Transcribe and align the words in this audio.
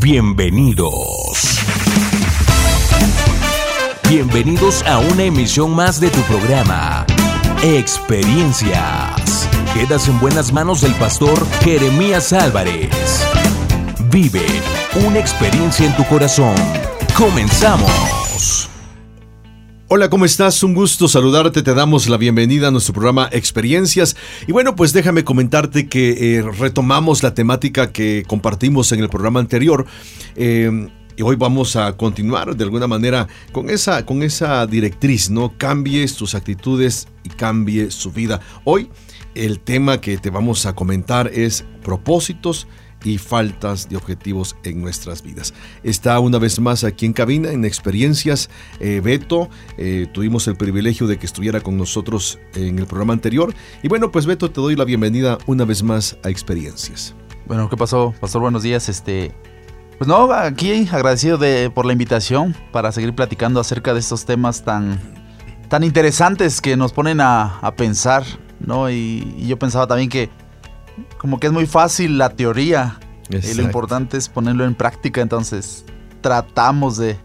Bienvenidos. 0.00 1.60
Bienvenidos 4.08 4.82
a 4.82 4.98
una 4.98 5.24
emisión 5.24 5.74
más 5.74 6.00
de 6.00 6.10
tu 6.10 6.20
programa, 6.22 7.06
Experiencias. 7.62 9.48
Quedas 9.72 10.08
en 10.08 10.20
buenas 10.20 10.52
manos 10.52 10.82
del 10.82 10.94
pastor 10.94 11.46
Jeremías 11.62 12.32
Álvarez. 12.32 13.24
Vive 14.10 14.46
una 15.06 15.18
experiencia 15.18 15.86
en 15.86 15.96
tu 15.96 16.04
corazón. 16.04 16.54
Comenzamos. 17.16 18.15
Hola, 19.88 20.10
¿cómo 20.10 20.24
estás? 20.24 20.64
Un 20.64 20.74
gusto 20.74 21.06
saludarte. 21.06 21.62
Te 21.62 21.72
damos 21.72 22.08
la 22.08 22.16
bienvenida 22.16 22.66
a 22.66 22.70
nuestro 22.72 22.92
programa 22.92 23.28
Experiencias. 23.30 24.16
Y 24.48 24.50
bueno, 24.50 24.74
pues 24.74 24.92
déjame 24.92 25.22
comentarte 25.22 25.88
que 25.88 26.38
eh, 26.38 26.42
retomamos 26.42 27.22
la 27.22 27.34
temática 27.34 27.92
que 27.92 28.24
compartimos 28.26 28.90
en 28.90 28.98
el 28.98 29.08
programa 29.08 29.38
anterior. 29.38 29.86
Eh, 30.34 30.88
y 31.16 31.22
hoy 31.22 31.36
vamos 31.36 31.76
a 31.76 31.96
continuar 31.96 32.56
de 32.56 32.64
alguna 32.64 32.88
manera 32.88 33.28
con 33.52 33.70
esa, 33.70 34.04
con 34.04 34.24
esa 34.24 34.66
directriz, 34.66 35.30
¿no? 35.30 35.56
Cambies 35.56 36.16
tus 36.16 36.34
actitudes 36.34 37.06
y 37.22 37.28
cambie 37.28 37.92
su 37.92 38.10
vida. 38.10 38.40
Hoy 38.64 38.90
el 39.36 39.60
tema 39.60 40.00
que 40.00 40.18
te 40.18 40.30
vamos 40.30 40.66
a 40.66 40.74
comentar 40.74 41.30
es 41.32 41.64
propósitos 41.84 42.66
y 43.04 43.18
faltas 43.18 43.88
de 43.88 43.96
objetivos 43.96 44.56
en 44.64 44.80
nuestras 44.80 45.22
vidas. 45.22 45.54
Está 45.82 46.18
una 46.20 46.38
vez 46.38 46.58
más 46.60 46.84
aquí 46.84 47.06
en 47.06 47.12
cabina, 47.12 47.50
en 47.50 47.64
Experiencias, 47.64 48.50
eh, 48.80 49.00
Beto. 49.02 49.48
Eh, 49.78 50.06
tuvimos 50.12 50.48
el 50.48 50.56
privilegio 50.56 51.06
de 51.06 51.18
que 51.18 51.26
estuviera 51.26 51.60
con 51.60 51.76
nosotros 51.76 52.38
en 52.54 52.78
el 52.78 52.86
programa 52.86 53.12
anterior. 53.12 53.54
Y 53.82 53.88
bueno, 53.88 54.10
pues 54.10 54.26
Beto, 54.26 54.50
te 54.50 54.60
doy 54.60 54.76
la 54.76 54.84
bienvenida 54.84 55.38
una 55.46 55.64
vez 55.64 55.82
más 55.82 56.16
a 56.24 56.30
Experiencias. 56.30 57.14
Bueno, 57.46 57.68
¿qué 57.68 57.76
pasó? 57.76 58.12
Pastor, 58.20 58.42
buenos 58.42 58.62
días. 58.62 58.88
Este, 58.88 59.32
pues 59.98 60.08
no, 60.08 60.32
aquí 60.32 60.88
agradecido 60.90 61.38
de, 61.38 61.70
por 61.70 61.86
la 61.86 61.92
invitación 61.92 62.56
para 62.72 62.90
seguir 62.92 63.14
platicando 63.14 63.60
acerca 63.60 63.94
de 63.94 64.00
estos 64.00 64.24
temas 64.24 64.64
tan, 64.64 65.00
tan 65.68 65.84
interesantes 65.84 66.60
que 66.60 66.76
nos 66.76 66.92
ponen 66.92 67.20
a, 67.20 67.72
pensar, 67.76 68.24
¿no? 68.58 68.90
y 68.90 69.46
yo 69.46 69.58
pensaba 69.58 69.86
también 69.86 70.08
que 70.08 70.28
como 71.18 71.40
que 71.40 71.46
es 71.48 71.52
muy 71.52 71.66
fácil 71.66 72.18
la 72.18 72.30
teoría 72.30 72.98
y 73.30 73.54
lo 73.54 73.62
importante 73.62 74.16
es 74.16 74.28
ponerlo 74.28 74.64
en 74.64 74.74
práctica, 74.74 75.20
entonces 75.20 75.84
tratamos 76.20 76.96
de, 76.96 77.16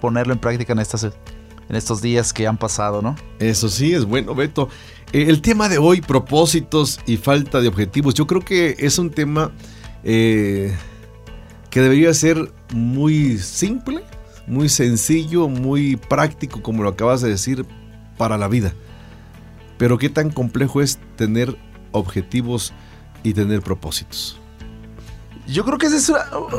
ponerlo 0.00 0.32
en 0.32 0.38
práctica 0.38 0.72
en, 0.72 0.78
estas, 0.78 1.04
en 1.04 1.76
estos 1.76 2.02
días 2.02 2.32
que 2.32 2.46
han 2.46 2.58
pasado, 2.58 3.02
¿no? 3.02 3.16
Eso 3.38 3.68
sí, 3.68 3.94
es 3.94 4.04
bueno, 4.04 4.34
Beto. 4.34 4.68
Eh, 5.12 5.26
el 5.28 5.40
tema 5.40 5.68
de 5.68 5.78
hoy, 5.78 6.00
propósitos 6.00 7.00
y 7.06 7.16
falta 7.16 7.60
de 7.60 7.68
objetivos, 7.68 8.14
yo 8.14 8.26
creo 8.26 8.40
que 8.40 8.76
es 8.78 8.98
un 8.98 9.10
tema 9.10 9.52
eh, 10.04 10.74
que 11.70 11.80
debería 11.80 12.12
ser 12.12 12.52
muy 12.72 13.38
simple, 13.38 14.02
muy 14.46 14.68
sencillo, 14.68 15.48
muy 15.48 15.96
práctico, 15.96 16.62
como 16.62 16.82
lo 16.82 16.90
acabas 16.90 17.20
de 17.22 17.30
decir, 17.30 17.64
para 18.18 18.36
la 18.36 18.48
vida. 18.48 18.74
Pero 19.78 19.98
qué 19.98 20.08
tan 20.08 20.30
complejo 20.30 20.82
es 20.82 20.98
tener 21.16 21.56
objetivos 21.92 22.72
y 23.22 23.34
tener 23.34 23.62
propósitos? 23.62 24.38
Yo 25.46 25.64
creo 25.64 25.76
que 25.76 25.86
esa 25.86 25.96
es 25.96 26.12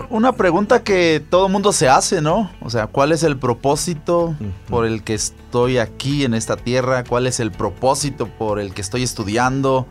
una, 0.10 0.34
pregunta 0.34 0.84
que 0.84 1.24
todo 1.30 1.48
mundo 1.48 1.72
se 1.72 1.88
hace, 1.88 2.22
¿no? 2.22 2.52
O 2.62 2.70
sea, 2.70 2.88
¿cuál 2.88 3.14
es 3.14 3.24
el 3.24 3.38
propósito 3.38 4.36
por 4.70 4.86
el 4.86 5.04
que 5.04 5.14
estoy 5.14 5.78
aquí 5.78 6.26
en 6.26 6.34
esta 6.34 6.58
tierra? 6.58 7.06
¿Cuál 7.06 7.26
es 7.26 7.40
el 7.40 7.52
propósito 7.52 8.28
por 8.28 8.60
el 8.60 8.74
que 8.74 8.82
estoy 8.82 9.04
estudiando? 9.04 9.88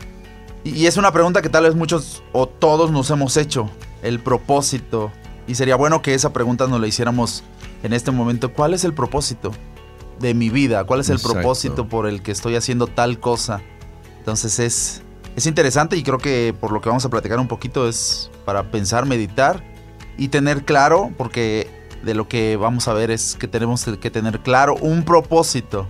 Y, 0.63 0.87
es 0.87 0.99
una 0.99 1.11
pregunta 1.11 1.41
que 1.41 1.49
tal 1.49 1.65
vez 1.65 1.75
muchos 1.75 2.23
o 2.33 2.47
todos 2.47 2.91
nos 2.91 3.11
hemos 3.11 3.37
hecho, 3.39 3.71
el 4.03 4.21
propósito. 4.21 5.11
Y 5.49 5.55
sería 5.55 5.77
bueno 5.77 6.03
que 6.03 6.13
esa 6.13 6.33
pregunta 6.33 6.67
nos 6.67 6.81
la 6.81 6.87
hiciéramos 6.87 7.43
en 7.83 7.95
este 7.95 8.11
momento. 8.11 8.53
¿Cuál 8.53 8.75
es 8.75 8.85
el 8.85 8.93
propósito 8.93 9.53
de 10.21 10.35
mi 10.35 10.51
vida? 10.51 10.85
¿Cuál 10.85 11.01
es 11.01 11.09
el 11.09 11.19
propósito 11.19 11.89
por 11.89 12.07
el 12.07 12.23
que 12.23 12.31
estoy 12.31 12.57
haciendo 12.57 12.87
tal 12.87 13.19
cosa? 13.19 13.63
Entonces 14.19 14.59
es 14.59 15.03
es 15.37 15.47
interesante 15.47 15.97
y 15.97 16.03
creo 16.03 16.19
que 16.19 16.55
por 16.59 16.73
lo 16.73 16.81
que 16.81 16.89
vamos 16.89 17.05
a 17.05 17.09
platicar 17.11 17.39
un 17.41 17.49
poquito 17.49 17.89
es 17.89 18.31
para 18.45 18.71
pensar, 18.71 19.07
meditar 19.07 19.63
y 20.19 20.29
tener 20.29 20.65
claro, 20.65 21.11
porque 21.17 21.69
de 22.03 22.15
lo 22.15 22.29
que 22.29 22.57
vamos 22.57 22.89
a 22.89 22.93
ver 22.93 23.11
es 23.11 23.37
que 23.39 23.49
tenemos 23.49 23.85
que 23.85 24.11
tener 24.11 24.41
claro 24.41 24.75
un 24.81 25.05
propósito 25.05 25.87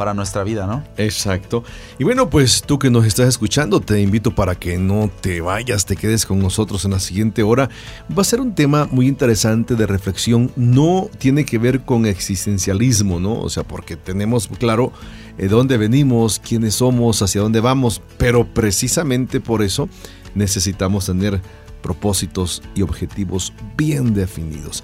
para 0.00 0.14
nuestra 0.14 0.44
vida, 0.44 0.66
¿no? 0.66 0.82
Exacto. 0.96 1.62
Y 1.98 2.04
bueno, 2.04 2.30
pues 2.30 2.62
tú 2.62 2.78
que 2.78 2.88
nos 2.88 3.04
estás 3.04 3.28
escuchando, 3.28 3.80
te 3.80 4.00
invito 4.00 4.34
para 4.34 4.54
que 4.54 4.78
no 4.78 5.10
te 5.20 5.42
vayas, 5.42 5.84
te 5.84 5.94
quedes 5.94 6.24
con 6.24 6.38
nosotros 6.38 6.86
en 6.86 6.92
la 6.92 7.00
siguiente 7.00 7.42
hora. 7.42 7.68
Va 8.10 8.22
a 8.22 8.24
ser 8.24 8.40
un 8.40 8.54
tema 8.54 8.88
muy 8.90 9.06
interesante 9.06 9.74
de 9.74 9.84
reflexión. 9.84 10.52
No 10.56 11.10
tiene 11.18 11.44
que 11.44 11.58
ver 11.58 11.82
con 11.82 12.06
existencialismo, 12.06 13.20
¿no? 13.20 13.40
O 13.40 13.50
sea, 13.50 13.62
porque 13.62 13.94
tenemos 13.94 14.48
claro 14.58 14.90
eh, 15.36 15.48
dónde 15.48 15.76
venimos, 15.76 16.38
quiénes 16.38 16.76
somos, 16.76 17.20
hacia 17.20 17.42
dónde 17.42 17.60
vamos, 17.60 18.00
pero 18.16 18.46
precisamente 18.46 19.38
por 19.38 19.60
eso 19.60 19.86
necesitamos 20.34 21.04
tener 21.04 21.42
propósitos 21.82 22.62
y 22.74 22.80
objetivos 22.80 23.52
bien 23.76 24.14
definidos. 24.14 24.82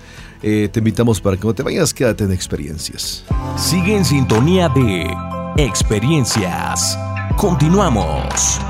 Eh, 0.49 0.69
te 0.69 0.79
invitamos 0.79 1.21
para 1.21 1.37
que 1.37 1.45
no 1.45 1.53
te 1.53 1.65
vayas, 1.65 1.93
quédate 1.93 2.23
en 2.23 2.31
experiencias. 2.31 3.25
Sigue 3.57 3.97
en 3.97 4.05
sintonía 4.05 4.69
de 4.69 5.13
experiencias. 5.57 6.97
Continuamos. 7.37 8.61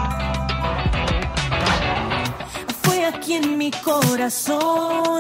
Fue 2.81 3.05
aquí 3.05 3.35
en 3.35 3.59
mi 3.59 3.71
corazón 3.71 5.19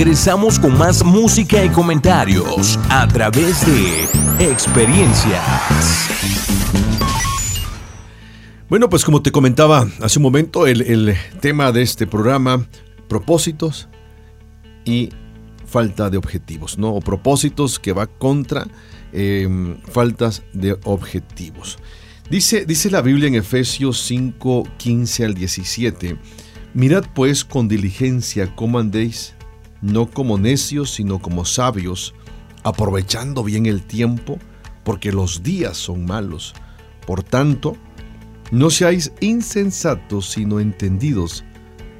regresamos 0.00 0.58
con 0.58 0.78
más 0.78 1.04
música 1.04 1.62
y 1.62 1.68
comentarios 1.68 2.78
a 2.88 3.06
través 3.06 3.66
de 3.66 4.50
experiencias. 4.50 5.42
Bueno, 8.70 8.88
pues 8.88 9.04
como 9.04 9.20
te 9.20 9.30
comentaba 9.30 9.86
hace 10.00 10.18
un 10.18 10.22
momento, 10.22 10.66
el, 10.66 11.14
tema 11.40 11.70
de 11.70 11.82
este 11.82 12.06
programa, 12.06 12.66
propósitos 13.08 13.90
y 14.86 15.10
falta 15.66 16.08
de 16.08 16.16
objetivos, 16.16 16.78
¿no? 16.78 16.94
O 16.94 17.00
propósitos 17.00 17.78
que 17.78 17.92
va 17.92 18.06
contra 18.06 18.66
em, 19.12 19.82
faltas 19.82 20.42
de 20.54 20.78
objetivos. 20.84 21.76
Dice, 22.30 22.64
dice 22.64 22.90
la 22.90 23.02
Biblia 23.02 23.28
en 23.28 23.34
Efesios 23.34 24.00
5, 24.04 24.66
15 24.78 25.24
al 25.26 25.34
17, 25.34 26.16
mirad 26.72 27.04
pues 27.14 27.44
con 27.44 27.68
diligencia 27.68 28.56
cómo 28.56 28.78
andéis, 28.78 29.34
no 29.82 30.10
como 30.10 30.38
necios, 30.38 30.90
sino 30.90 31.20
como 31.20 31.44
sabios, 31.44 32.14
aprovechando 32.62 33.42
bien 33.42 33.66
el 33.66 33.82
tiempo, 33.82 34.38
porque 34.84 35.12
los 35.12 35.42
días 35.42 35.76
son 35.76 36.04
malos. 36.04 36.54
Por 37.06 37.22
tanto, 37.22 37.76
no 38.50 38.70
seáis 38.70 39.12
insensatos, 39.20 40.30
sino 40.30 40.60
entendidos 40.60 41.44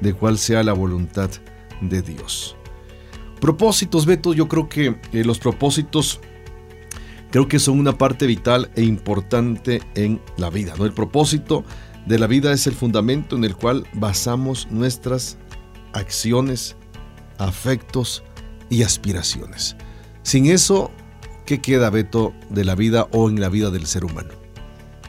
de 0.01 0.13
cuál 0.13 0.37
sea 0.37 0.63
la 0.63 0.73
voluntad 0.73 1.29
de 1.81 2.01
Dios. 2.01 2.55
Propósitos, 3.39 4.05
Beto, 4.05 4.33
yo 4.33 4.47
creo 4.47 4.69
que 4.69 4.99
eh, 5.13 5.23
los 5.23 5.39
propósitos 5.39 6.19
creo 7.31 7.47
que 7.47 7.59
son 7.59 7.79
una 7.79 7.97
parte 7.97 8.27
vital 8.27 8.69
e 8.75 8.83
importante 8.83 9.81
en 9.95 10.21
la 10.37 10.49
vida. 10.49 10.73
¿no? 10.77 10.85
El 10.85 10.93
propósito 10.93 11.63
de 12.05 12.19
la 12.19 12.27
vida 12.27 12.51
es 12.51 12.67
el 12.67 12.73
fundamento 12.73 13.35
en 13.35 13.43
el 13.43 13.55
cual 13.55 13.87
basamos 13.93 14.67
nuestras 14.69 15.37
acciones, 15.93 16.75
afectos 17.47 18.23
y 18.69 18.83
aspiraciones. 18.83 19.75
Sin 20.23 20.45
eso, 20.45 20.91
¿qué 21.45 21.59
queda, 21.61 21.89
Beto, 21.89 22.33
de 22.49 22.63
la 22.63 22.75
vida 22.75 23.07
o 23.11 23.29
en 23.29 23.39
la 23.41 23.49
vida 23.49 23.69
del 23.71 23.85
ser 23.87 24.05
humano? 24.05 24.29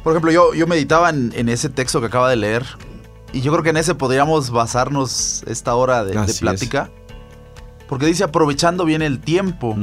Por 0.03 0.13
ejemplo, 0.13 0.33
yo, 0.33 0.55
yo 0.55 0.67
meditaba 0.67 1.11
en, 1.11 1.33
en 1.37 1.49
ese 1.49 1.69
texto 1.69 2.01
que 2.01 2.07
acaba 2.07 2.29
de 2.29 2.37
leer 2.37 2.65
y 3.33 3.41
yo 3.41 3.53
creo 3.53 3.63
que 3.63 3.71
en 3.71 3.77
ese 3.77 3.95
podríamos 3.95 4.51
basarnos 4.51 5.43
esta 5.47 5.75
hora 5.75 6.05
de, 6.05 6.13
de 6.13 6.19
Así 6.19 6.31
es. 6.33 6.41
plática. 6.41 6.91
Porque 7.89 8.07
dice 8.07 8.25
aprovechando 8.25 8.85
bien 8.87 9.03
el 9.03 9.21
tiempo. 9.21 9.77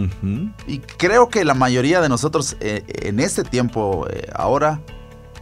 Y 0.65 0.79
creo 0.79 1.29
que 1.29 1.45
la 1.45 1.53
mayoría 1.53 2.01
de 2.01 2.09
nosotros 2.09 2.57
eh, 2.59 2.83
en 2.87 3.19
este 3.19 3.43
tiempo, 3.43 4.07
eh, 4.09 4.27
ahora, 4.33 4.81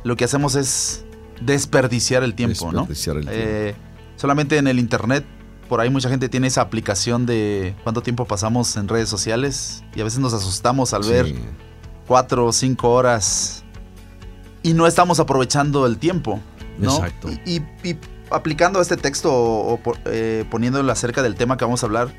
lo 0.03 0.17
que 0.17 0.25
hacemos 0.25 0.55
es 0.55 1.05
desperdiciar 1.39 2.23
el 2.23 2.35
tiempo, 2.35 2.65
Desperdiciar 2.71 3.15
¿no? 3.15 3.21
el 3.21 3.27
tiempo. 3.27 3.45
Eh, 3.49 3.75
solamente 4.17 4.57
en 4.57 4.67
el 4.67 4.79
internet, 4.79 5.25
por 5.69 5.81
ahí 5.81 5.89
mucha 5.89 6.09
gente 6.09 6.29
tiene 6.29 6.47
esa 6.47 6.61
aplicación 6.61 7.25
de 7.25 7.75
cuánto 7.83 8.01
tiempo 8.01 8.25
pasamos 8.25 8.75
en 8.77 8.87
redes 8.87 9.09
sociales 9.09 9.83
y 9.95 10.01
a 10.01 10.03
veces 10.03 10.19
nos 10.19 10.33
asustamos 10.33 10.93
al 10.93 11.03
ver 11.03 11.25
cuatro 12.07 12.45
o 12.45 12.53
cinco 12.53 12.91
horas 12.91 13.63
y 14.63 14.73
no 14.73 14.87
estamos 14.87 15.19
aprovechando 15.19 15.85
el 15.85 15.97
tiempo, 15.97 16.39
¿no? 16.77 16.91
Exacto. 16.95 17.29
Y, 17.45 17.57
y- 17.57 17.89
y 17.89 17.97
aplicando 18.29 18.81
este 18.81 18.97
texto 18.97 19.31
o, 19.33 19.79
eh, 20.05 20.45
poniéndolo 20.49 20.91
acerca 20.91 21.21
del 21.21 21.35
tema 21.35 21.57
que 21.57 21.65
vamos 21.65 21.83
a 21.83 21.85
hablar, 21.85 22.09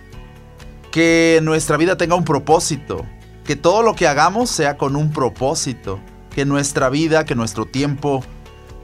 que 0.90 1.40
nuestra 1.42 1.76
vida 1.76 1.96
tenga 1.96 2.14
un 2.14 2.24
propósito, 2.24 3.04
que 3.44 3.56
todo 3.56 3.82
lo 3.82 3.94
que 3.94 4.06
hagamos 4.08 4.50
sea 4.50 4.76
con 4.76 4.96
un 4.96 5.10
propósito, 5.12 6.00
que 6.34 6.44
nuestra 6.44 6.88
vida, 6.88 7.24
que 7.24 7.34
nuestro 7.34 7.66
tiempo 7.66 8.22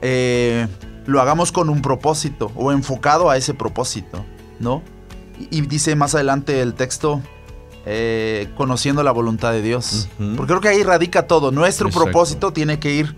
eh, 0.01 0.67
lo 1.05 1.21
hagamos 1.21 1.51
con 1.51 1.69
un 1.69 1.81
propósito 1.81 2.51
o 2.55 2.71
enfocado 2.71 3.29
a 3.29 3.37
ese 3.37 3.53
propósito, 3.53 4.23
¿no? 4.59 4.81
Y, 5.39 5.57
y 5.57 5.61
dice 5.61 5.95
más 5.95 6.15
adelante 6.15 6.61
el 6.61 6.73
texto, 6.73 7.21
eh, 7.85 8.49
conociendo 8.57 9.03
la 9.03 9.11
voluntad 9.11 9.51
de 9.51 9.61
Dios. 9.61 10.07
Porque 10.37 10.51
creo 10.53 10.61
que 10.61 10.69
ahí 10.69 10.83
radica 10.83 11.27
todo. 11.27 11.51
Nuestro 11.51 11.87
Exacto. 11.87 12.05
propósito 12.05 12.53
tiene 12.53 12.79
que 12.79 12.93
ir 12.93 13.15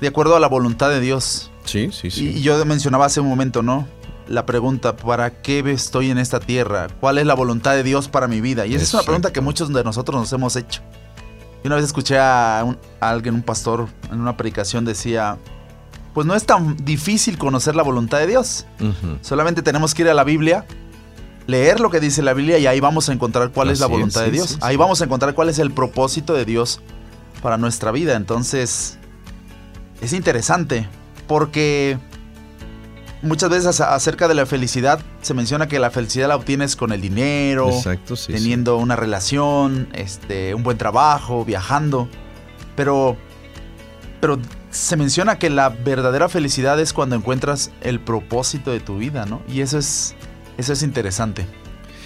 de 0.00 0.08
acuerdo 0.08 0.36
a 0.36 0.40
la 0.40 0.48
voluntad 0.48 0.88
de 0.90 1.00
Dios. 1.00 1.50
Sí, 1.64 1.90
sí, 1.92 2.10
sí. 2.10 2.26
Y, 2.30 2.38
y 2.38 2.42
yo 2.42 2.64
mencionaba 2.64 3.06
hace 3.06 3.20
un 3.20 3.28
momento, 3.28 3.62
¿no? 3.62 3.86
La 4.28 4.46
pregunta, 4.46 4.96
¿para 4.96 5.42
qué 5.42 5.58
estoy 5.70 6.10
en 6.10 6.18
esta 6.18 6.40
tierra? 6.40 6.86
¿Cuál 7.00 7.18
es 7.18 7.26
la 7.26 7.34
voluntad 7.34 7.72
de 7.74 7.82
Dios 7.82 8.08
para 8.08 8.28
mi 8.28 8.40
vida? 8.40 8.66
Y 8.66 8.74
esa 8.74 8.84
es 8.84 8.94
una 8.94 9.02
pregunta 9.02 9.32
que 9.32 9.40
muchos 9.40 9.72
de 9.72 9.84
nosotros 9.84 10.18
nos 10.18 10.32
hemos 10.32 10.56
hecho. 10.56 10.80
Y 11.62 11.66
una 11.66 11.76
vez 11.76 11.84
escuché 11.84 12.18
a, 12.18 12.62
un- 12.64 12.78
a 13.00 13.10
alguien, 13.10 13.34
un 13.34 13.42
pastor, 13.42 13.88
en 14.10 14.20
una 14.20 14.36
predicación 14.36 14.84
decía, 14.84 15.36
pues 16.14 16.26
no 16.26 16.34
es 16.34 16.44
tan 16.44 16.76
difícil 16.84 17.38
conocer 17.38 17.74
la 17.74 17.82
voluntad 17.82 18.18
de 18.18 18.26
Dios. 18.26 18.66
Solamente 19.22 19.62
tenemos 19.62 19.94
que 19.94 20.02
ir 20.02 20.08
a 20.08 20.14
la 20.14 20.24
Biblia, 20.24 20.66
leer 21.46 21.80
lo 21.80 21.90
que 21.90 22.00
dice 22.00 22.22
la 22.22 22.34
Biblia 22.34 22.58
y 22.58 22.66
ahí 22.66 22.80
vamos 22.80 23.08
a 23.08 23.12
encontrar 23.12 23.50
cuál 23.50 23.70
es 23.70 23.80
la 23.80 23.86
es, 23.86 23.92
voluntad 23.92 24.20
de 24.20 24.26
sí, 24.26 24.32
Dios. 24.32 24.48
sí, 24.48 24.54
sí. 24.54 24.60
Ahí 24.62 24.76
vamos 24.76 25.00
a 25.00 25.04
encontrar 25.04 25.34
cuál 25.34 25.48
es 25.48 25.58
el 25.58 25.70
propósito 25.70 26.34
de 26.34 26.44
Dios 26.44 26.80
para 27.42 27.56
nuestra 27.56 27.90
vida. 27.92 28.14
Entonces, 28.16 28.98
es 30.00 30.12
interesante 30.12 30.88
porque 31.26 31.98
muchas 33.22 33.48
veces 33.48 33.80
acerca 33.80 34.28
de 34.28 34.34
la 34.34 34.46
felicidad 34.46 35.00
se 35.22 35.32
menciona 35.32 35.68
que 35.68 35.78
la 35.78 35.90
felicidad 35.90 36.28
la 36.28 36.36
obtienes 36.36 36.76
con 36.76 36.92
el 36.92 37.00
dinero, 37.00 37.68
Exacto, 37.70 38.14
teniendo 38.26 38.76
una 38.76 38.96
relación, 38.96 39.88
este, 39.94 40.54
un 40.54 40.62
buen 40.62 40.76
trabajo, 40.76 41.44
viajando. 41.44 42.08
Pero, 42.76 43.16
pero 44.20 44.38
se 44.72 44.96
menciona 44.96 45.38
que 45.38 45.50
la 45.50 45.68
verdadera 45.68 46.28
felicidad 46.28 46.80
es 46.80 46.92
cuando 46.92 47.14
encuentras 47.14 47.70
el 47.82 48.00
propósito 48.00 48.72
de 48.72 48.80
tu 48.80 48.96
vida, 48.96 49.26
¿no? 49.26 49.42
Y 49.46 49.60
eso 49.60 49.78
es, 49.78 50.14
eso 50.56 50.72
es 50.72 50.82
interesante. 50.82 51.46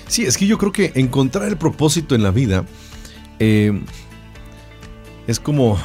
Sí, 0.09 0.25
es 0.25 0.37
que 0.37 0.47
yo 0.47 0.59
creo 0.59 0.73
que 0.73 0.93
encontrar 0.97 1.49
el 1.49 1.57
propósito 1.57 2.15
en 2.17 2.25
la 2.25 2.33
vida 2.33 2.65
eh, 3.39 3.81
es 5.29 5.39
como, 5.39 5.79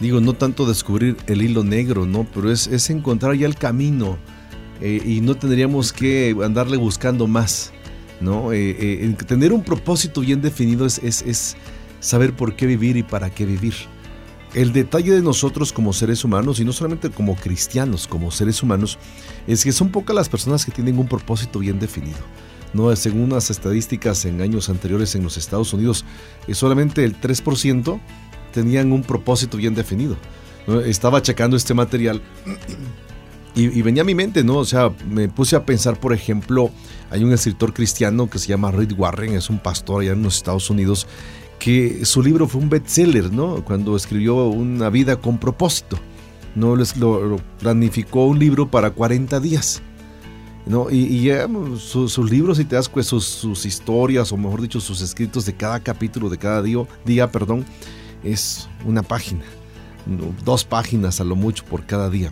digo, 0.00 0.20
no 0.20 0.32
tanto 0.32 0.66
descubrir 0.66 1.18
el 1.26 1.42
hilo 1.42 1.64
negro, 1.64 2.06
¿no? 2.06 2.26
Pero 2.34 2.50
es, 2.50 2.66
es 2.66 2.88
encontrar 2.88 3.34
ya 3.34 3.46
el 3.46 3.56
camino 3.56 4.16
eh, 4.80 5.02
y 5.04 5.20
no 5.20 5.34
tendríamos 5.34 5.92
que 5.92 6.34
andarle 6.42 6.78
buscando 6.78 7.26
más, 7.26 7.72
¿no? 8.22 8.54
Eh, 8.54 9.14
tener 9.26 9.52
un 9.52 9.62
propósito 9.62 10.22
bien 10.22 10.40
definido 10.40 10.86
es, 10.86 10.98
es 10.98 11.56
saber 12.00 12.34
por 12.34 12.56
qué 12.56 12.64
vivir 12.64 12.96
y 12.96 13.02
para 13.02 13.28
qué 13.28 13.44
vivir. 13.44 13.74
El 14.56 14.72
detalle 14.72 15.12
de 15.12 15.20
nosotros 15.20 15.70
como 15.70 15.92
seres 15.92 16.24
humanos, 16.24 16.60
y 16.60 16.64
no 16.64 16.72
solamente 16.72 17.10
como 17.10 17.36
cristianos, 17.36 18.06
como 18.06 18.30
seres 18.30 18.62
humanos, 18.62 18.98
es 19.46 19.62
que 19.62 19.70
son 19.70 19.90
pocas 19.90 20.16
las 20.16 20.30
personas 20.30 20.64
que 20.64 20.72
tienen 20.72 20.98
un 20.98 21.06
propósito 21.06 21.58
bien 21.58 21.78
definido. 21.78 22.16
¿no? 22.72 22.96
Según 22.96 23.24
unas 23.24 23.50
estadísticas 23.50 24.24
en 24.24 24.40
años 24.40 24.70
anteriores 24.70 25.14
en 25.14 25.24
los 25.24 25.36
Estados 25.36 25.74
Unidos, 25.74 26.06
eh, 26.48 26.54
solamente 26.54 27.04
el 27.04 27.20
3% 27.20 28.00
tenían 28.50 28.92
un 28.92 29.02
propósito 29.02 29.58
bien 29.58 29.74
definido. 29.74 30.16
Estaba 30.86 31.20
checando 31.20 31.54
este 31.58 31.74
material 31.74 32.22
y, 33.54 33.78
y 33.78 33.82
venía 33.82 34.00
a 34.00 34.06
mi 34.06 34.14
mente, 34.14 34.42
¿no? 34.42 34.56
O 34.56 34.64
sea, 34.64 34.90
me 35.06 35.28
puse 35.28 35.54
a 35.54 35.66
pensar, 35.66 36.00
por 36.00 36.14
ejemplo, 36.14 36.70
hay 37.10 37.22
un 37.22 37.32
escritor 37.34 37.74
cristiano 37.74 38.30
que 38.30 38.38
se 38.38 38.48
llama 38.48 38.70
Reed 38.70 38.92
Warren, 38.96 39.34
es 39.34 39.50
un 39.50 39.58
pastor 39.58 40.00
allá 40.00 40.12
en 40.12 40.22
los 40.22 40.36
Estados 40.36 40.70
Unidos, 40.70 41.06
que 41.66 42.04
su 42.04 42.22
libro 42.22 42.46
fue 42.46 42.60
un 42.60 42.70
bestseller, 42.70 43.32
¿no? 43.32 43.64
Cuando 43.64 43.96
escribió 43.96 44.46
Una 44.46 44.88
vida 44.88 45.16
con 45.16 45.36
propósito. 45.36 45.98
¿no? 46.54 46.76
Lo, 46.76 47.40
planificó 47.58 48.26
un 48.26 48.38
libro 48.38 48.70
para 48.70 48.92
40 48.92 49.40
días. 49.40 49.82
¿no? 50.64 50.92
Y, 50.92 51.24
ya 51.24 51.48
su- 51.76 52.08
sus 52.08 52.30
libros, 52.30 52.58
si 52.58 52.66
te 52.66 52.76
das 52.76 52.88
pues, 52.88 53.08
sus, 53.08 53.24
sus 53.24 53.66
historias, 53.66 54.30
o 54.30 54.36
mejor 54.36 54.62
dicho, 54.62 54.78
sus 54.78 55.00
escritos 55.00 55.44
de 55.44 55.56
cada 55.56 55.80
capítulo, 55.80 56.28
de 56.28 56.38
cada 56.38 56.62
día, 56.62 56.86
día 57.04 57.32
perdón, 57.32 57.64
es 58.22 58.68
una 58.84 59.02
página. 59.02 59.42
Dos 60.44 60.64
páginas 60.64 61.20
a 61.20 61.24
lo 61.24 61.34
mucho 61.34 61.64
por 61.64 61.84
cada 61.84 62.08
día. 62.10 62.30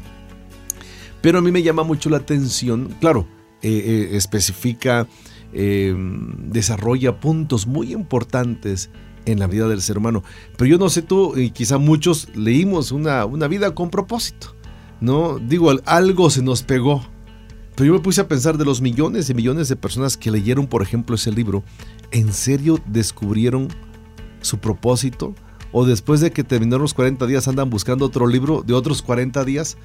Pero 1.22 1.38
a 1.38 1.42
mí 1.42 1.50
me 1.50 1.64
llama 1.64 1.82
mucho 1.82 2.08
la 2.08 2.18
atención, 2.18 2.94
claro, 3.00 3.26
eh, 3.62 3.82
eh, 4.12 4.16
especifica, 4.16 5.08
eh, 5.52 5.92
desarrolla 6.38 7.18
puntos 7.18 7.66
muy 7.66 7.92
importantes 7.92 8.90
en 9.26 9.38
la 9.38 9.46
vida 9.46 9.68
del 9.68 9.80
ser 9.82 9.98
humano. 9.98 10.22
Pero 10.56 10.68
yo 10.70 10.78
no 10.78 10.88
sé 10.90 11.02
tú, 11.02 11.36
y 11.36 11.50
quizá 11.50 11.78
muchos 11.78 12.28
leímos 12.34 12.92
una, 12.92 13.24
una 13.24 13.48
vida 13.48 13.74
con 13.74 13.90
propósito. 13.90 14.54
¿no? 15.00 15.38
Digo, 15.38 15.70
al- 15.70 15.82
algo 15.86 16.30
se 16.30 16.42
nos 16.42 16.62
pegó. 16.62 17.04
Pero 17.74 17.88
yo 17.88 17.92
me 17.94 18.00
puse 18.00 18.20
a 18.20 18.28
pensar 18.28 18.56
de 18.56 18.64
los 18.64 18.80
millones 18.80 19.28
y 19.28 19.34
millones 19.34 19.68
de 19.68 19.76
personas 19.76 20.16
que 20.16 20.30
leyeron, 20.30 20.66
por 20.68 20.80
ejemplo, 20.82 21.16
ese 21.16 21.32
libro, 21.32 21.64
¿en 22.12 22.32
serio 22.32 22.78
descubrieron 22.86 23.68
su 24.40 24.58
propósito? 24.58 25.34
¿O 25.72 25.84
después 25.84 26.20
de 26.20 26.30
que 26.30 26.44
terminaron 26.44 26.82
los 26.82 26.94
40 26.94 27.26
días 27.26 27.48
andan 27.48 27.68
buscando 27.70 28.04
otro 28.06 28.28
libro 28.28 28.62
de 28.64 28.74
otros 28.74 29.02
40 29.02 29.44
días 29.44 29.76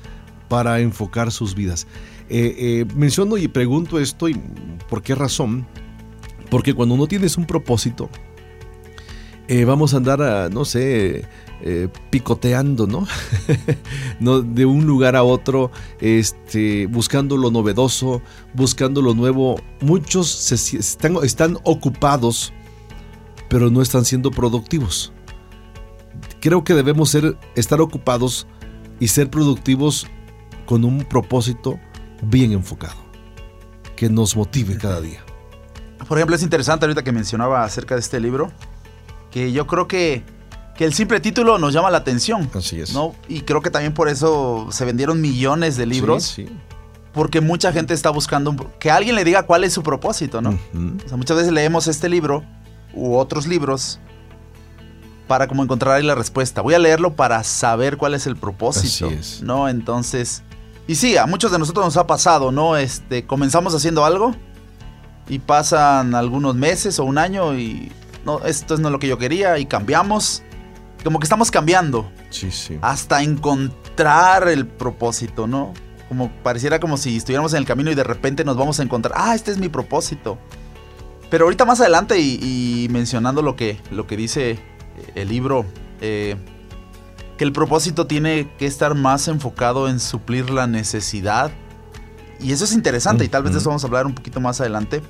para 0.47 0.79
enfocar 0.81 1.31
sus 1.31 1.55
vidas? 1.55 1.87
Eh, 2.29 2.55
eh, 2.59 2.85
menciono 2.95 3.37
y 3.37 3.47
pregunto 3.47 3.99
esto, 3.99 4.29
y 4.29 4.39
¿por 4.87 5.01
qué 5.01 5.15
razón? 5.15 5.65
Porque 6.51 6.75
cuando 6.75 6.93
uno 6.93 7.07
tienes 7.07 7.37
un 7.37 7.45
propósito, 7.45 8.07
eh, 9.49 9.65
vamos 9.65 9.95
a 9.95 9.97
andar, 9.97 10.51
no 10.53 10.63
sé, 10.63 11.25
eh, 11.61 11.87
picoteando, 12.11 12.85
¿no? 14.19 14.41
De 14.43 14.65
un 14.67 14.85
lugar 14.85 15.15
a 15.15 15.23
otro, 15.23 15.71
este, 15.99 16.85
buscando 16.85 17.35
lo 17.35 17.49
novedoso, 17.49 18.21
buscando 18.53 19.01
lo 19.01 19.15
nuevo. 19.15 19.59
Muchos 19.81 20.29
se 20.29 20.77
están, 20.77 21.15
están 21.23 21.57
ocupados, 21.63 22.53
pero 23.49 23.71
no 23.71 23.81
están 23.81 24.05
siendo 24.05 24.29
productivos. 24.29 25.11
Creo 26.41 26.63
que 26.63 26.75
debemos 26.75 27.09
ser, 27.09 27.35
estar 27.55 27.81
ocupados 27.81 28.45
y 28.99 29.07
ser 29.07 29.31
productivos 29.31 30.05
con 30.67 30.85
un 30.85 30.99
propósito 31.05 31.79
bien 32.21 32.51
enfocado, 32.51 33.03
que 33.95 34.09
nos 34.09 34.37
motive 34.37 34.77
cada 34.77 35.01
día. 35.01 35.23
por 36.07 36.19
ejemplo, 36.19 36.35
es 36.35 36.43
interesante 36.43 36.85
ahorita 36.85 37.03
que 37.03 37.11
mencionaba 37.11 37.63
acerca 37.63 37.95
de 37.95 38.01
este 38.01 38.19
libro, 38.19 38.51
que 39.31 39.51
yo 39.51 39.67
creo 39.67 39.87
que, 39.87 40.23
que 40.75 40.85
el 40.85 40.93
simple 40.93 41.19
título 41.19 41.57
nos 41.59 41.73
llama 41.73 41.89
la 41.91 41.97
atención. 41.99 42.49
Así 42.53 42.79
es. 42.79 42.93
¿no? 42.93 43.15
Y 43.27 43.41
creo 43.41 43.61
que 43.61 43.69
también 43.69 43.93
por 43.93 44.09
eso 44.09 44.67
se 44.71 44.85
vendieron 44.85 45.21
millones 45.21 45.77
de 45.77 45.85
libros. 45.85 46.23
Sí, 46.23 46.47
sí. 46.47 46.53
Porque 47.13 47.41
mucha 47.41 47.71
gente 47.73 47.93
está 47.93 48.11
buscando 48.11 48.51
un- 48.51 48.67
que 48.79 48.91
alguien 48.91 49.15
le 49.15 49.23
diga 49.23 49.43
cuál 49.43 49.63
es 49.63 49.73
su 49.73 49.81
propósito, 49.83 50.41
¿no? 50.41 50.51
O 50.51 51.07
sea, 51.07 51.17
muchas 51.17 51.37
veces 51.37 51.51
leemos 51.51 51.87
este 51.87 52.07
libro 52.07 52.43
u 52.93 53.15
otros 53.15 53.47
libros 53.47 53.99
para 55.27 55.47
como 55.47 55.63
encontrar 55.63 55.95
ahí 55.95 56.03
la 56.03 56.15
respuesta. 56.15 56.61
Voy 56.61 56.73
a 56.73 56.79
leerlo 56.79 57.15
para 57.15 57.43
saber 57.43 57.97
cuál 57.97 58.13
es 58.15 58.25
el 58.27 58.35
propósito, 58.35 59.07
Así 59.07 59.15
es. 59.15 59.41
¿no? 59.43 59.69
Entonces, 59.69 60.43
y 60.87 60.95
sí, 60.95 61.17
a 61.17 61.25
muchos 61.27 61.51
de 61.51 61.59
nosotros 61.59 61.85
nos 61.85 61.97
ha 61.97 62.07
pasado, 62.07 62.51
¿no? 62.51 62.77
Este, 62.77 63.25
comenzamos 63.27 63.75
haciendo 63.75 64.05
algo 64.05 64.35
y 65.27 65.37
pasan 65.39 66.15
algunos 66.15 66.55
meses 66.55 66.97
o 66.99 67.05
un 67.05 67.17
año 67.19 67.55
y 67.57 67.91
no, 68.25 68.39
esto 68.45 68.77
no 68.77 68.87
es 68.87 68.91
lo 68.91 68.99
que 68.99 69.07
yo 69.07 69.17
quería 69.17 69.57
y 69.59 69.65
cambiamos. 69.65 70.43
Como 71.03 71.19
que 71.19 71.23
estamos 71.23 71.49
cambiando 71.49 72.11
Sí, 72.29 72.51
sí. 72.51 72.77
hasta 72.81 73.23
encontrar 73.23 74.49
el 74.49 74.67
propósito, 74.67 75.47
¿no? 75.47 75.73
Como 76.09 76.29
pareciera 76.43 76.79
como 76.79 76.97
si 76.97 77.15
estuviéramos 77.17 77.53
en 77.53 77.59
el 77.59 77.65
camino 77.65 77.89
y 77.91 77.95
de 77.95 78.03
repente 78.03 78.43
nos 78.43 78.57
vamos 78.57 78.79
a 78.79 78.83
encontrar, 78.83 79.13
ah, 79.17 79.33
este 79.35 79.51
es 79.51 79.57
mi 79.57 79.69
propósito. 79.69 80.37
Pero 81.29 81.45
ahorita 81.45 81.63
más 81.63 81.79
adelante 81.79 82.19
y, 82.19 82.39
y 82.41 82.89
mencionando 82.89 83.41
lo 83.41 83.55
que, 83.55 83.79
lo 83.91 84.07
que 84.07 84.17
dice 84.17 84.59
el 85.15 85.29
libro, 85.29 85.65
eh, 86.01 86.35
que 87.37 87.43
el 87.45 87.53
propósito 87.53 88.05
tiene 88.07 88.49
que 88.57 88.65
estar 88.65 88.95
más 88.95 89.27
enfocado 89.29 89.87
en 89.87 89.99
suplir 89.99 90.49
la 90.49 90.67
necesidad. 90.67 91.51
Y 92.41 92.51
eso 92.51 92.65
es 92.65 92.73
interesante 92.73 93.23
y 93.23 93.29
tal 93.29 93.43
vez 93.43 93.53
de 93.53 93.59
eso 93.59 93.69
vamos 93.69 93.83
a 93.83 93.87
hablar 93.87 94.05
un 94.05 94.13
poquito 94.15 94.41
más 94.41 94.59
adelante. 94.59 95.01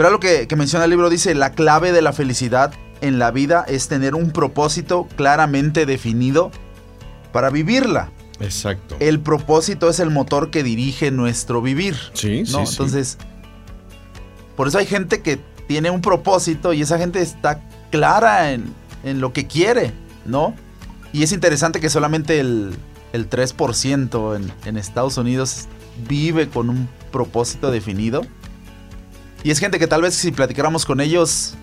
Pero 0.00 0.08
algo 0.08 0.20
que, 0.20 0.48
que 0.48 0.56
menciona 0.56 0.86
el 0.86 0.90
libro 0.90 1.10
dice, 1.10 1.34
la 1.34 1.52
clave 1.52 1.92
de 1.92 2.00
la 2.00 2.14
felicidad 2.14 2.72
en 3.02 3.18
la 3.18 3.30
vida 3.30 3.66
es 3.68 3.86
tener 3.86 4.14
un 4.14 4.30
propósito 4.30 5.06
claramente 5.14 5.84
definido 5.84 6.50
para 7.32 7.50
vivirla. 7.50 8.10
Exacto. 8.40 8.96
El 8.98 9.20
propósito 9.20 9.90
es 9.90 10.00
el 10.00 10.08
motor 10.08 10.50
que 10.50 10.62
dirige 10.62 11.10
nuestro 11.10 11.60
vivir. 11.60 11.98
Sí, 12.14 12.46
sí, 12.46 12.52
¿no? 12.52 12.64
sí. 12.64 12.72
Entonces, 12.72 13.18
por 14.56 14.68
eso 14.68 14.78
hay 14.78 14.86
gente 14.86 15.20
que 15.20 15.38
tiene 15.68 15.90
un 15.90 16.00
propósito 16.00 16.72
y 16.72 16.80
esa 16.80 16.96
gente 16.96 17.20
está 17.20 17.62
clara 17.90 18.52
en, 18.52 18.72
en 19.04 19.20
lo 19.20 19.34
que 19.34 19.46
quiere, 19.46 19.92
¿no? 20.24 20.54
Y 21.12 21.24
es 21.24 21.32
interesante 21.32 21.78
que 21.78 21.90
solamente 21.90 22.40
el, 22.40 22.74
el 23.12 23.28
3% 23.28 24.36
en, 24.36 24.50
en 24.64 24.78
Estados 24.78 25.18
Unidos 25.18 25.66
vive 26.08 26.48
con 26.48 26.70
un 26.70 26.88
propósito 27.12 27.70
definido. 27.70 28.22
Y 29.42 29.50
es 29.50 29.58
gente 29.58 29.78
que 29.78 29.86
tal 29.86 30.02
vez 30.02 30.14
si 30.14 30.32
platicáramos 30.32 30.84
con 30.84 31.00
ellos, 31.00 31.54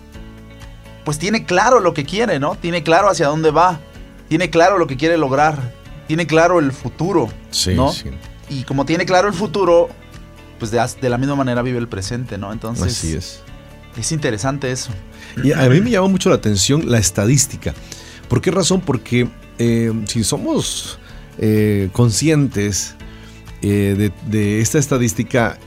pues 1.06 1.20
tiene 1.20 1.46
claro 1.46 1.80
lo 1.80 1.94
que 1.94 2.06
quiere, 2.06 2.40
¿no? 2.40 2.56
Tiene 2.56 2.84
claro 2.84 3.10
hacia 3.10 3.28
dónde 3.28 3.52
va, 3.52 3.80
tiene 4.28 4.50
claro 4.50 4.78
lo 4.78 4.88
que 4.88 4.98
quiere 4.98 5.18
lograr, 5.18 5.74
tiene 6.08 6.26
claro 6.28 6.60
el 6.60 6.72
futuro, 6.72 7.30
Sí, 7.52 7.76
¿no? 7.76 7.92
sí. 7.92 8.10
Y 8.50 8.64
como 8.64 8.86
tiene 8.86 9.06
claro 9.06 9.28
el 9.28 9.34
futuro, 9.34 9.90
pues 10.58 10.72
de, 10.72 11.10
la 11.10 11.18
misma 11.18 11.36
manera 11.36 11.62
vive 11.62 11.78
el 11.78 11.88
presente, 11.88 12.38
¿no? 12.38 12.52
Entonces, 12.52 12.98
Así 12.98 13.14
es. 13.16 13.42
es 13.98 14.12
interesante 14.12 14.72
eso. 14.72 14.92
Y 15.44 15.52
a 15.52 15.70
mí 15.70 15.82
me 15.82 15.92
llama 15.92 16.08
mucho 16.08 16.30
la 16.30 16.36
atención 16.36 16.90
la 16.90 16.98
estadística. 16.98 17.74
¿Por 18.28 18.42
qué 18.42 18.52
razón? 18.52 18.82
Porque 18.82 19.28
eh, 19.60 19.94
si 20.08 20.24
somos 20.24 20.98
eh, 21.38 21.90
conscientes 21.92 22.96
eh, 23.62 23.96
de, 23.98 24.12
de 24.30 24.62
esta 24.62 24.80
estadística, 24.80 25.58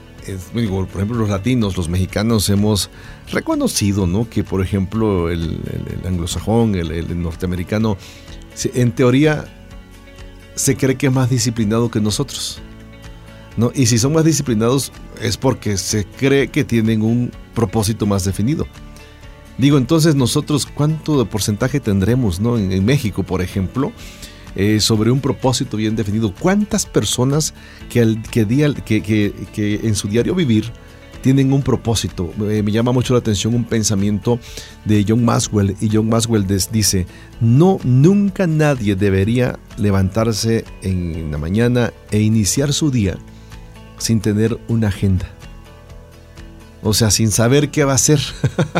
digo, 0.54 0.86
por 0.86 0.96
ejemplo, 0.96 1.18
los 1.18 1.28
latinos, 1.28 1.76
los 1.76 1.88
mexicanos 1.88 2.48
hemos 2.48 2.90
reconocido, 3.32 4.06
¿no? 4.06 4.28
Que, 4.28 4.44
por 4.44 4.62
ejemplo, 4.62 5.30
el, 5.30 5.60
anglosajón, 6.06 6.74
el, 6.74 7.22
norteamericano, 7.22 7.96
en 8.74 8.92
teoría 8.92 9.44
se 10.54 10.76
cree 10.76 10.96
que 10.96 11.06
es 11.06 11.12
más 11.12 11.30
disciplinado 11.30 11.90
que 11.90 12.00
nosotros. 12.00 12.60
¿no? 13.56 13.72
Y 13.74 13.86
si 13.86 13.98
son 13.98 14.12
más 14.12 14.24
disciplinados 14.24 14.92
es 15.20 15.36
porque 15.36 15.76
se 15.76 16.04
cree 16.04 16.48
que 16.48 16.64
tienen 16.64 17.02
un 17.02 17.32
propósito 17.54 18.06
más 18.06 18.24
definido. 18.24 18.66
Digo, 19.58 19.76
entonces 19.76 20.14
nosotros, 20.14 20.66
¿cuánto 20.66 21.24
porcentaje 21.26 21.80
tendremos 21.80 22.40
¿no? 22.40 22.56
en 22.58 22.84
México, 22.84 23.22
por 23.22 23.42
ejemplo, 23.42 23.92
eh, 24.56 24.80
sobre 24.80 25.10
un 25.10 25.20
propósito 25.20 25.76
bien 25.76 25.96
definido? 25.96 26.34
¿Cuántas 26.38 26.86
personas 26.86 27.54
que, 27.88 28.00
al- 28.00 28.22
que, 28.22 28.44
día- 28.44 28.72
que- 28.74 29.02
que- 29.02 29.32
que 29.54 29.80
en 29.84 29.94
su 29.94 30.08
diario 30.08 30.34
vivir 30.34 30.70
tienen 31.22 31.52
un 31.52 31.62
propósito? 31.62 32.32
Eh, 32.48 32.62
me 32.62 32.72
llama 32.72 32.92
mucho 32.92 33.12
la 33.12 33.18
atención 33.20 33.54
un 33.54 33.64
pensamiento 33.64 34.38
de 34.84 35.04
John 35.06 35.24
Maxwell 35.24 35.76
y 35.80 35.88
John 35.92 36.08
Maxwell 36.08 36.46
des- 36.46 36.70
dice, 36.72 37.06
no, 37.40 37.78
nunca 37.84 38.46
nadie 38.46 38.96
debería 38.96 39.58
levantarse 39.76 40.64
en 40.82 41.30
la 41.30 41.38
mañana 41.38 41.92
e 42.10 42.20
iniciar 42.20 42.72
su 42.72 42.90
día 42.90 43.16
sin 43.98 44.20
tener 44.20 44.58
una 44.68 44.88
agenda. 44.88 45.26
O 46.82 46.94
sea, 46.94 47.10
sin 47.10 47.30
saber 47.30 47.70
qué 47.70 47.84
va 47.84 47.92
a 47.92 47.96
hacer. 47.96 48.18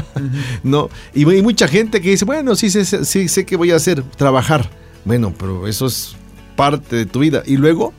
no, 0.63 0.89
y 1.15 1.29
hay 1.29 1.43
mucha 1.43 1.69
gente 1.69 2.01
que 2.01 2.09
dice, 2.11 2.25
bueno, 2.25 2.57
sí, 2.57 2.71
sí, 2.71 2.85
sí, 2.87 2.97
sí, 3.05 3.29
sé 3.29 3.45
qué 3.45 3.57
voy 3.57 3.73
a 3.73 3.77
hacer, 3.77 4.03
trabajar. 4.17 4.71
Bueno, 5.05 5.35
pero 5.37 5.67
eso 5.67 5.87
es 5.87 6.15
parte 6.57 6.97
de 6.97 7.07
tu 7.07 7.21
vida. 7.21 7.43
Y 7.47 7.57
luego, 7.57 7.93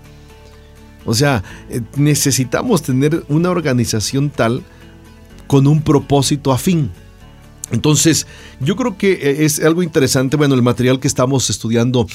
o 1.05 1.13
sea, 1.13 1.43
eh, 1.69 1.81
necesitamos 1.95 2.83
tener 2.83 3.23
una 3.27 3.49
organización 3.49 4.29
tal 4.29 4.63
con 5.47 5.67
un 5.67 5.81
propósito 5.81 6.51
afín. 6.51 6.91
Entonces, 7.71 8.27
yo 8.59 8.75
creo 8.75 8.97
que 8.97 9.13
eh, 9.13 9.45
es 9.45 9.63
algo 9.63 9.81
interesante, 9.83 10.37
bueno, 10.37 10.55
el 10.55 10.61
material 10.61 10.99
que 10.99 11.07
estamos 11.07 11.49
estudiando 11.49 12.05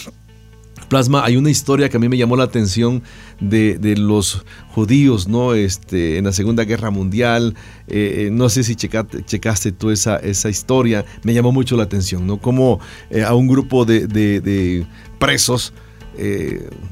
Plasma, 0.89 1.25
hay 1.25 1.37
una 1.37 1.51
historia 1.51 1.89
que 1.89 1.97
a 1.97 2.01
mí 2.01 2.09
me 2.09 2.17
llamó 2.17 2.37
la 2.37 2.45
atención 2.45 3.03
de, 3.41 3.77
de 3.79 3.97
los 3.97 4.45
judíos, 4.71 5.27
¿no? 5.27 5.55
Este, 5.55 6.17
en 6.19 6.25
la 6.25 6.33
Segunda 6.33 6.65
Guerra 6.65 6.91
Mundial. 6.91 7.55
eh, 7.89 8.27
eh, 8.27 8.31
no 8.31 8.49
sé 8.49 8.63
si 8.63 8.77
checaste, 8.77 9.25
checaste 9.25 9.73
tú 9.73 9.91
esa, 9.91 10.17
esa 10.17 10.49
historia. 10.49 11.05
Me 11.25 11.35
llamó 11.35 11.51
mucho 11.51 11.77
la 11.77 11.83
atención, 11.83 12.27
¿no? 12.27 12.39
Como 12.41 12.79
eh, 13.11 13.25
a 13.25 13.35
un 13.35 13.49
grupo 13.49 13.85
de, 13.85 14.07
de- 14.07 14.87
presos, 15.19 15.73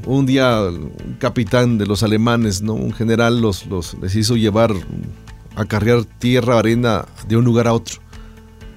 un 0.06 0.26
día 0.26 0.60
un 0.62 1.16
capitán 1.18 1.78
de 1.78 1.86
los 1.86 2.02
alemanes, 2.02 2.62
¿no? 2.62 2.74
Un 2.74 2.92
general 2.92 3.40
los, 3.40 3.66
los 3.66 3.94
les 4.02 4.14
hizo 4.16 4.36
llevar 4.36 4.72
a 5.56 5.64
cargar 5.66 6.04
tierra, 6.04 6.58
arena 6.58 7.06
de 7.28 7.36
un 7.36 7.44
lugar 7.44 7.68
a 7.68 7.72
otro. 7.74 8.00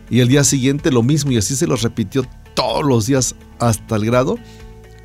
Y 0.10 0.20
el 0.20 0.28
día 0.28 0.44
siguiente 0.44 0.92
lo 0.92 1.04
mismo, 1.04 1.32
y 1.32 1.38
así 1.38 1.56
se 1.56 1.68
los 1.68 1.82
repitió 1.82 2.24
todos 2.54 2.86
los 2.86 3.08
días 3.08 3.36
hasta 3.60 3.96
el 3.98 4.06
grado 4.06 4.38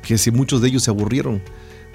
que 0.03 0.17
si 0.17 0.29
muchos 0.31 0.61
de 0.61 0.67
ellos 0.67 0.83
se 0.83 0.91
aburrieron. 0.91 1.41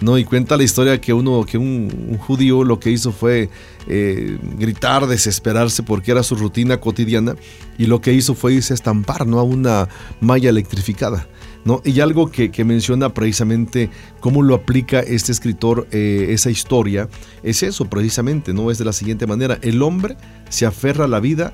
¿no? 0.01 0.17
Y 0.17 0.25
cuenta 0.25 0.57
la 0.57 0.63
historia 0.63 1.01
que 1.01 1.13
uno, 1.13 1.45
que 1.45 1.59
un, 1.59 2.17
judío 2.19 2.63
lo 2.63 2.79
que 2.79 2.91
hizo 2.91 3.13
fue 3.13 3.51
eh, 3.89 4.39
gritar, 4.57 5.07
desesperarse 5.07 5.83
porque 5.83 6.13
era 6.13 6.23
su 6.23 6.37
rutina 6.37 6.79
cotidiana 6.79 7.35
y 7.79 7.87
lo 7.87 8.01
que 8.01 8.13
hizo 8.13 8.35
fue 8.35 8.55
irse 8.55 8.73
a 8.73 8.77
estampar 8.77 9.27
¿no? 9.27 9.41
a 9.41 9.43
una 9.43 9.89
malla 10.21 10.51
electrificada. 10.51 11.27
¿no? 11.65 11.83
Y 11.85 11.99
algo 12.01 12.31
que, 12.31 12.51
que 12.51 12.65
menciona 12.65 13.13
precisamente 13.13 13.91
cómo 14.21 14.43
lo 14.43 14.55
aplica 14.55 15.01
este 15.01 15.33
escritor 15.33 15.89
eh, 15.91 16.29
esa 16.31 16.51
historia 16.51 17.09
es 17.43 17.63
eso 17.63 17.85
precisamente, 17.87 18.55
¿no? 18.55 18.71
Es 18.71 18.79
de 18.79 18.85
la 18.85 18.93
siguiente 18.93 19.27
manera, 19.27 19.59
el 19.63 19.83
hombre 19.83 20.17
se 20.49 20.65
aferra 20.65 21.05
a 21.05 21.09
la 21.09 21.21
vida 21.21 21.53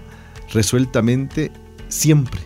resueltamente 0.53 1.51
siempre 1.89 2.41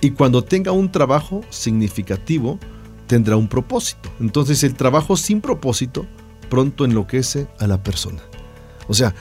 y 0.00 0.10
cuando 0.10 0.44
tenga 0.44 0.72
un 0.72 0.92
trabajo 0.92 1.42
significativo, 1.50 2.58
tendrá 3.06 3.36
un 3.36 3.48
propósito. 3.48 4.10
Entonces 4.20 4.62
el 4.64 4.74
trabajo 4.74 5.16
sin 5.16 5.40
propósito 5.40 6.06
pronto 6.48 6.84
enloquece 6.84 7.48
a 7.58 7.66
la 7.66 7.82
persona. 7.82 8.22
O 8.88 8.94
sea, 8.94 9.14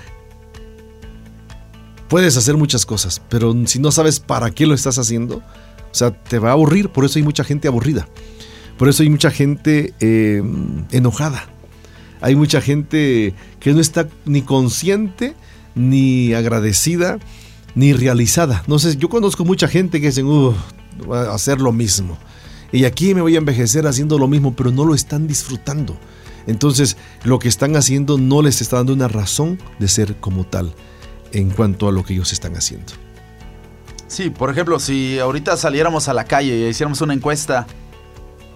puedes 2.07 2.37
hacer 2.37 2.57
muchas 2.57 2.85
cosas, 2.85 3.21
pero 3.29 3.53
si 3.65 3.79
no 3.79 3.91
sabes 3.91 4.19
para 4.19 4.51
qué 4.51 4.65
lo 4.65 4.73
estás 4.73 4.97
haciendo, 4.97 5.37
o 5.37 5.97
sea, 5.97 6.11
te 6.11 6.39
va 6.39 6.49
a 6.49 6.53
aburrir. 6.53 6.89
Por 6.89 7.05
eso 7.05 7.19
hay 7.19 7.23
mucha 7.23 7.43
gente 7.43 7.67
aburrida. 7.67 8.07
Por 8.77 8.89
eso 8.89 9.03
hay 9.03 9.09
mucha 9.09 9.31
gente 9.31 9.93
eh, 9.99 10.43
enojada. 10.91 11.47
Hay 12.21 12.35
mucha 12.35 12.61
gente 12.61 13.33
que 13.59 13.73
no 13.73 13.79
está 13.79 14.07
ni 14.25 14.41
consciente, 14.41 15.35
ni 15.75 16.33
agradecida, 16.33 17.19
ni 17.75 17.93
realizada. 17.93 18.63
No 18.67 18.79
sé, 18.79 18.97
yo 18.97 19.09
conozco 19.09 19.45
mucha 19.45 19.67
gente 19.67 20.01
que 20.01 20.07
dicen, 20.07 20.25
"Uf, 20.25 20.55
voy 21.05 21.17
a 21.17 21.33
hacer 21.33 21.61
lo 21.61 21.71
mismo. 21.71 22.17
Y 22.72 22.86
aquí 22.86 23.13
me 23.13 23.22
voy 23.22 23.36
a 23.36 23.38
envejecer 23.38 23.88
haciendo 23.88 24.17
lo 24.17 24.27
mismo, 24.27 24.55
pero 24.55 24.72
no 24.72 24.86
lo 24.86 24.95
están 24.95 25.27
disfrutando. 25.27 25.98
Entonces, 26.48 26.98
lo 27.24 27.39
que 27.39 27.48
están 27.48 27.75
haciendo 27.75 28.17
no 28.17 28.41
les 28.41 28.62
está 28.62 28.77
dando 28.77 28.93
una 28.93 29.07
razón 29.07 29.60
de 29.79 29.88
ser 29.88 30.15
como 30.17 30.45
tal 30.45 30.74
en 31.31 31.50
cuanto 31.50 31.88
a 31.88 31.91
lo 31.91 32.03
que 32.03 32.13
ellos 32.13 32.31
están 32.34 32.55
haciendo. 32.55 32.93
Sí, 34.07 34.29
por 34.29 34.50
ejemplo, 34.50 34.79
si 34.79 35.19
ahorita 35.19 35.57
saliéramos 35.57 36.07
a 36.07 36.13
la 36.13 36.25
calle 36.25 36.55
y 36.55 36.69
hiciéramos 36.69 37.01
una 37.01 37.13
encuesta 37.13 37.65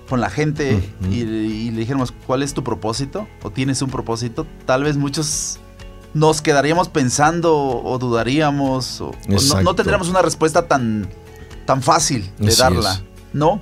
con 0.07 0.21
la 0.21 0.29
gente 0.29 0.79
y, 1.09 1.15
y 1.15 1.71
le 1.71 1.79
dijéramos 1.79 2.13
cuál 2.25 2.43
es 2.43 2.53
tu 2.53 2.63
propósito 2.63 3.27
o 3.43 3.51
tienes 3.51 3.81
un 3.81 3.89
propósito, 3.89 4.45
tal 4.65 4.83
vez 4.83 4.97
muchos 4.97 5.59
nos 6.13 6.41
quedaríamos 6.41 6.89
pensando 6.89 7.55
o 7.55 7.99
dudaríamos 7.99 9.01
o, 9.01 9.09
o 9.09 9.61
no, 9.63 9.75
tendríamos 9.75 10.09
una 10.09 10.21
respuesta 10.21 10.67
tan, 10.67 11.09
tan 11.65 11.81
fácil 11.81 12.29
de 12.39 12.47
Así 12.49 12.61
darla, 12.61 12.93
es. 12.93 13.03
¿no? 13.33 13.61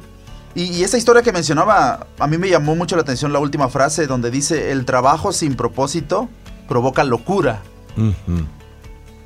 Y, 0.58 0.64
y 0.64 0.84
esa 0.84 0.98
historia 0.98 1.22
que 1.22 1.32
mencionaba, 1.32 2.08
a 2.18 2.28
mí 2.28 2.38
me 2.40 2.50
llamó 2.50 2.76
mucho 2.76 2.96
la 2.96 3.04
atención 3.04 3.32
la 3.32 3.38
última 3.38 3.70
frase 3.70 4.08
donde 4.08 4.32
dice, 4.32 4.72
el 4.72 4.86
trabajo 4.86 5.32
sin 5.32 5.56
propósito 5.56 6.30
provoca 6.68 7.04
locura. 7.04 7.62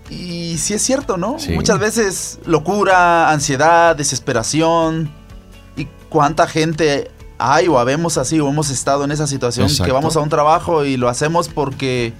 Y 0.09 0.57
sí 0.57 0.73
es 0.73 0.81
cierto, 0.81 1.15
¿no? 1.15 1.39
Sí. 1.39 1.53
Muchas 1.53 1.79
veces 1.79 2.39
locura, 2.45 3.31
ansiedad, 3.31 3.95
desesperación. 3.95 5.09
¿Y 5.77 5.87
cuánta 6.09 6.47
gente 6.47 7.09
hay 7.37 7.69
o 7.69 7.79
habemos 7.79 8.17
así 8.17 8.39
o 8.41 8.49
hemos 8.49 8.69
estado 8.69 9.05
en 9.05 9.11
esa 9.11 9.25
situación 9.25 9.69
que 9.83 9.91
vamos 9.91 10.17
a 10.17 10.19
un 10.19 10.29
trabajo 10.29 10.83
y 10.83 10.97
lo 10.97 11.07
hacemos 11.07 11.47
porque 11.47 12.13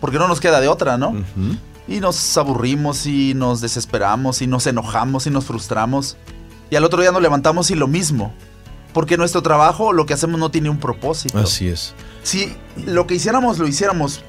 porque 0.00 0.18
no 0.18 0.26
nos 0.26 0.40
queda 0.40 0.60
de 0.60 0.68
otra, 0.68 0.96
¿no? 0.96 1.14
Y 1.86 2.00
nos 2.00 2.36
aburrimos 2.36 3.06
y 3.06 3.34
nos 3.34 3.60
desesperamos 3.60 4.40
y 4.42 4.46
nos 4.46 4.66
enojamos 4.66 5.26
y 5.26 5.30
nos 5.30 5.44
frustramos. 5.44 6.16
Y 6.70 6.76
al 6.76 6.84
otro 6.84 7.00
día 7.00 7.12
nos 7.12 7.22
levantamos 7.22 7.70
y 7.70 7.74
lo 7.74 7.86
mismo. 7.86 8.32
Porque 8.92 9.16
nuestro 9.16 9.42
trabajo, 9.42 9.92
lo 9.92 10.06
que 10.06 10.14
hacemos 10.14 10.40
no 10.40 10.50
tiene 10.50 10.70
un 10.70 10.78
propósito. 10.78 11.38
Así 11.38 11.68
es. 11.68 11.94
Si 12.22 12.54
lo 12.86 13.06
que 13.06 13.14
hiciéramos 13.14 13.58
lo 13.58 13.66
hiciéramos 13.68 14.22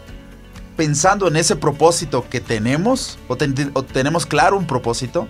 pensando 0.76 1.28
en 1.28 1.36
ese 1.36 1.56
propósito 1.56 2.26
que 2.30 2.40
tenemos, 2.40 3.18
o, 3.28 3.36
ten- 3.36 3.72
o 3.74 3.84
tenemos 3.84 4.26
claro 4.26 4.58
un 4.58 4.66
propósito, 4.68 5.28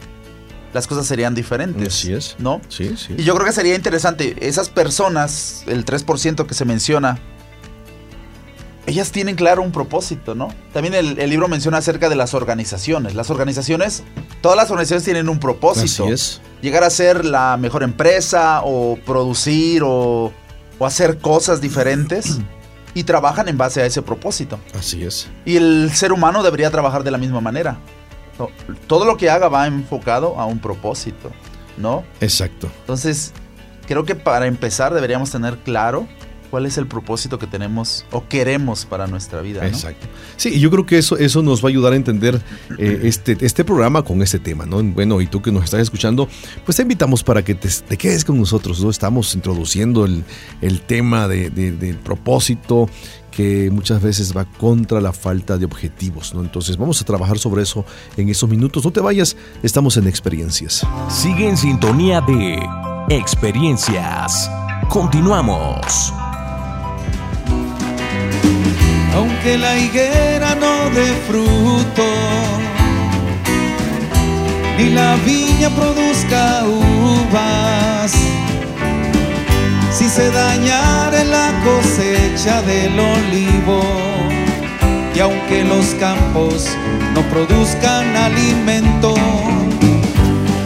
las 0.74 0.86
cosas 0.86 1.08
serían 1.08 1.34
diferentes. 1.34 1.88
Así 1.88 2.14
es. 2.14 2.36
¿No? 2.38 2.62
Sí, 2.70 2.96
sí. 2.98 3.16
Y 3.18 3.24
yo 3.24 3.34
creo 3.34 3.46
que 3.48 3.54
sería 3.54 3.76
interesante, 3.76 4.36
esas 4.48 4.70
personas, 4.70 5.64
el 5.68 5.86
3% 5.86 6.46
que 6.46 6.54
se 6.54 6.66
menciona, 6.66 7.18
ellas 8.86 9.12
tienen 9.12 9.36
claro 9.36 9.62
un 9.62 9.72
propósito, 9.72 10.36
¿no? 10.36 10.50
También 10.74 10.94
el, 10.94 11.20
el 11.20 11.30
libro 11.30 11.48
menciona 11.48 11.78
acerca 11.78 12.10
de 12.10 12.16
las 12.16 12.34
organizaciones. 12.34 13.16
Las 13.16 13.30
organizaciones, 13.30 14.04
todas 14.42 14.58
las 14.58 14.72
organizaciones 14.72 15.04
tienen 15.04 15.30
un 15.30 15.40
propósito. 15.40 16.06
Así 16.06 16.14
es. 16.14 16.42
Llegar 16.62 16.84
a 16.84 16.90
ser 16.90 17.26
la 17.26 17.58
mejor 17.58 17.84
empresa 17.84 18.62
o 18.64 18.98
producir 19.06 19.84
o, 19.84 20.32
o 20.80 20.86
hacer 20.86 21.20
cosas 21.20 21.62
diferentes 21.62 22.40
y 22.94 23.04
trabajan 23.04 23.48
en 23.48 23.58
base 23.58 23.82
a 23.82 23.86
ese 23.86 24.02
propósito. 24.02 24.60
Así 24.78 25.04
es. 25.04 25.30
Y 25.46 25.58
el 25.58 25.92
ser 25.94 26.12
humano 26.12 26.42
debería 26.42 26.72
trabajar 26.72 27.04
de 27.04 27.12
la 27.12 27.18
misma 27.18 27.42
manera. 27.42 27.78
Todo 28.88 29.06
lo 29.06 29.18
que 29.18 29.30
haga 29.30 29.50
va 29.50 29.68
enfocado 29.68 30.40
a 30.40 30.46
un 30.46 30.60
propósito, 30.60 31.30
¿no? 31.78 32.06
Exacto. 32.22 32.70
Entonces, 32.80 33.34
creo 33.86 34.06
que 34.06 34.16
para 34.16 34.48
empezar 34.48 34.94
deberíamos 34.94 35.30
tener 35.30 35.58
claro 35.58 36.08
cuál 36.50 36.66
es 36.66 36.78
el 36.78 36.88
propósito 36.88 37.38
que 37.40 37.48
tenemos 37.48 38.06
o 38.12 38.28
queremos 38.28 38.86
para 38.86 39.08
nuestra 39.08 39.42
vida, 39.42 39.62
¿no? 39.62 39.68
Exacto. 39.68 40.08
Sí, 40.38 40.50
y 40.56 40.60
yo 40.60 40.70
creo 40.72 40.86
que 40.86 40.98
eso, 40.98 41.18
eso 41.18 41.42
nos 41.42 41.64
va 41.64 41.68
a 41.68 41.70
ayudar 41.70 41.94
a 41.94 41.96
entender 41.96 42.42
eh, 42.78 43.02
este, 43.04 43.38
este 43.42 43.64
programa 43.64 44.04
con 44.04 44.22
este 44.22 44.40
tema, 44.40 44.66
¿no? 44.66 44.82
Bueno, 44.84 45.22
y 45.22 45.28
tú 45.28 45.42
que 45.42 45.52
nos 45.52 45.64
estás 45.66 45.82
escuchando, 45.82 46.28
pues 46.66 46.76
te 46.78 46.82
invitamos 46.84 47.24
para 47.24 47.44
que 47.44 47.56
te, 47.56 47.70
te 47.70 47.98
quedes 47.98 48.26
con 48.26 48.38
nosotros, 48.40 48.82
¿no? 48.84 48.90
Estamos 48.90 49.34
introduciendo 49.36 50.06
el, 50.06 50.24
el 50.62 50.82
tema 50.82 51.28
de, 51.28 51.50
de- 51.50 51.72
del 51.72 51.98
propósito 51.98 52.90
que 53.32 53.70
muchas 53.72 54.02
veces 54.02 54.36
va 54.36 54.44
contra 54.46 55.00
la 55.00 55.14
falta 55.14 55.58
de 55.58 55.64
objetivos, 55.66 56.34
¿no? 56.34 56.42
Entonces 56.42 56.76
vamos 56.78 57.00
a 57.02 57.06
trabajar 57.06 57.38
sobre 57.38 57.62
eso 57.62 57.86
en 58.18 58.28
esos 58.28 58.50
minutos. 58.50 58.84
No 58.84 58.92
te 58.92 59.00
vayas, 59.00 59.38
estamos 59.64 59.96
en 59.98 60.08
experiencias. 60.08 60.86
Sigue 61.10 61.48
en 61.48 61.56
sintonía 61.56 62.22
de 62.22 62.60
Experiencias. 63.10 64.50
Continuamos. 64.90 66.14
Aunque 69.16 69.58
la 69.58 69.78
higuera 69.78 70.56
no 70.56 70.90
dé 70.92 71.08
fruto, 71.28 72.06
ni 74.78 74.90
la 74.90 75.16
viña 75.26 75.70
produzca 75.70 76.64
uvas, 76.66 78.14
si 79.92 80.08
se 80.08 80.30
dañare 80.32 81.26
la 81.26 81.52
cosecha 81.64 82.62
del 82.62 82.98
olivo, 83.00 83.82
y 85.16 85.20
aunque 85.20 85.64
los 85.66 85.88
campos 86.00 86.70
no 87.14 87.22
produzcan 87.24 88.16
alimento, 88.16 89.16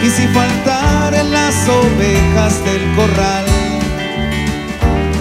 y 0.03 0.09
si 0.09 0.27
faltaren 0.27 1.31
las 1.31 1.55
ovejas 1.67 2.63
del 2.65 2.83
corral, 2.95 3.45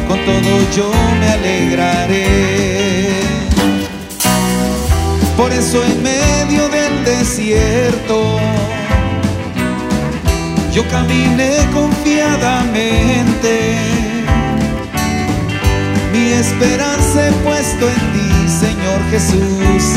con 0.09 0.19
todo 0.25 0.71
yo 0.77 0.91
me 1.21 1.29
alegraré. 1.29 2.72
Por 5.43 5.53
eso 5.53 5.83
en 5.83 6.03
medio 6.05 6.69
del 6.69 7.05
desierto 7.05 8.39
yo 10.73 10.87
caminé 10.89 11.57
confiadamente. 11.75 13.77
Mi 16.13 16.31
esperanza 16.31 17.29
he 17.29 17.33
puesto 17.43 17.89
en 17.89 18.13
ti, 18.13 18.49
Señor 18.49 19.01
Jesús. 19.11 19.97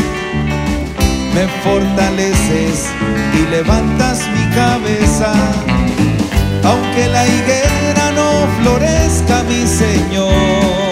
Me 1.36 1.47
fortaleces 1.63 2.88
y 3.36 3.45
levantas 3.51 4.27
mi 4.36 4.45
cabeza. 4.55 5.31
Aunque 6.63 7.08
la 7.08 7.27
higuera 7.27 8.12
no 8.15 8.47
florezca, 8.60 9.43
mi 9.43 9.67
Señor, 9.67 10.85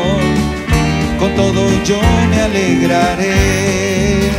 con 1.24 1.36
todo 1.36 1.70
yo 1.86 2.02
me 2.30 2.42
alegraré. 2.42 4.30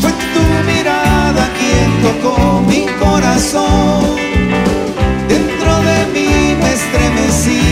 Fue 0.00 0.12
tu 0.34 0.44
mirada 0.70 1.48
quien 1.58 1.90
tocó 2.06 2.60
mi 2.68 2.84
corazón, 3.04 4.16
dentro 5.26 5.72
de 5.88 5.98
mí 6.14 6.54
me 6.60 6.70
estremecí. 6.78 7.62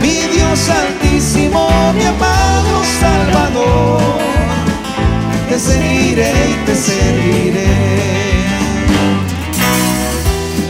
Mi 0.00 0.16
Dios 0.34 0.60
altísimo, 0.82 1.68
mi 1.98 2.04
amado 2.04 2.74
Salvador, 3.00 4.00
te 5.48 5.58
seguiré 5.58 6.32
y 6.52 6.66
te 6.66 6.74
serviré. 6.76 7.96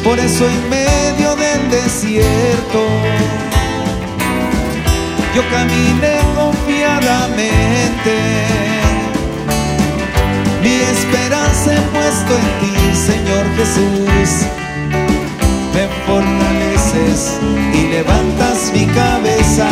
Por 0.02 0.18
eso 0.18 0.48
en 0.48 0.70
medio 0.70 1.36
del 1.36 1.70
desierto 1.70 2.80
yo 5.36 5.42
caminé 5.50 6.16
confiadamente. 6.34 8.14
Mi 10.62 10.76
esperanza 10.94 11.74
he 11.74 11.82
puesto 11.94 12.32
en 12.42 12.48
ti, 12.60 12.74
Señor 13.10 13.44
Jesús. 13.58 14.30
Me 15.74 15.84
fortaleces 16.06 17.38
y 17.74 17.80
levantas 17.88 18.72
mi 18.72 18.86
cabeza. 18.86 19.68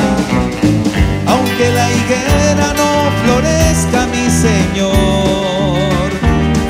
Aunque 1.27 1.67
la 1.79 1.87
higuera 1.97 2.67
no 2.81 2.91
florezca, 3.23 4.07
mi 4.15 4.27
Señor, 4.47 6.09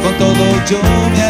con 0.05 0.15
todo 0.19 0.45
yo 0.71 0.81
me 1.11 1.24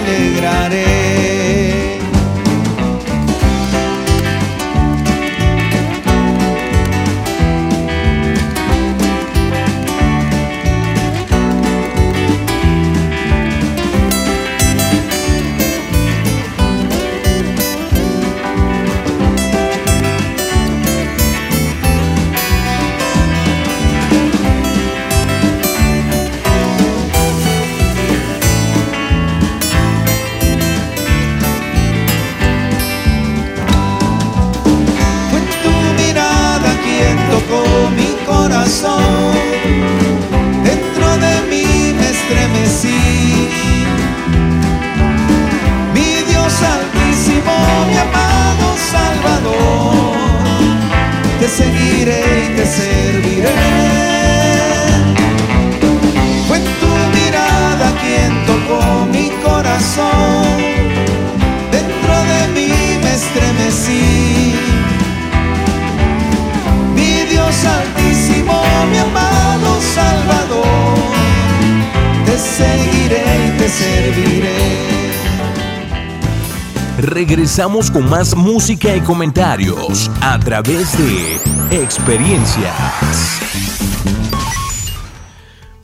Regresamos 77.57 77.89
con 77.89 78.11
más 78.11 78.35
música 78.35 78.97
y 78.97 79.01
comentarios 79.01 80.11
a 80.21 80.41
través 80.41 80.99
de 80.99 81.37
experiencias. 81.71 82.75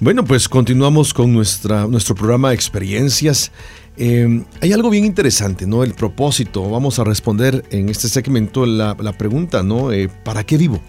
Bueno, 0.00 0.24
pues 0.24 0.48
continuamos 0.48 1.14
con 1.14 1.32
nuestra, 1.32 1.86
nuestro 1.86 2.16
programa 2.16 2.52
Experiencias. 2.52 3.52
Eh, 3.96 4.44
hay 4.60 4.72
algo 4.72 4.90
bien 4.90 5.04
interesante, 5.04 5.64
¿no? 5.64 5.84
El 5.84 5.94
propósito. 5.94 6.68
Vamos 6.68 6.98
a 6.98 7.04
responder 7.04 7.64
en 7.70 7.88
este 7.88 8.08
segmento 8.08 8.66
la, 8.66 8.96
la 8.98 9.12
pregunta, 9.12 9.62
¿no? 9.62 9.92
Eh, 9.92 10.08
¿Para 10.24 10.42
qué 10.42 10.56
vivo? 10.56 10.80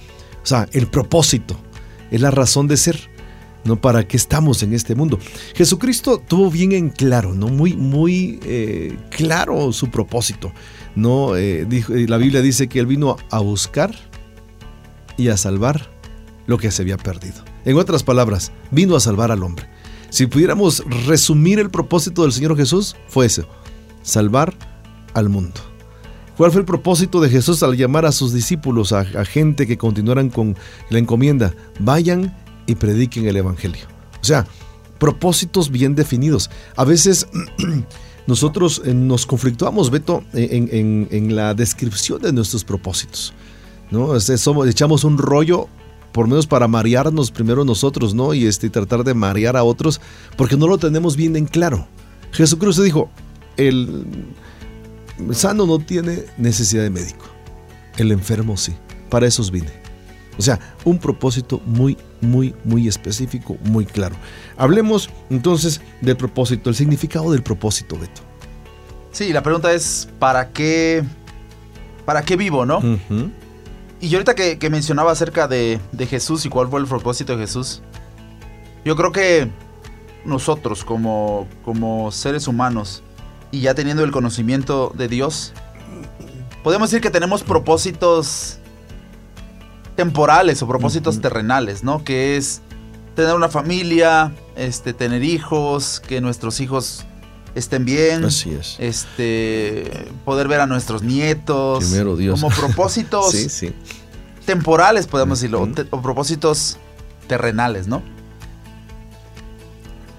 O 0.42 0.46
sea, 0.48 0.68
el 0.72 0.88
propósito 0.88 1.56
es 2.10 2.22
la 2.22 2.32
razón 2.32 2.66
de 2.68 2.78
ser, 2.78 3.11
¿no? 3.64 3.80
¿Para 3.80 4.08
qué 4.08 4.18
estamos 4.18 4.64
en 4.64 4.74
este 4.74 4.96
mundo? 4.96 5.20
Jesucristo 5.56 6.22
tuvo 6.26 6.50
bien 6.50 6.72
en 6.72 6.90
claro, 6.90 7.34
¿no? 7.34 7.48
Muy, 7.48 7.74
muy 7.76 8.40
eh, 8.44 8.98
claro 9.10 9.72
su 9.72 9.90
propósito, 9.90 10.52
¿no? 10.96 11.36
Eh, 11.36 11.66
dijo- 11.66 11.94
la 11.94 12.18
Biblia 12.18 12.42
dice 12.42 12.68
que 12.68 12.80
Él 12.80 12.86
vino 12.88 13.18
a 13.30 13.40
buscar 13.40 13.94
y 15.18 15.28
a 15.28 15.38
salvar 15.38 15.90
lo 16.48 16.58
que 16.58 16.72
se 16.72 16.82
había 16.82 16.98
perdido. 16.98 17.44
En 17.66 17.78
otras 17.78 18.04
palabras, 18.04 18.52
vino 18.72 18.96
a 18.96 19.00
salvar 19.00 19.32
al 19.32 19.44
hombre. 19.44 19.68
Si 20.10 20.26
pudiéramos 20.26 20.84
resumir 21.06 21.60
el 21.60 21.70
propósito 21.70 22.24
del 22.24 22.34
Señor 22.34 22.58
Jesús, 22.58 22.96
fue 23.08 23.28
eso, 23.28 23.46
salvar 24.02 24.54
al 25.14 25.30
mundo. 25.30 25.62
¿Cuál 26.36 26.52
fue 26.52 26.62
el 26.62 26.66
propósito 26.66 27.22
de 27.22 27.30
Jesús 27.30 27.62
al 27.62 27.78
llamar 27.78 28.06
a 28.06 28.12
sus 28.12 28.34
discípulos, 28.34 28.94
a, 28.94 29.02
a 29.02 29.26
gente 29.26 29.68
que 29.68 29.78
continuaran 29.78 30.30
con 30.30 30.58
la 30.90 30.98
encomienda? 30.98 31.54
Vayan 31.80 32.36
y 32.68 32.76
prediquen 32.76 33.28
el 33.28 33.38
Evangelio. 33.38 33.86
O 34.22 34.24
sea, 34.24 34.46
propósitos 35.00 35.72
bien 35.72 35.96
definidos. 35.96 36.50
A 36.76 36.84
veces 36.84 37.28
nosotros 38.28 38.82
eh, 38.86 38.94
nos 38.94 39.26
conflictuamos, 39.26 39.90
Beto, 39.90 40.24
en, 40.34 41.08
en- 41.12 41.36
la 41.36 41.54
descripción 41.54 42.22
de 42.22 42.32
nuestros 42.34 42.64
propósitos. 42.64 43.34
¿no? 43.90 44.16
Este, 44.16 44.38
somos, 44.38 44.68
echamos 44.68 45.04
un 45.04 45.18
rollo 45.18 45.68
por 46.12 46.28
menos 46.28 46.46
para 46.46 46.68
marearnos 46.68 47.32
primero 47.32 47.64
nosotros, 47.66 48.14
¿no? 48.14 48.34
Y 48.34 48.46
este, 48.46 48.70
tratar 48.70 49.04
de 49.06 49.14
marear 49.14 49.56
a 49.58 49.64
otros, 49.64 50.02
porque 50.36 50.58
no 50.58 50.68
lo 50.68 50.78
tenemos 50.78 51.16
bien 51.16 51.36
en 51.38 51.46
claro. 51.46 51.88
Jesucristo 52.34 52.84
dijo, 52.84 53.10
el 53.58 54.06
sano 55.32 55.66
no 55.66 55.80
tiene 55.80 56.26
necesidad 56.38 56.84
de 56.84 56.90
médico, 56.90 57.26
el 57.98 58.12
enfermo 58.12 58.58
sí, 58.58 58.74
para 59.10 59.26
esos 59.28 59.52
vine. 59.52 59.81
O 60.42 60.44
sea, 60.44 60.60
un 60.86 60.98
propósito 60.98 61.62
muy, 61.68 61.96
muy, 62.20 62.56
muy 62.64 62.88
específico, 62.88 63.58
muy 63.64 63.86
claro. 63.86 64.16
Hablemos 64.58 65.12
entonces 65.30 65.82
del 66.02 66.18
propósito, 66.18 66.72
el 66.72 66.76
significado 66.76 67.32
del 67.32 67.44
propósito, 67.44 67.96
Beto. 67.96 68.24
Sí, 69.12 69.32
la 69.34 69.44
pregunta 69.44 69.72
es, 69.72 70.10
¿para 70.18 70.50
qué, 70.50 71.04
para 72.06 72.24
qué 72.24 72.38
vivo, 72.38 72.66
no? 72.66 72.80
Ujú. 72.80 73.30
Y 74.00 74.12
ahorita 74.16 74.34
que, 74.34 74.58
que 74.58 74.72
mencionaba 74.72 75.12
acerca 75.12 75.48
de, 75.48 75.80
de 75.92 76.08
Jesús 76.08 76.44
y 76.48 76.50
cuál 76.50 76.70
fue 76.70 76.80
el 76.80 76.88
propósito 76.88 77.38
de 77.38 77.44
Jesús, 77.44 77.84
yo 78.84 78.96
creo 78.96 79.12
que 79.12 79.48
nosotros 80.26 80.84
como, 80.84 81.48
como 81.64 82.12
seres 82.12 82.48
humanos 82.48 83.04
y 83.52 83.60
ya 83.60 83.76
teniendo 83.76 84.04
el 84.04 84.12
conocimiento 84.12 84.92
de 84.98 85.08
Dios, 85.08 85.54
podemos 86.64 86.90
decir 86.90 87.04
que 87.04 87.12
tenemos 87.12 87.44
propósitos 87.44 88.58
temporales 90.02 90.62
o 90.64 90.68
propósitos 90.68 91.22
terrenales, 91.22 91.84
¿no? 91.84 92.04
Que 92.04 92.36
es 92.38 92.62
tener 93.16 93.36
una 93.36 93.50
familia, 93.50 94.32
este, 94.56 94.94
tener 94.94 95.24
hijos, 95.24 96.02
que 96.08 96.22
nuestros 96.22 96.60
hijos 96.60 97.06
estén 97.54 97.86
bien, 97.86 98.26
Así 98.26 98.50
es. 98.52 98.78
este, 98.80 100.08
poder 100.26 100.48
ver 100.48 100.62
a 100.62 100.66
nuestros 100.66 101.04
nietos, 101.04 101.84
Primero 101.84 102.16
Dios. 102.16 102.42
como 102.42 102.56
propósitos 102.56 103.30
Sí, 103.36 103.50
sí. 103.50 103.74
temporales, 104.46 105.06
podemos 105.06 105.40
decirlo, 105.40 105.60
o 105.60 105.64
Ujú. 105.66 105.74
te- 105.74 105.88
o, 105.92 106.02
propósitos 106.02 106.78
terrenales, 107.28 107.88
¿no? 107.88 108.02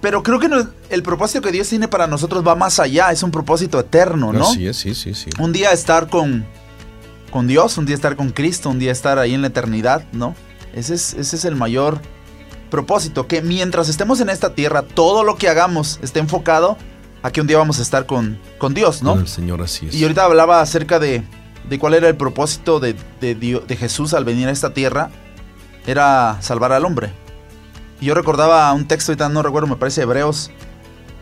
Pero 0.01 0.23
creo 0.23 0.39
que 0.39 0.49
no- 0.49 0.69
el 0.91 1.03
propósito 1.03 1.41
que 1.43 1.53
Dios 1.53 1.69
tiene 1.69 1.89
para 1.89 2.07
nosotros 2.07 2.47
va 2.47 2.55
más 2.55 2.79
allá, 2.81 3.11
es 3.13 3.23
un 3.23 3.31
propósito 3.31 3.81
eterno, 3.81 4.33
¿no? 4.33 4.47
Así 4.49 4.67
es, 4.67 4.77
sí, 4.77 4.95
sí, 4.95 5.15
sí. 5.15 5.31
Un 5.41 5.53
día 5.53 5.73
estar 5.73 6.09
con, 6.09 6.45
con 7.33 7.49
Dios, 7.49 7.77
un 7.79 7.87
día 7.87 7.97
estar 7.97 8.15
con 8.15 8.31
Cristo, 8.31 8.71
un 8.71 8.79
día 8.79 8.93
estar 8.93 9.19
ahí 9.19 9.35
en 9.35 9.41
la 9.41 9.49
eternidad, 9.49 10.05
¿no? 10.13 10.37
Ese 10.73 10.95
es, 10.95 11.15
ese 11.15 11.35
es 11.35 11.45
el 11.45 11.57
mayor 11.57 12.01
propósito, 12.71 13.27
que 13.27 13.43
mientras 13.43 13.89
estemos 13.89 14.21
en 14.21 14.29
esta 14.31 14.55
tierra, 14.55 14.83
todo 14.83 15.25
lo 15.25 15.37
que 15.37 15.49
hagamos 15.49 15.99
esté 16.03 16.21
enfocado 16.21 16.79
a 17.23 17.31
que 17.31 17.41
un 17.41 17.47
día 17.47 17.59
vamos 17.59 17.79
a 17.79 17.83
estar 17.83 18.07
con, 18.07 18.39
con 18.59 18.73
Dios, 18.75 19.03
¿no? 19.03 19.11
Con 19.13 19.21
el 19.21 19.29
Señor 19.29 19.61
así 19.63 19.87
es. 19.89 19.95
Y 19.95 20.03
ahorita 20.05 20.25
hablaba 20.25 20.61
acerca 20.61 20.99
de, 20.99 21.23
de 21.69 21.79
cuál 21.79 21.95
era 21.95 22.09
el 22.09 22.17
propósito 22.17 22.81
de, 22.81 22.95
de 23.21 23.35
Dio- 23.35 23.61
de 23.61 23.77
Jesús 23.77 24.15
al 24.15 24.25
venir 24.25 24.49
a 24.49 24.51
esta 24.53 24.73
tierra. 24.73 25.11
Era 25.87 26.39
salvar 26.41 26.73
al 26.73 26.85
hombre. 26.85 27.13
Y 28.01 28.07
yo 28.07 28.15
recordaba 28.15 28.73
un 28.73 28.87
texto, 28.87 29.13
ahorita 29.13 29.29
no 29.29 29.43
recuerdo, 29.43 29.69
me 29.69 29.77
parece 29.77 30.03
Hebreos, 30.03 30.51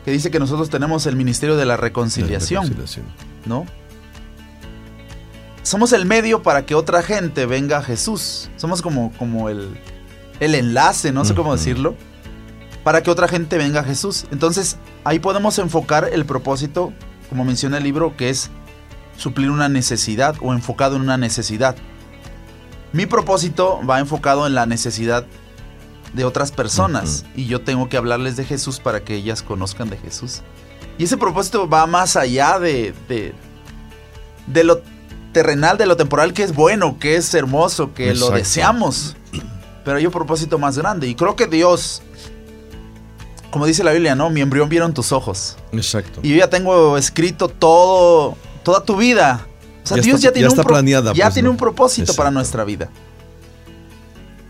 que 0.05 0.11
dice 0.11 0.31
que 0.31 0.39
nosotros 0.39 0.71
tenemos 0.71 1.07
el 1.07 1.17
ministerio 1.17 1.57
de 1.57 1.65
la 1.67 1.75
La 1.75 1.77
reconciliación, 1.77 2.63
reconciliación. 2.65 3.07
¿no? 3.47 3.67
Somos 5.71 5.93
el 5.93 6.05
medio 6.05 6.43
para 6.43 6.67
que 6.67 6.75
otra 6.75 7.01
gente 7.01 7.47
venga 7.47 7.79
a 7.79 7.83
Jesús. 7.85 8.51
Somos 8.57 8.83
como, 8.83 9.13
como 9.17 9.49
el, 9.49 9.79
el 10.41 10.57
enlace, 10.57 11.13
no 11.13 11.25
sé 11.25 11.33
cómo 11.37 11.53
decirlo, 11.53 11.95
para 12.83 13.05
que 13.05 13.11
otra 13.13 13.29
gente 13.29 13.57
venga 13.57 13.79
a 13.79 13.85
Jesús. 13.85 14.27
Entonces, 14.33 14.79
ahí 15.05 15.21
podemos 15.21 15.61
enfocar 15.61 16.11
el 16.13 16.27
propósito, 16.27 16.93
como 17.29 17.45
menciona 17.45 17.79
el 17.79 17.85
libro, 17.85 18.17
que 18.17 18.31
es 18.31 18.51
suplir 19.17 19.49
una 19.49 19.69
necesidad 19.69 20.35
o 20.41 20.55
enfocado 20.55 20.97
en 20.97 21.03
una 21.03 21.17
necesidad. 21.17 21.77
Mi 22.93 23.07
propósito 23.07 23.79
va 23.89 24.01
enfocado 24.01 24.49
en 24.49 24.57
la 24.57 24.67
necesidad 24.67 25.25
de 26.15 26.25
otras 26.25 26.51
personas 26.51 27.25
y 27.37 27.47
yo 27.47 27.61
tengo 27.61 27.89
que 27.89 27.97
hablarles 27.97 28.35
de 28.35 28.45
Jesús 28.45 28.81
para 28.81 29.05
que 29.05 29.15
ellas 29.15 29.45
conozcan 29.45 29.89
de 29.89 29.99
Jesús. 29.99 30.43
Y 30.99 31.05
ese 31.05 31.17
propósito 31.17 31.69
va 31.69 31.87
más 31.87 32.17
allá 32.17 32.59
de, 32.59 32.93
de, 33.09 33.35
de 34.49 34.65
lo 34.65 34.83
terrenal, 35.33 35.79
de 35.79 35.87
lo 35.87 35.97
temporal, 35.97 36.33
que 36.33 36.43
es 36.43 36.55
bueno, 36.55 36.99
que 36.99 37.17
es 37.17 37.33
hermoso, 37.35 37.95
que 37.95 38.15
lo 38.15 38.31
deseamos. 38.31 39.17
Pero 39.85 39.97
hay 39.97 40.07
un 40.07 40.13
propósito 40.13 40.59
más 40.59 40.77
grande. 40.79 41.09
Y 41.09 41.15
creo 41.15 41.37
que 41.37 41.47
Dios, 41.47 42.03
como 43.51 43.67
dice 43.67 43.83
la 43.85 43.93
Biblia, 43.93 44.15
¿no? 44.15 44.29
Mi 44.31 44.41
embrión 44.41 44.69
vieron 44.69 44.93
tus 44.95 45.13
ojos. 45.13 45.57
Exacto. 45.73 46.21
Y 46.23 46.31
yo 46.31 46.37
ya 46.37 46.51
tengo 46.51 46.97
escrito 46.99 47.49
todo, 47.49 48.37
toda 48.63 48.85
tu 48.85 48.97
vida. 48.97 49.47
O 49.83 49.87
sea, 49.87 49.97
Ya 49.97 50.03
Dios 50.03 50.17
está- 50.17 50.29
ya 50.29 50.33
tiene, 50.33 50.49
ya 50.49 50.51
un, 50.51 50.57
pro- 50.57 50.69
planeada, 50.69 51.13
ya 51.15 51.25
pues, 51.27 51.35
tiene 51.35 51.47
¿no? 51.47 51.53
un 51.53 51.57
propósito 51.57 52.03
Exacto. 52.03 52.19
para 52.19 52.31
nuestra 52.31 52.65
vida. 52.65 52.91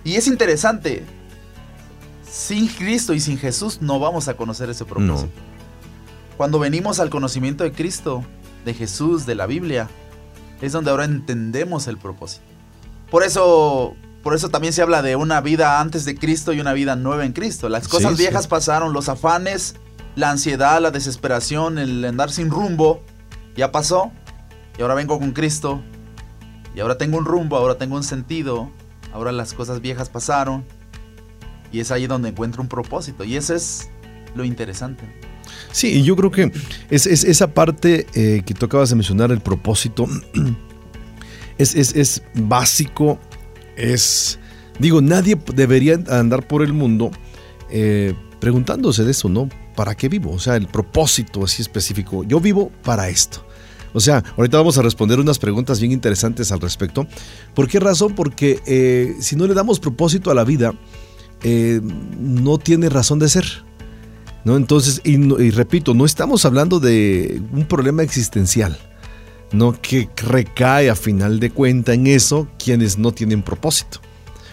Y 0.04 0.16
es 0.16 0.26
interesante. 0.26 1.04
Sin 2.28 2.68
Cristo 2.68 3.12
y 3.12 3.20
sin 3.20 3.38
Jesús 3.38 3.78
no 3.80 3.98
vamos 3.98 4.28
a 4.28 4.34
conocer 4.34 4.70
ese 4.70 4.84
propósito. 4.84 5.28
Cuando 6.36 6.58
venimos 6.58 7.00
al 7.00 7.10
conocimiento 7.10 7.64
de 7.64 7.72
Cristo, 7.72 8.24
de 8.64 8.72
Jesús, 8.74 9.26
de 9.26 9.34
la 9.34 9.46
Biblia, 9.46 9.88
es 10.60 10.72
donde 10.72 10.90
ahora 10.90 11.04
entendemos 11.04 11.86
el 11.86 11.98
propósito. 11.98 12.44
Por 13.10 13.22
eso, 13.22 13.94
por 14.22 14.34
eso 14.34 14.48
también 14.50 14.72
se 14.72 14.82
habla 14.82 15.02
de 15.02 15.16
una 15.16 15.40
vida 15.40 15.80
antes 15.80 16.04
de 16.04 16.16
Cristo 16.16 16.52
y 16.52 16.60
una 16.60 16.72
vida 16.72 16.96
nueva 16.96 17.24
en 17.24 17.32
Cristo. 17.32 17.68
Las 17.68 17.88
cosas 17.88 18.12
sí. 18.12 18.18
viejas 18.18 18.46
pasaron, 18.46 18.92
los 18.92 19.08
afanes, 19.08 19.76
la 20.16 20.30
ansiedad, 20.30 20.80
la 20.80 20.90
desesperación, 20.90 21.78
el 21.78 22.04
andar 22.04 22.30
sin 22.30 22.50
rumbo, 22.50 23.02
ya 23.56 23.72
pasó. 23.72 24.12
Y 24.78 24.82
ahora 24.82 24.94
vengo 24.94 25.18
con 25.18 25.32
Cristo. 25.32 25.82
Y 26.74 26.80
ahora 26.80 26.98
tengo 26.98 27.18
un 27.18 27.24
rumbo, 27.24 27.56
ahora 27.56 27.76
tengo 27.76 27.96
un 27.96 28.04
sentido. 28.04 28.70
Ahora 29.12 29.32
las 29.32 29.54
cosas 29.54 29.80
viejas 29.80 30.08
pasaron. 30.08 30.64
Y 31.72 31.80
es 31.80 31.90
ahí 31.90 32.06
donde 32.06 32.30
encuentro 32.30 32.62
un 32.62 32.68
propósito. 32.68 33.24
Y 33.24 33.36
eso 33.36 33.54
es 33.54 33.90
lo 34.34 34.44
interesante. 34.44 35.29
Sí, 35.72 35.88
y 35.98 36.02
yo 36.02 36.16
creo 36.16 36.30
que 36.30 36.50
es, 36.90 37.06
es- 37.06 37.24
esa 37.24 37.54
parte 37.54 38.06
eh, 38.14 38.42
que 38.44 38.54
tú 38.54 38.66
acabas 38.66 38.90
de 38.90 38.96
mencionar, 38.96 39.30
el 39.30 39.40
propósito, 39.40 40.06
es, 41.58 41.74
es- 41.74 41.94
es 41.96 42.22
básico, 42.34 43.18
es... 43.76 44.38
Digo, 44.78 45.02
nadie 45.02 45.38
debería 45.54 45.98
andar 46.08 46.48
por 46.48 46.62
el 46.62 46.72
mundo 46.72 47.10
eh, 47.70 48.14
preguntándose 48.40 49.04
de 49.04 49.10
eso, 49.10 49.28
¿no? 49.28 49.48
¿Para 49.76 49.94
qué 49.94 50.08
vivo? 50.08 50.32
O 50.32 50.38
sea, 50.38 50.56
el 50.56 50.66
propósito 50.68 51.44
así 51.44 51.60
específico. 51.60 52.24
Yo 52.24 52.40
vivo 52.40 52.70
para 52.82 53.10
esto. 53.10 53.46
O 53.92 54.00
sea, 54.00 54.22
ahorita 54.38 54.56
vamos 54.56 54.78
a 54.78 54.82
responder 54.82 55.20
unas 55.20 55.38
preguntas 55.38 55.80
bien 55.80 55.92
interesantes 55.92 56.50
al 56.50 56.60
respecto. 56.60 57.06
¿Por 57.54 57.68
qué 57.68 57.78
razón? 57.78 58.14
Porque 58.14 58.60
eh, 58.66 59.16
si 59.20 59.36
no 59.36 59.46
le 59.46 59.52
damos 59.52 59.80
propósito 59.80 60.30
a 60.30 60.34
la 60.34 60.44
vida, 60.44 60.72
no 62.18 62.58
tiene 62.58 62.88
razón 62.88 63.18
de 63.18 63.28
ser. 63.28 63.44
¿No? 64.44 64.56
Entonces, 64.56 65.00
y, 65.04 65.16
repito, 65.50 65.94
no 65.94 66.04
estamos 66.04 66.44
hablando 66.44 66.80
de 66.80 67.42
un 67.52 67.66
problema 67.66 68.02
existencial, 68.02 68.78
¿no? 69.52 69.80
Que 69.80 70.08
recae 70.16 70.90
a 70.90 70.96
final 70.96 71.40
de 71.40 71.50
cuenta 71.50 71.94
en 71.94 72.06
eso 72.06 72.48
quienes 72.62 72.98
no 72.98 73.12
tienen 73.12 73.42
propósito. 73.42 74.00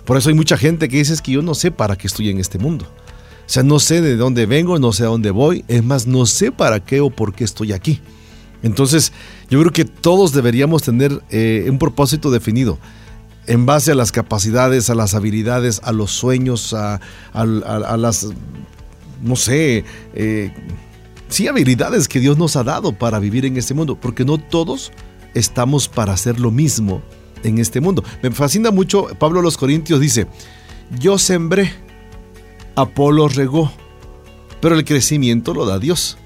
Por 0.06 0.17
eso 0.17 0.30
hay 0.30 0.36
mucha 0.36 0.58
gente 0.58 0.88
que 0.88 0.97
dice 0.97 1.13
"Es 1.13 1.21
que 1.21 1.34
yo 1.34 1.41
no 1.41 1.54
sé 1.54 1.71
para 1.71 1.97
qué 1.97 2.08
estoy 2.08 2.30
en 2.30 2.39
este 2.39 2.58
mundo. 2.58 2.86
O 2.86 3.50
sea, 3.50 3.63
no 3.63 3.80
sé 3.80 4.02
de 4.02 4.17
dónde 4.17 4.45
vengo, 4.45 4.78
no 4.78 4.91
sé 4.91 5.04
a 5.04 5.08
dónde 5.08 5.32
voy, 5.32 5.63
es 5.67 5.84
más, 5.84 6.06
no 6.06 6.26
sé 6.26 6.52
para 6.52 6.82
qué 6.82 7.00
o 7.00 7.10
por 7.10 7.34
qué 7.34 7.45
estoy 7.45 7.71
aquí. 7.71 8.02
Entonces, 8.63 9.13
yo 9.50 9.60
creo 9.60 9.71
que 9.71 9.86
todos 9.86 10.34
deberíamos 10.34 10.84
tener 10.84 11.21
eh, 11.30 11.65
un 11.69 11.78
propósito 11.78 12.32
definido 12.32 12.78
en 13.45 13.65
base 13.65 13.91
a 13.91 13.95
las 13.95 14.12
capacidades, 14.12 14.89
a 14.89 14.95
las 14.95 15.13
habilidades, 15.13 15.80
a 15.84 15.93
los 15.93 16.12
sueños, 16.12 16.73
a 16.73 17.00
las, 17.34 18.28
no 19.21 19.36
sé, 19.36 19.84
eh, 20.13 20.51
sí, 21.30 21.47
habilidades 21.47 22.08
que 22.08 22.19
Dios 22.19 22.38
nos 22.38 22.56
ha 22.56 22.63
dado 22.63 22.91
para 22.93 23.19
vivir 23.19 23.45
en 23.45 23.58
este 23.58 23.73
mundo, 23.73 23.97
porque 23.99 24.25
no 24.25 24.38
todos 24.38 24.91
estamos 25.34 25.88
para 25.88 26.13
hacer 26.13 26.39
lo 26.39 26.51
mismo 26.51 27.01
en 27.43 27.58
este 27.60 27.82
mundo. 27.82 28.03
Me 28.23 28.32
fascina 28.32 28.71
mucho, 28.71 29.08
Pablo 29.19 29.39
a 29.39 29.43
los 29.43 29.58
Corintios 29.58 29.99
dice, 29.99 30.27
yo 30.99 31.17
sembré, 31.17 31.71
Apolo 32.75 33.27
regó, 33.27 33.71
pero 34.62 34.75
el 34.75 34.86
crecimiento 34.86 35.53
lo 35.53 35.65
da 35.65 35.80
Dios. 35.80 36.17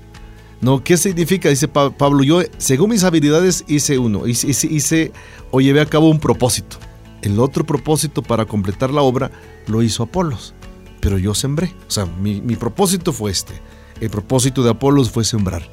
No, 0.60 0.84
¿qué 0.84 0.95
significa? 0.97 1.49
Dice 1.49 1.67
Pa- 1.67 1.89
Pablo, 1.97 2.23
yo 2.23 2.41
según 2.58 2.91
mis 2.91 3.04
habilidades 3.04 3.63
hice 3.67 3.97
uno, 3.97 4.27
hice, 4.27 4.47
hice- 4.49 4.67
hice 4.67 5.12
o 5.49 5.60
llevé 5.60 5.82
a 5.82 5.86
cabo 5.88 6.10
un 6.10 6.19
propósito. 6.19 6.77
El 7.23 7.39
otro 7.39 7.65
propósito 7.65 8.21
para 8.21 8.45
completar 8.45 8.91
la 8.91 9.01
obra 9.01 9.32
lo 9.67 9.82
hizo 9.82 10.04
Apolos, 10.04 10.54
pero 11.02 11.18
yo 11.18 11.34
sembré. 11.34 11.74
O 11.88 11.92
sea, 11.92 12.06
mi, 12.06 12.40
propósito 12.56 13.12
fue 13.12 13.32
este. 13.32 13.54
El 14.00 14.10
propósito 14.10 14.64
de 14.64 14.70
Apolos 14.70 15.12
fue 15.12 15.26
sembrar. 15.26 15.64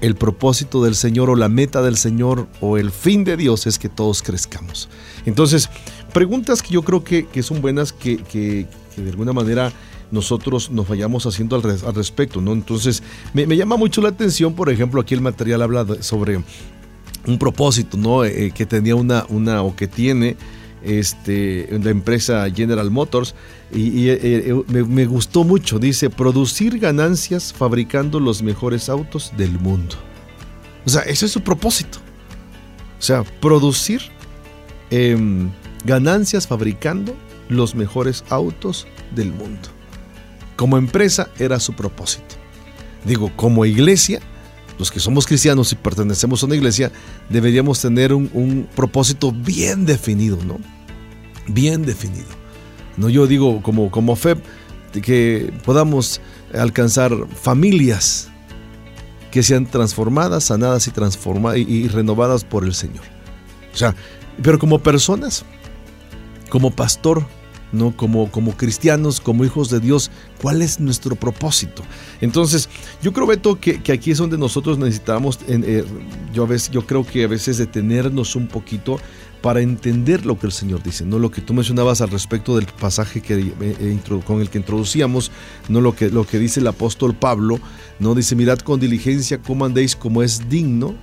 El 0.00 0.14
propósito 0.14 0.82
del 0.82 0.94
Señor 0.94 1.28
o 1.28 1.36
la 1.36 1.48
meta 1.48 1.82
del 1.82 1.96
Señor 1.96 2.46
o 2.60 2.78
el 2.78 2.90
fin 2.90 3.24
de 3.24 3.36
Dios 3.36 3.66
es 3.66 3.78
que 3.78 3.88
todos 3.88 4.22
crezcamos. 4.22 4.88
Entonces, 5.26 5.68
preguntas 6.14 6.62
que 6.62 6.72
yo 6.72 6.82
creo 6.82 7.02
que, 7.04 7.26
que 7.26 7.42
son 7.42 7.60
buenas 7.60 7.92
que, 7.92 8.18
que- 8.18 8.66
de 8.96 9.10
alguna 9.10 9.32
manera 9.32 9.72
nosotros 10.10 10.70
nos 10.70 10.88
vayamos 10.88 11.24
haciendo 11.26 11.56
al, 11.56 11.62
res- 11.62 11.84
al 11.84 11.94
respecto, 11.94 12.40
¿no? 12.40 12.52
Entonces, 12.52 13.02
me, 13.32 13.46
llama 13.56 13.76
mucho 13.76 14.00
la 14.00 14.08
atención, 14.08 14.54
por 14.54 14.70
ejemplo, 14.70 15.00
aquí 15.00 15.14
el 15.14 15.20
material 15.20 15.62
habla 15.62 15.86
sobre 16.00 16.42
un 17.26 17.38
propósito, 17.38 17.96
¿no? 17.96 18.24
Eh, 18.24 18.52
que 18.54 18.66
tenía 18.66 18.94
una, 18.96 19.24
una 19.28 19.62
o 19.62 19.76
que 19.76 19.86
tiene 19.86 20.36
este, 20.82 21.68
la 21.82 21.90
empresa 21.90 22.48
General 22.50 22.90
Motors 22.90 23.34
y, 23.72 24.00
y, 24.00 24.08
eh, 24.10 24.18
eh, 24.22 24.64
me, 24.66 25.06
gustó 25.06 25.44
mucho, 25.44 25.78
dice, 25.78 26.10
producir 26.10 26.78
ganancias 26.78 27.52
fabricando 27.52 28.18
los 28.18 28.42
mejores 28.42 28.88
autos 28.88 29.32
del 29.36 29.58
mundo. 29.58 29.96
O 30.84 30.90
sea, 30.90 31.02
ese 31.02 31.26
es 31.26 31.32
su 31.32 31.42
propósito. 31.42 31.98
O 32.98 33.02
sea, 33.02 33.22
producir 33.40 34.02
em, 34.90 35.50
ganancias 35.84 36.46
fabricando 36.46 37.14
los 37.48 37.74
mejores 37.74 38.24
autos 38.28 38.86
del 39.14 39.32
mundo. 39.32 39.68
Como 40.56 40.76
empresa 40.76 41.30
era 41.38 41.60
su 41.60 41.72
propósito. 41.74 42.34
Digo, 43.04 43.30
como 43.36 43.64
iglesia, 43.64 44.20
los 44.78 44.90
que 44.90 45.00
somos 45.00 45.26
cristianos 45.26 45.72
y 45.72 45.76
pertenecemos 45.76 46.42
a 46.42 46.46
una 46.46 46.56
iglesia, 46.56 46.90
deberíamos 47.28 47.80
tener 47.80 48.12
un 48.12 48.68
propósito 48.74 49.32
bien 49.32 49.86
definido, 49.86 50.38
¿no? 50.44 50.58
Bien 51.46 51.84
definido. 51.84 52.39
No, 52.96 53.08
yo 53.08 53.26
digo 53.26 53.62
como, 53.62 53.90
como 53.90 54.16
que 55.02 55.52
podamos 55.64 56.20
alcanzar 56.52 57.12
familias 57.28 58.28
que 59.30 59.42
sean 59.42 59.66
transformadas, 59.66 60.44
sanadas 60.44 60.86
y, 60.86 60.90
transformadas 60.90 61.58
y, 61.58 61.88
renovadas 61.88 62.44
por 62.44 62.64
el 62.64 62.74
Señor. 62.74 63.04
O 63.72 63.76
sea, 63.76 63.94
pero 64.42 64.58
como 64.58 64.80
personas, 64.80 65.44
como 66.48 66.70
pastor, 66.72 67.24
¿no? 67.72 67.96
Como, 67.96 68.30
como 68.32 68.56
cristianos, 68.56 69.20
como 69.20 69.44
hijos 69.44 69.70
de 69.70 69.78
Dios, 69.78 70.10
¿cuál 70.42 70.62
es 70.62 70.80
nuestro 70.80 71.14
propósito? 71.14 71.84
Entonces, 72.20 72.68
yo 73.00 73.12
creo, 73.12 73.26
Beto, 73.26 73.60
que, 73.60 73.80
que 73.80 73.92
aquí 73.92 74.10
es 74.10 74.18
donde 74.18 74.36
nosotros 74.36 74.78
necesitamos, 74.78 75.38
eh, 75.46 75.84
yo, 76.32 76.42
a 76.42 76.46
veces, 76.46 76.70
yo 76.70 76.84
creo 76.84 77.06
que 77.06 77.22
a 77.24 77.28
veces 77.28 77.58
detenernos 77.58 78.34
un 78.34 78.48
poquito 78.48 78.98
para 79.40 79.60
entender 79.60 80.26
lo 80.26 80.38
que 80.38 80.46
el 80.46 80.52
Señor 80.52 80.82
dice, 80.82 81.04
no 81.04 81.18
lo 81.18 81.30
que 81.30 81.40
tú 81.40 81.54
mencionabas 81.54 82.00
al 82.00 82.10
respecto 82.10 82.56
del 82.56 82.66
pasaje 82.66 83.20
que, 83.20 83.34
eh, 83.34 83.52
eh, 83.60 83.98
con 84.26 84.40
el 84.40 84.50
que 84.50 84.58
introducíamos, 84.58 85.30
no 85.68 85.80
lo 85.80 85.94
que, 85.94 86.10
lo 86.10 86.26
que 86.26 86.38
dice 86.38 86.60
el 86.60 86.66
apóstol 86.66 87.14
Pablo, 87.14 87.58
no 87.98 88.14
dice, 88.14 88.36
mirad 88.36 88.58
con 88.58 88.80
diligencia 88.80 89.38
cómo 89.38 89.64
andéis 89.64 89.96
como 89.96 90.22
es 90.22 90.48
digno 90.48 90.94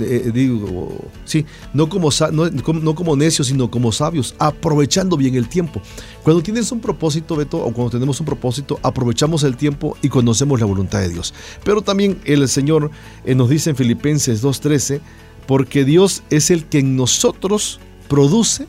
eh, 0.00 0.30
digo, 0.32 1.04
sí, 1.26 1.44
no 1.74 1.88
como, 1.88 2.08
no, 2.32 2.48
no 2.48 2.94
como 2.94 3.14
necios, 3.14 3.48
sino 3.48 3.70
como 3.70 3.92
sabios, 3.92 4.34
aprovechando 4.38 5.18
bien 5.18 5.34
el 5.34 5.48
tiempo. 5.48 5.82
Cuando 6.22 6.42
tienes 6.42 6.72
un 6.72 6.80
propósito, 6.80 7.36
Beto, 7.36 7.58
o 7.58 7.72
cuando 7.72 7.90
tenemos 7.90 8.18
un 8.18 8.26
propósito, 8.26 8.80
aprovechamos 8.82 9.42
el 9.42 9.56
tiempo 9.56 9.96
y 10.00 10.08
conocemos 10.08 10.60
la 10.60 10.66
voluntad 10.66 11.00
de 11.00 11.10
Dios. 11.10 11.34
Pero 11.62 11.82
también 11.82 12.18
el 12.24 12.48
Señor 12.48 12.90
nos 13.26 13.50
dice 13.50 13.70
en 13.70 13.76
Filipenses 13.76 14.42
2.13, 14.42 15.00
porque 15.46 15.84
Dios 15.84 16.22
es 16.30 16.50
el 16.50 16.64
que 16.66 16.80
en 16.80 16.96
nosotros 16.96 17.80
produce 18.08 18.66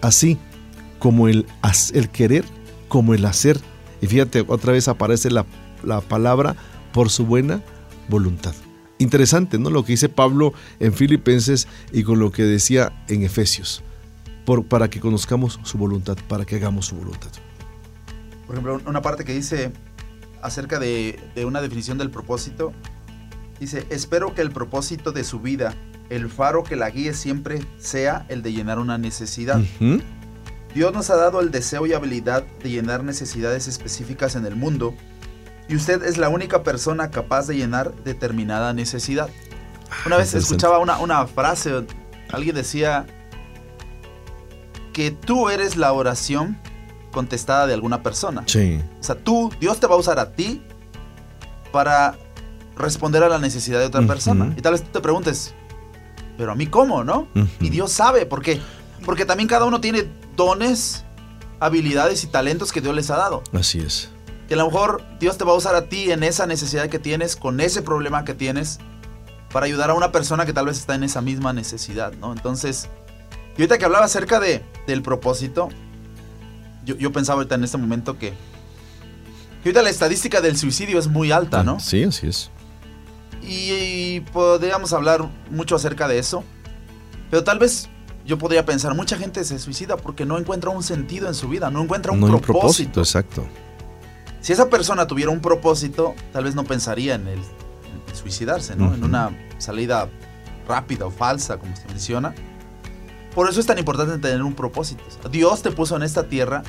así 0.00 0.38
como 0.98 1.28
el, 1.28 1.46
el 1.94 2.08
querer, 2.10 2.44
como 2.88 3.14
el 3.14 3.24
hacer. 3.24 3.58
Y 4.00 4.06
fíjate, 4.06 4.44
otra 4.46 4.72
vez 4.72 4.88
aparece 4.88 5.30
la, 5.30 5.46
la 5.82 6.00
palabra 6.00 6.56
por 6.92 7.10
su 7.10 7.26
buena 7.26 7.62
voluntad. 8.08 8.54
Interesante, 8.98 9.58
¿no? 9.58 9.70
Lo 9.70 9.84
que 9.84 9.92
dice 9.92 10.08
Pablo 10.08 10.52
en 10.80 10.92
Filipenses 10.92 11.68
y 11.92 12.02
con 12.02 12.18
lo 12.18 12.32
que 12.32 12.42
decía 12.42 13.04
en 13.08 13.22
Efesios. 13.22 13.82
Por, 14.44 14.64
para 14.64 14.88
que 14.88 14.98
conozcamos 14.98 15.60
su 15.62 15.78
voluntad, 15.78 16.16
para 16.26 16.44
que 16.44 16.56
hagamos 16.56 16.86
su 16.86 16.96
voluntad. 16.96 17.30
Por 18.46 18.56
ejemplo, 18.56 18.80
una 18.86 19.02
parte 19.02 19.24
que 19.24 19.34
dice 19.34 19.72
acerca 20.42 20.78
de, 20.78 21.20
de 21.34 21.44
una 21.44 21.60
definición 21.60 21.98
del 21.98 22.10
propósito, 22.10 22.72
dice, 23.60 23.86
espero 23.90 24.34
que 24.34 24.40
el 24.40 24.50
propósito 24.50 25.12
de 25.12 25.22
su 25.22 25.40
vida, 25.40 25.74
el 26.10 26.28
faro 26.28 26.62
que 26.62 26.76
la 26.76 26.90
guíe 26.90 27.14
siempre 27.14 27.60
sea 27.78 28.26
el 28.28 28.42
de 28.42 28.52
llenar 28.52 28.78
una 28.78 28.98
necesidad. 28.98 29.60
Dios 30.74 30.92
nos 30.92 31.10
ha 31.10 31.16
dado 31.16 31.40
el 31.40 31.50
deseo 31.50 31.86
y 31.86 31.92
habilidad 31.92 32.44
de 32.62 32.70
llenar 32.70 33.04
necesidades 33.04 33.68
específicas 33.68 34.36
en 34.36 34.46
el 34.46 34.56
mundo 34.56 34.94
y 35.68 35.76
usted 35.76 36.02
es 36.02 36.16
la 36.16 36.30
única 36.30 36.62
persona 36.62 37.10
capaz 37.10 37.46
de 37.46 37.56
llenar 37.56 37.94
determinada 38.02 38.72
necesidad. 38.72 39.28
Una 40.06 40.16
vez 40.16 40.34
escuchaba 40.34 40.78
una, 40.78 40.98
una 40.98 41.26
frase, 41.26 41.86
alguien 42.30 42.54
decía 42.54 43.06
que 44.94 45.10
tú 45.10 45.50
eres 45.50 45.76
la 45.76 45.92
oración 45.92 46.58
contestada 47.12 47.66
de 47.66 47.74
alguna 47.74 48.02
persona. 48.02 48.44
Sí. 48.46 48.80
O 49.00 49.02
sea, 49.02 49.14
tú, 49.14 49.52
Dios 49.60 49.78
te 49.78 49.86
va 49.86 49.94
a 49.94 49.98
usar 49.98 50.18
a 50.18 50.32
ti 50.32 50.62
para 51.70 52.16
responder 52.76 53.22
a 53.22 53.28
la 53.28 53.38
necesidad 53.38 53.78
de 53.78 53.86
otra 53.86 54.06
persona. 54.06 54.54
Y 54.56 54.62
tal 54.62 54.72
vez 54.72 54.82
tú 54.82 54.90
te 54.90 55.00
preguntes, 55.00 55.54
pero 56.38 56.52
a 56.52 56.54
mí 56.54 56.68
cómo, 56.68 57.04
¿no? 57.04 57.28
Ujú. 57.34 57.48
Y 57.60 57.68
Dios 57.68 57.92
sabe, 57.92 58.24
¿por 58.24 58.40
qué? 58.40 58.60
Porque 59.04 59.26
también 59.26 59.48
cada 59.48 59.66
uno 59.66 59.80
tiene 59.80 60.08
dones, 60.36 61.04
habilidades 61.58 62.22
y 62.22 62.28
talentos 62.28 62.72
que 62.72 62.80
Dios 62.80 62.94
les 62.94 63.10
ha 63.10 63.16
dado. 63.16 63.42
Así 63.52 63.80
es. 63.80 64.08
Que 64.46 64.54
a 64.54 64.56
lo 64.56 64.66
mejor 64.66 65.02
Dios 65.18 65.36
te 65.36 65.44
va 65.44 65.52
a 65.52 65.56
usar 65.56 65.74
a 65.74 65.88
ti 65.88 66.12
en 66.12 66.22
esa 66.22 66.46
necesidad 66.46 66.88
que 66.88 67.00
tienes, 67.00 67.34
con 67.36 67.60
ese 67.60 67.82
problema 67.82 68.24
que 68.24 68.34
tienes, 68.34 68.78
para 69.52 69.66
ayudar 69.66 69.90
a 69.90 69.94
una 69.94 70.12
persona 70.12 70.46
que 70.46 70.52
tal 70.52 70.66
vez 70.66 70.78
está 70.78 70.94
en 70.94 71.02
esa 71.02 71.20
misma 71.20 71.52
necesidad, 71.52 72.12
¿no? 72.14 72.32
Entonces, 72.32 72.88
y 73.56 73.62
ahorita 73.62 73.76
que 73.78 73.84
hablaba 73.84 74.04
acerca 74.04 74.38
de, 74.38 74.62
del 74.86 75.02
propósito, 75.02 75.68
yo, 76.84 76.96
yo 76.96 77.12
pensaba 77.12 77.38
ahorita 77.38 77.56
en 77.56 77.64
este 77.64 77.78
momento 77.78 78.16
que, 78.16 78.30
que 78.30 79.68
ahorita 79.70 79.82
la 79.82 79.90
estadística 79.90 80.40
del 80.40 80.56
suicidio 80.56 81.00
es 81.00 81.08
muy 81.08 81.32
alta, 81.32 81.64
¿no? 81.64 81.80
Sí, 81.80 82.04
así 82.04 82.28
es. 82.28 82.52
Y, 83.42 83.72
y 83.72 84.20
podríamos 84.32 84.92
hablar 84.92 85.28
mucho 85.50 85.76
acerca 85.76 86.08
de 86.08 86.18
eso. 86.18 86.44
Pero 87.30 87.44
tal 87.44 87.58
vez 87.58 87.88
yo 88.28 88.38
podría 88.38 88.66
pensar, 88.66 88.94
mucha 88.94 89.16
gente 89.16 89.42
se 89.44 89.58
suicida 89.58 89.96
porque 89.96 90.26
no 90.26 90.38
encuentra 90.38 90.70
un 90.70 90.82
sentido 90.82 91.28
en 91.28 91.34
su 91.34 91.48
vida, 91.48 91.70
no 91.70 91.82
encuentra 91.82 92.12
un 92.12 92.20
no 92.20 92.26
hay 92.26 92.32
un 92.34 92.40
propósito. 92.40 93.00
exacto. 93.00 93.46
Si 94.40 94.52
esa 94.52 94.68
persona 94.68 95.06
tuviera 95.06 95.30
un 95.30 95.40
propósito, 95.40 96.14
tal 96.32 96.44
vez 96.44 96.54
no 96.54 96.64
pensaría 96.64 97.14
en 97.14 97.26
el, 97.26 97.38
en 97.38 98.14
suicidarse, 98.16 98.76
¿no? 98.76 98.94
En 98.94 99.02
una 99.02 99.30
salida 99.58 100.08
rápida 100.68 101.06
o 101.06 101.10
falsa, 101.10 101.58
como 101.58 101.74
se 101.74 101.86
menciona. 101.88 102.34
Por 103.34 103.48
eso 103.48 103.60
es 103.60 103.66
tan 103.66 103.78
importante 103.78 104.18
tener 104.18 104.42
un 104.42 104.54
propósito. 104.54 105.02
Dios 105.30 105.62
te 105.62 105.70
puso 105.70 105.96
en 105.96 106.02
esta 106.02 106.24
tierra 106.24 106.62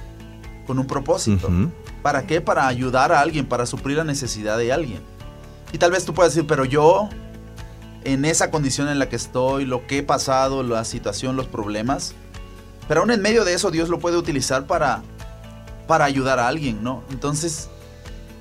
con 0.65 0.79
un 0.79 0.87
propósito. 0.87 1.49
¿Para 2.01 2.25
qué? 2.25 2.41
Para 2.41 2.67
ayudar 2.67 3.11
a 3.11 3.19
alguien, 3.19 3.45
para 3.45 3.65
suplir 3.65 3.97
la 3.97 4.03
necesidad 4.03 4.57
de 4.57 4.71
alguien. 4.71 5.01
Y 5.71 5.77
tal 5.77 5.91
vez 5.91 6.05
tú 6.05 6.13
puedas 6.13 6.33
decir, 6.33 6.47
pero 6.47 6.65
yo, 6.65 7.09
en 8.03 8.25
esa 8.25 8.49
condición 8.51 8.87
en 8.89 8.97
la 8.99 9.09
que 9.09 9.15
estoy, 9.15 9.65
lo 9.65 9.85
que 9.87 9.99
he 9.99 10.03
pasado, 10.03 10.63
la 10.63 10.83
situación, 10.85 11.35
los 11.35 11.47
problemas, 11.47 12.13
pero 12.87 13.01
aún 13.01 13.11
en 13.11 13.21
medio 13.21 13.45
de 13.45 13.53
eso 13.53 13.69
Dios 13.71 13.89
lo 13.89 13.99
puede 13.99 14.17
utilizar 14.17 14.65
para, 14.65 15.03
para 15.87 16.05
ayudar 16.05 16.39
a 16.39 16.47
alguien, 16.47 16.83
¿no? 16.83 17.03
Entonces, 17.11 17.69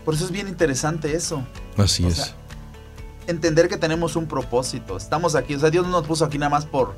por 0.04 0.14
eso 0.14 0.24
es 0.24 0.30
bien 0.30 0.48
interesante 0.48 1.14
eso. 1.14 1.42
Así 1.76 2.04
O 2.04 2.08
es. 2.08 2.34
entender 3.26 3.68
que 3.68 3.76
tenemos 3.76 4.16
un 4.16 4.26
propósito. 4.26 4.96
Estamos 4.96 5.34
aquí, 5.34 5.54
o 5.54 5.60
sea, 5.60 5.68
Dios 5.70 5.84
no 5.84 5.92
nos 5.92 6.06
puso 6.06 6.24
aquí 6.24 6.38
nada 6.38 6.50
más 6.50 6.64
por... 6.64 6.94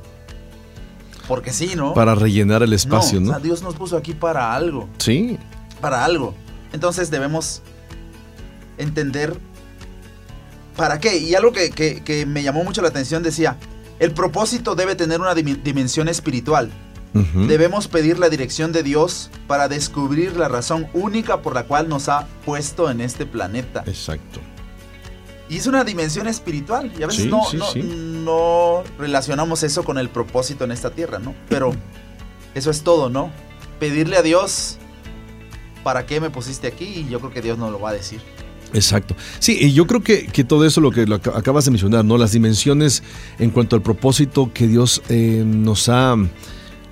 Porque 1.26 1.52
sí, 1.52 1.72
¿no? 1.76 1.92
Para 1.94 2.14
rellenar 2.14 2.62
el 2.62 2.72
espacio, 2.72 3.20
no, 3.20 3.26
¿no? 3.26 3.32
o 3.32 3.34
sea, 3.34 3.42
Dios 3.42 3.62
nos 3.62 3.74
puso 3.74 3.96
aquí 3.96 4.14
para 4.14 4.52
algo 4.54 4.88
Sí. 4.98 5.38
para 5.80 6.04
algo. 6.04 6.34
Entonces 6.72 7.10
debemos 7.10 7.62
entender 8.78 9.36
¿para 10.76 10.98
qué? 11.00 11.16
Y 11.18 11.34
algo 11.34 11.52
que, 11.52 11.70
que- 11.70 12.02
que 12.02 12.26
me 12.26 12.42
llamó 12.42 12.64
mucho 12.64 12.82
la 12.82 12.88
atención 12.88 13.22
decía, 13.22 13.56
el 13.98 14.12
propósito 14.12 14.74
debe 14.74 14.94
tener 14.94 15.20
una 15.20 15.34
dim- 15.34 15.62
dimensión 15.62 16.08
espiritual. 16.08 16.70
Debemos 17.12 17.88
pedir 17.88 18.20
la 18.20 18.28
dirección 18.28 18.70
de 18.70 18.84
Dios 18.84 19.30
para 19.48 19.66
descubrir 19.66 20.36
la 20.36 20.46
razón 20.46 20.86
única 20.94 21.42
por 21.42 21.54
la 21.56 21.64
cual 21.64 21.88
nos 21.88 22.08
ha 22.08 22.28
puesto 22.46 22.88
en 22.88 23.00
este 23.00 23.26
planeta. 23.26 23.82
Exacto. 23.86 24.38
Y 25.48 25.56
es 25.56 25.66
una 25.66 25.82
dimensión 25.82 26.28
espiritual. 26.28 26.92
Y 26.96 27.02
a 27.02 27.08
veces 27.08 27.24
Sí, 27.24 27.28
no, 27.28 27.44
sí, 27.50 27.56
no, 27.56 27.66
sí. 27.72 27.82
no 27.82 28.84
relacionamos 28.96 29.64
eso 29.64 29.82
con 29.82 29.98
el 29.98 30.08
propósito 30.08 30.62
en 30.62 30.70
esta 30.70 30.90
tierra, 30.90 31.18
¿no? 31.18 31.34
Pero 31.48 31.72
eso 32.54 32.70
es 32.70 32.82
todo, 32.84 33.10
¿no? 33.10 33.32
Pedirle 33.80 34.16
a 34.16 34.22
Dios, 34.22 34.78
¿para 35.82 36.06
qué 36.06 36.20
me 36.20 36.30
pusiste 36.30 36.68
aquí? 36.68 36.84
Y 36.84 37.08
yo 37.08 37.18
creo 37.18 37.32
que 37.32 37.42
Dios 37.42 37.58
nos 37.58 37.72
lo 37.72 37.80
va 37.80 37.90
a 37.90 37.94
decir. 37.94 38.20
Exacto. 38.72 39.16
Sí, 39.38 39.58
y 39.60 39.72
yo 39.72 39.86
creo 39.86 40.00
que, 40.02 40.26
que 40.26 40.44
todo 40.44 40.64
eso 40.64 40.80
lo 40.80 40.90
que 40.92 41.06
lo 41.06 41.20
ac- 41.20 41.36
acabas 41.36 41.64
de 41.64 41.72
mencionar, 41.72 42.04
¿no? 42.04 42.16
Las 42.18 42.32
dimensiones 42.32 43.02
en 43.38 43.50
cuanto 43.50 43.74
al 43.76 43.82
propósito 43.82 44.52
que 44.54 44.68
Dios 44.68 45.02
eh, 45.08 45.42
nos 45.44 45.88
ha. 45.88 46.16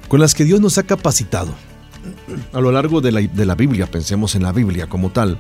con 0.09 0.21
las 0.21 0.35
que 0.35 0.45
Dios 0.45 0.61
nos 0.61 0.77
ha 0.79 0.83
capacitado. 0.83 1.55
A 2.53 2.61
lo 2.61 2.73
largo 2.73 3.01
de 3.01 3.13
la, 3.13 3.21
de 3.21 3.47
la 3.47 3.55
Biblia, 3.55 3.87
pensemos 3.87 4.35
en 4.35 4.43
la 4.43 4.53
Biblia 4.53 4.89
como 4.89 5.11
tal. 5.11 5.39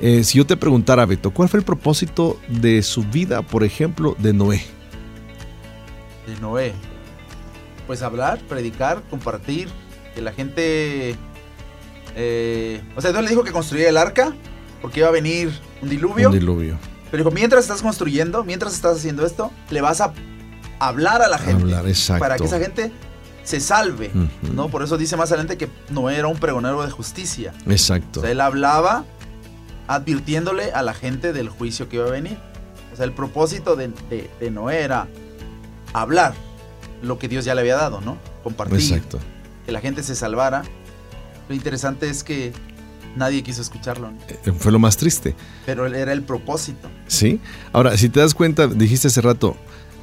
Eh, 0.00 0.24
si 0.24 0.38
yo 0.38 0.44
te 0.46 0.56
preguntara, 0.56 1.06
Beto, 1.06 1.30
¿cuál 1.30 1.48
fue 1.48 1.60
el 1.60 1.64
propósito 1.64 2.38
de 2.48 2.82
su 2.82 3.04
vida, 3.04 3.42
por 3.42 3.62
ejemplo, 3.62 4.16
de 4.18 4.32
Noé? 4.32 4.64
de 6.26 6.40
Noé. 6.40 6.72
Pues 7.86 8.02
hablar, 8.02 8.40
predicar, 8.48 9.02
compartir, 9.10 9.68
que 10.14 10.20
la 10.22 10.32
gente... 10.32 11.14
eh, 12.16 12.80
o 12.96 13.00
sea, 13.00 13.12
Dios 13.12 13.22
le 13.22 13.30
dijo 13.30 13.44
que 13.44 13.52
construyera 13.52 13.90
el 13.90 13.96
arca, 13.96 14.34
porque 14.82 15.00
iba 15.00 15.08
a 15.08 15.12
venir 15.12 15.50
un 15.80 15.88
diluvio. 15.88 16.28
Un 16.28 16.34
diluvio. 16.38 16.76
Pero 17.10 17.22
dijo, 17.24 17.30
mientras 17.30 17.62
estás 17.64 17.80
construyendo, 17.82 18.42
mientras 18.44 18.74
estás 18.74 18.96
haciendo 18.98 19.24
esto, 19.24 19.50
le 19.70 19.80
vas 19.80 20.00
a 20.00 20.12
hablar 20.78 21.22
a 21.22 21.28
la 21.28 21.38
gente. 21.38 21.62
Hablar, 21.62 21.86
exacto. 21.88 22.20
Para 22.20 22.36
que 22.36 22.44
esa 22.44 22.58
gente 22.58 22.90
se 23.44 23.60
salve. 23.60 24.10
¿no? 24.54 24.68
Por 24.68 24.82
eso 24.82 24.96
dice 24.98 25.16
más 25.16 25.30
adelante 25.30 25.56
que 25.56 25.68
Noé 25.90 26.16
era 26.16 26.26
un 26.28 26.38
pregonero 26.38 26.82
de 26.84 26.90
justicia. 26.90 27.52
Exacto. 27.66 28.20
O 28.20 28.22
sea, 28.22 28.30
él 28.32 28.40
hablaba 28.40 29.04
advirtiéndole 29.88 30.72
a 30.72 30.82
la 30.82 30.94
gente 30.94 31.32
del 31.32 31.48
juicio 31.48 31.88
que 31.88 31.96
iba 31.96 32.06
a 32.06 32.10
venir. 32.10 32.38
O 32.92 32.96
sea, 32.96 33.04
el 33.04 33.12
propósito 33.12 33.76
de, 33.76 33.88
de- 34.10 34.30
de 34.40 34.50
Noé 34.50 34.80
era 34.82 35.08
hablar 35.92 36.34
lo 37.02 37.18
que 37.18 37.28
Dios 37.28 37.44
ya 37.44 37.54
le 37.54 37.60
había 37.62 37.76
dado, 37.76 38.00
¿no? 38.00 38.16
Compartir, 38.44 38.78
Exacto. 38.80 39.18
que 39.66 39.72
la 39.72 39.80
gente 39.80 40.02
se 40.02 40.14
salvara. 40.14 40.62
Lo 41.48 41.54
interesante 41.54 42.08
es 42.08 42.22
que 42.22 42.52
nadie 43.16 43.42
quiso 43.42 43.62
escucharlo, 43.62 44.10
¿no? 44.10 44.18
Eh, 44.28 44.52
Fue 44.58 44.72
lo 44.72 44.78
más 44.78 44.96
triste. 44.96 45.34
pero 45.66 45.86
era 45.86 46.12
el 46.12 46.22
propósito. 46.22 46.88
¿Sí? 47.06 47.40
Ahora, 47.72 47.96
si 47.96 48.08
te 48.08 48.20
das 48.20 48.34
cuenta, 48.34 48.66
dijiste 48.66 49.08
hace 49.08 49.20
rato, 49.20 49.56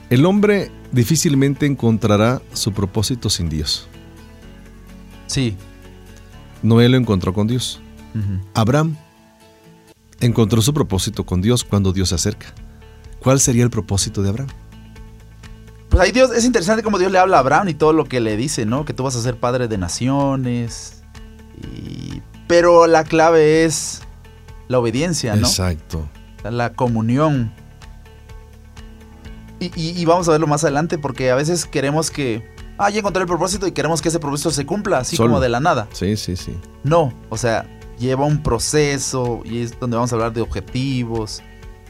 el 0.09 0.25
hombre 0.25 0.71
difícilmente 0.91 1.65
encontrará 1.65 2.41
su 2.53 2.71
propósito 2.73 3.29
sin 3.29 3.49
Dios. 3.49 3.87
Sí. 5.27 5.55
Noé 6.63 6.89
lo 6.89 6.97
encontró 6.97 7.33
con 7.33 7.47
Dios. 7.47 7.79
Abraham 8.53 8.97
encontró 10.19 10.61
su 10.61 10.73
propósito 10.73 11.25
con 11.25 11.41
Dios 11.41 11.63
cuando 11.63 11.93
Dios 11.93 12.09
se 12.09 12.15
acerca. 12.15 12.47
¿Cuál 13.19 13.39
sería 13.39 13.63
el 13.63 13.69
propósito 13.69 14.21
de 14.23 14.29
Abraham? 14.29 14.49
Pues 15.89 16.03
ahí 16.03 16.11
Dios, 16.11 16.31
es 16.31 16.43
interesante 16.45 16.83
cómo 16.83 16.97
Dios 16.99 17.11
le 17.11 17.17
habla 17.19 17.37
a 17.37 17.39
Abraham 17.39 17.69
y 17.69 17.73
todo 17.73 17.93
lo 17.93 18.05
que 18.05 18.19
le 18.19 18.35
dice, 18.37 18.65
¿no? 18.65 18.85
Que 18.85 18.93
tú 18.93 19.03
vas 19.03 19.15
a 19.15 19.21
ser 19.21 19.37
padre 19.37 19.67
de 19.67 19.77
naciones. 19.77 20.95
y- 21.61 22.21
Pero 22.49 22.88
la 22.88 23.03
clave 23.03 23.63
es 23.63 24.01
la 24.69 24.79
obediencia, 24.79 25.35
¿no? 25.35 25.45
Exacto. 25.47 26.09
la 26.43 26.73
comunión. 26.73 27.53
Y, 29.59 29.65
y- 29.79 30.01
y 30.01 30.05
vamos 30.05 30.27
a 30.27 30.31
verlo 30.31 30.47
más 30.47 30.63
adelante 30.63 30.97
porque 30.97 31.29
a 31.29 31.35
veces 31.35 31.65
queremos 31.65 32.09
que, 32.09 32.43
ah, 32.79 32.89
ya 32.89 32.99
encontré 32.99 33.21
el 33.21 33.27
propósito 33.27 33.67
y 33.67 33.71
queremos 33.71 34.01
que 34.01 34.07
ese 34.09 34.19
propósito 34.19 34.49
se 34.49 34.65
cumpla, 34.65 34.97
así 34.97 35.15
Solo. 35.15 35.29
como 35.29 35.41
de 35.41 35.49
la 35.49 35.59
nada. 35.59 35.88
Sí, 35.91 36.17
sí, 36.17 36.35
sí. 36.35 36.57
No, 36.83 37.13
o 37.29 37.38
sea, 37.38 37.67
lleva 37.99 38.25
un 38.25 38.41
proceso 38.41 39.41
y 39.45 39.62
es 39.62 39.79
donde 39.79 39.97
vamos 39.97 40.12
a 40.12 40.15
hablar 40.15 40.33
de 40.33 40.41
objetivos, 40.41 41.43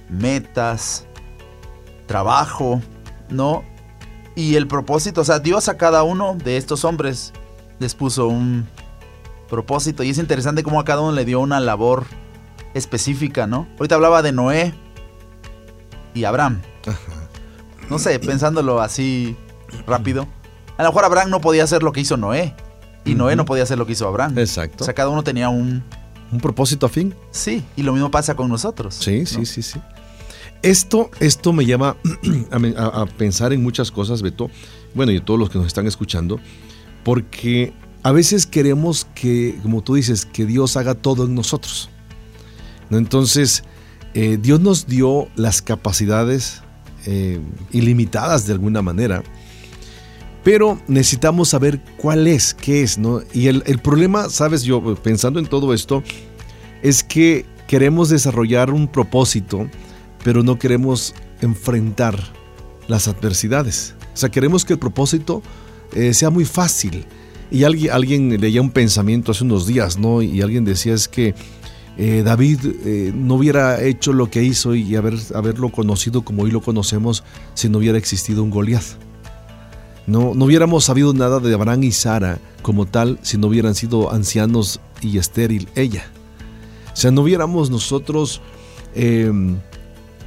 metas, 0.09 1.05
trabajo, 2.05 2.81
¿no? 3.29 3.63
Y 4.35 4.55
el 4.55 4.67
propósito, 4.67 5.21
o 5.21 5.23
sea, 5.23 5.39
Dios 5.39 5.69
a 5.69 5.77
cada 5.77 6.03
uno 6.03 6.35
de 6.35 6.57
estos 6.57 6.83
hombres 6.83 7.31
les 7.79 7.95
puso 7.95 8.27
un 8.27 8.67
propósito 9.49 10.03
y 10.03 10.09
es 10.09 10.17
interesante 10.17 10.63
cómo 10.63 10.79
a 10.79 10.85
cada 10.85 11.01
uno 11.01 11.11
le 11.11 11.25
dio 11.25 11.39
una 11.39 11.59
labor 11.59 12.05
específica, 12.73 13.47
¿no? 13.47 13.67
Ahorita 13.77 13.95
hablaba 13.95 14.21
de 14.21 14.31
Noé 14.31 14.73
y 16.13 16.23
Abraham. 16.23 16.61
No 17.89 17.97
sé, 17.99 18.19
pensándolo 18.19 18.81
así 18.81 19.35
rápido. 19.87 20.27
A 20.77 20.83
lo 20.83 20.89
mejor 20.89 21.05
Abraham 21.05 21.29
no 21.29 21.41
podía 21.41 21.63
hacer 21.63 21.83
lo 21.83 21.91
que 21.91 22.01
hizo 22.01 22.15
Noé 22.17 22.53
y 23.05 23.15
Noé 23.15 23.35
no 23.35 23.45
podía 23.45 23.63
hacer 23.63 23.77
lo 23.77 23.85
que 23.85 23.93
hizo 23.93 24.07
Abraham. 24.07 24.37
Exacto. 24.37 24.83
O 24.83 24.85
sea, 24.85 24.93
cada 24.93 25.09
uno 25.09 25.23
tenía 25.23 25.49
un... 25.49 25.83
Un 26.31 26.39
propósito 26.39 26.85
afín. 26.85 27.15
Sí, 27.31 27.65
y 27.75 27.81
lo 27.81 27.91
mismo 27.91 28.11
pasa 28.11 28.35
con 28.35 28.49
nosotros. 28.49 28.93
Sí, 28.93 29.25
sí, 29.25 29.47
sí, 29.47 29.63
sí. 29.63 29.81
Esto, 30.61 31.09
esto 31.19 31.53
me 31.53 31.65
llama 31.65 31.95
a, 32.51 32.81
a- 32.83 33.01
a 33.01 33.05
pensar 33.07 33.51
en 33.51 33.63
muchas 33.63 33.89
cosas, 33.89 34.21
Beto. 34.21 34.51
Bueno, 34.93 35.11
y 35.11 35.19
todos 35.21 35.39
los 35.39 35.49
que 35.49 35.57
nos 35.57 35.65
están 35.65 35.87
escuchando. 35.87 36.39
Porque 37.03 37.73
a 38.03 38.11
veces 38.11 38.45
queremos 38.45 39.07
que, 39.13 39.57
como 39.61 39.81
tú 39.81 39.95
dices, 39.95 40.25
que 40.25 40.45
Dios 40.45 40.77
haga 40.77 40.95
todo 40.95 41.25
en 41.25 41.35
nosotros. 41.35 41.89
¿No? 42.89 42.97
Entonces, 42.97 43.63
eh, 44.13 44.37
Dios 44.41 44.59
nos 44.59 44.87
dio 44.87 45.27
las 45.35 45.61
capacidades 45.61 46.61
eh, 47.05 47.39
ilimitadas 47.71 48.45
de 48.47 48.53
alguna 48.53 48.81
manera. 48.81 49.23
Pero 50.43 50.79
necesitamos 50.87 51.49
saber 51.49 51.81
cuál 51.97 52.27
es, 52.27 52.53
qué 52.53 52.81
es, 52.81 52.97
¿no? 52.97 53.21
Y 53.33 53.47
el, 53.47 53.61
problema, 53.83 54.29
sabes, 54.29 54.63
yo 54.63 54.95
pensando 54.95 55.39
en 55.39 55.45
todo 55.45 55.73
esto, 55.73 56.01
es 56.81 57.03
que 57.03 57.45
queremos 57.67 58.09
desarrollar 58.09 58.71
un 58.71 58.87
propósito, 58.87 59.69
pero 60.23 60.41
no 60.41 60.57
queremos 60.57 61.13
enfrentar 61.41 62.17
las 62.87 63.07
adversidades. 63.07 63.95
O 64.13 64.17
sea, 64.17 64.29
queremos 64.29 64.65
que 64.65 64.73
el 64.73 64.79
propósito 64.79 65.43
eh, 65.93 66.13
sea 66.13 66.29
muy 66.29 66.45
fácil. 66.45 67.05
Y 67.51 67.63
alguien, 67.63 67.91
alguien 67.91 68.39
leía 68.41 68.61
un 68.61 68.69
pensamiento 68.71 69.31
hace 69.31 69.43
unos 69.43 69.65
días, 69.65 69.97
¿no? 69.97 70.21
Y 70.21 70.41
alguien 70.41 70.65
decía 70.65 70.93
es 70.93 71.07
que 71.07 71.33
eh, 71.97 72.21
David 72.23 72.59
eh, 72.85 73.11
no 73.15 73.35
hubiera 73.35 73.81
hecho 73.83 74.13
lo 74.13 74.29
que 74.29 74.43
hizo 74.43 74.75
y 74.75 74.95
haber, 74.95 75.15
haberlo 75.33 75.69
conocido 75.69 76.21
como 76.23 76.43
hoy 76.43 76.51
lo 76.51 76.61
conocemos 76.61 77.23
si 77.55 77.67
no 77.67 77.79
hubiera 77.79 77.97
existido 77.97 78.43
un 78.43 78.51
Goliat. 78.51 78.83
No, 80.05 80.33
no 80.33 80.45
hubiéramos 80.45 80.85
sabido 80.85 81.13
nada 81.13 81.39
de 81.39 81.53
Abraham 81.53 81.83
y 81.83 81.91
Sara 81.91 82.39
como 82.61 82.85
tal 82.85 83.19
si 83.21 83.37
no 83.37 83.47
hubieran 83.47 83.75
sido 83.75 84.11
ancianos 84.11 84.79
y 85.01 85.17
estéril 85.17 85.67
ella. 85.75 86.05
O 86.93 86.95
sea, 86.95 87.11
no 87.11 87.21
hubiéramos 87.21 87.69
nosotros 87.69 88.41
eh, 88.95 89.31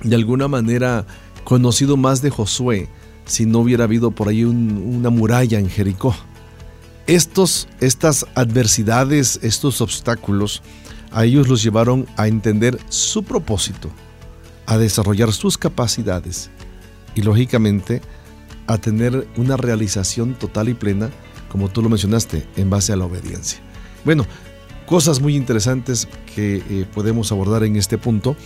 de 0.03 0.15
alguna 0.17 0.49
manera 0.49 1.07
conocido 1.45 1.97
más 1.97 2.23
de 2.23 2.31
Josué 2.31 2.89
si 3.27 3.47
no 3.47 3.61
hubiera 3.61 3.85
habido 3.85 4.11
por 4.11 4.29
ahí 4.29 4.45
un- 4.45 4.97
una 4.99 5.11
muralla 5.11 5.59
en 5.59 5.69
Jericó. 5.69 6.15
Estos, 7.07 7.69
estas 7.81 8.27
adversidades, 8.35 9.41
estos 9.43 9.81
obstáculos, 9.81 10.62
a 11.11 11.25
ellos 11.25 11.49
los 11.49 11.62
llevaron 11.62 12.07
a 12.17 12.29
entender 12.29 12.79
su 12.88 13.23
propósito, 13.23 13.91
a 14.67 14.79
desarrollar 14.79 15.33
sus 15.33 15.59
capacidades 15.59 16.51
y 17.15 17.23
lógicamente 17.23 18.01
a 18.67 18.79
tener 18.79 19.27
una 19.37 19.57
realización 19.57 20.35
total 20.35 20.69
y 20.69 20.75
plena, 20.75 21.11
como 21.51 21.68
tú 21.68 21.83
lo 21.83 21.89
mencionaste, 21.89 22.47
en 22.57 22.70
base 22.70 22.93
a 22.93 22.97
la 22.97 23.05
obediencia. 23.05 23.61
Bueno, 24.05 24.24
cosas 24.87 25.20
muy 25.20 25.37
interesantes 25.37 26.09
que 26.35 26.62
eh, 26.68 26.87
podemos 26.93 27.33
abordar 27.33 27.64
en 27.64 27.76
este 27.76 27.99
punto. 27.99 28.37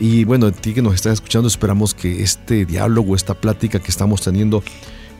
Y 0.00 0.24
bueno, 0.24 0.46
a 0.46 0.52
ti 0.52 0.74
que 0.74 0.82
nos 0.82 0.94
estás 0.94 1.14
escuchando, 1.14 1.48
esperamos 1.48 1.94
que 1.94 2.22
este 2.22 2.64
diálogo, 2.64 3.14
esta 3.14 3.34
plática 3.34 3.78
que 3.78 3.90
estamos 3.90 4.22
teniendo, 4.22 4.62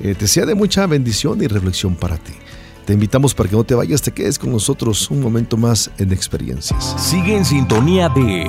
eh, 0.01 0.15
te 0.15 0.27
sea 0.27 0.47
de 0.47 0.55
mucha 0.55 0.87
bendición 0.87 1.43
y 1.43 1.47
reflexión 1.47 1.97
para 1.97 2.17
ti. 2.19 2.33
Te 2.85 2.93
invitamos 2.93 3.35
para 3.35 3.49
que 3.49 3.57
no 3.57 3.65
te 3.65 3.75
vayas, 3.75 4.03
te 4.03 4.13
quedes 4.13 4.39
con 4.39 4.53
nosotros 4.53 5.11
un 5.11 5.21
momento 5.21 5.57
más 5.57 5.91
en 5.99 6.13
experiencias. 6.13 6.95
Sigue 6.99 7.37
en 7.37 7.45
sintonía 7.45 8.11
de 8.11 8.47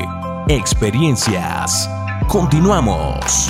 Experiencias. 0.48 1.90
Continuamos. 2.28 3.50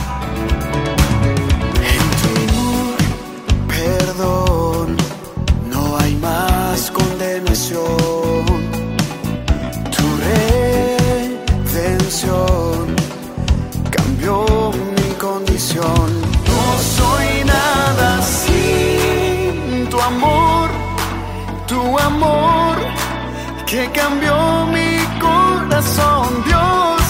que 23.66 23.90
cambió 23.92 24.66
mi 24.68 24.98
corazón. 25.20 26.44
Dios, 26.46 27.02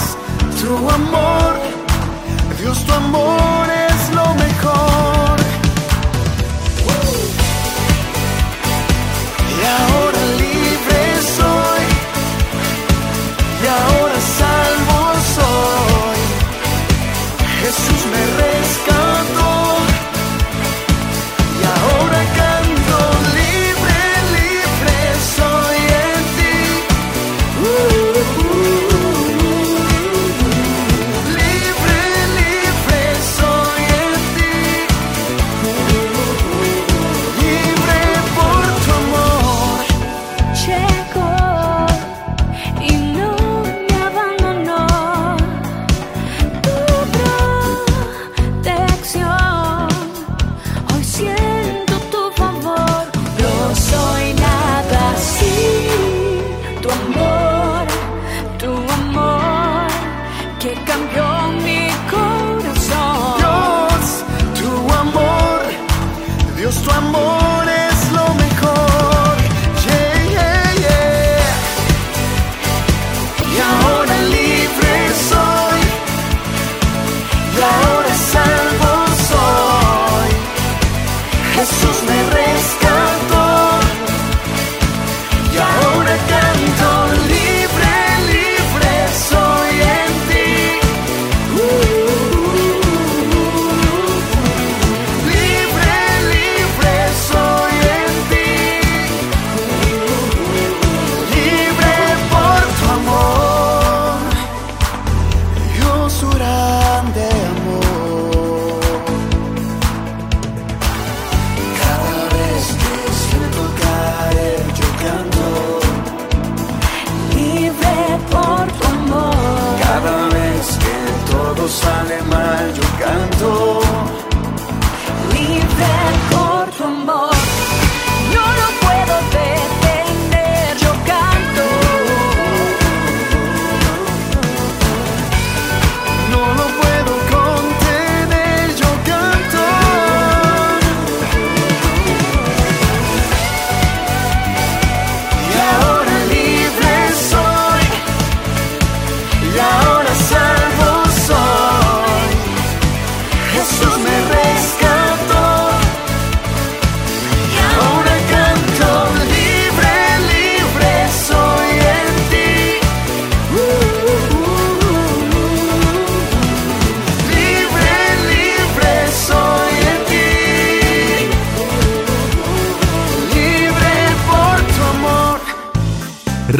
tu 0.60 0.90
amor, 0.90 1.54
Dios, 2.58 2.84
tu 2.84 2.92
amor. 2.92 3.55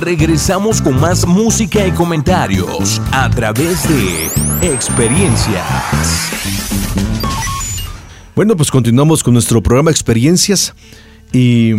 Regresamos 0.07 0.81
con 0.81 1.01
más 1.01 1.27
música 1.27 1.85
y 1.85 1.91
comentarios 1.91 3.03
a 3.11 3.29
través 3.29 3.89
de 3.89 4.27
experiencias. 4.73 5.67
Bueno, 8.37 8.57
pues 8.57 8.71
continuamos 8.71 9.25
con 9.25 9.33
nuestro 9.35 9.61
programa 9.61 9.91
Experiencias 9.91 10.77
y 11.33 11.73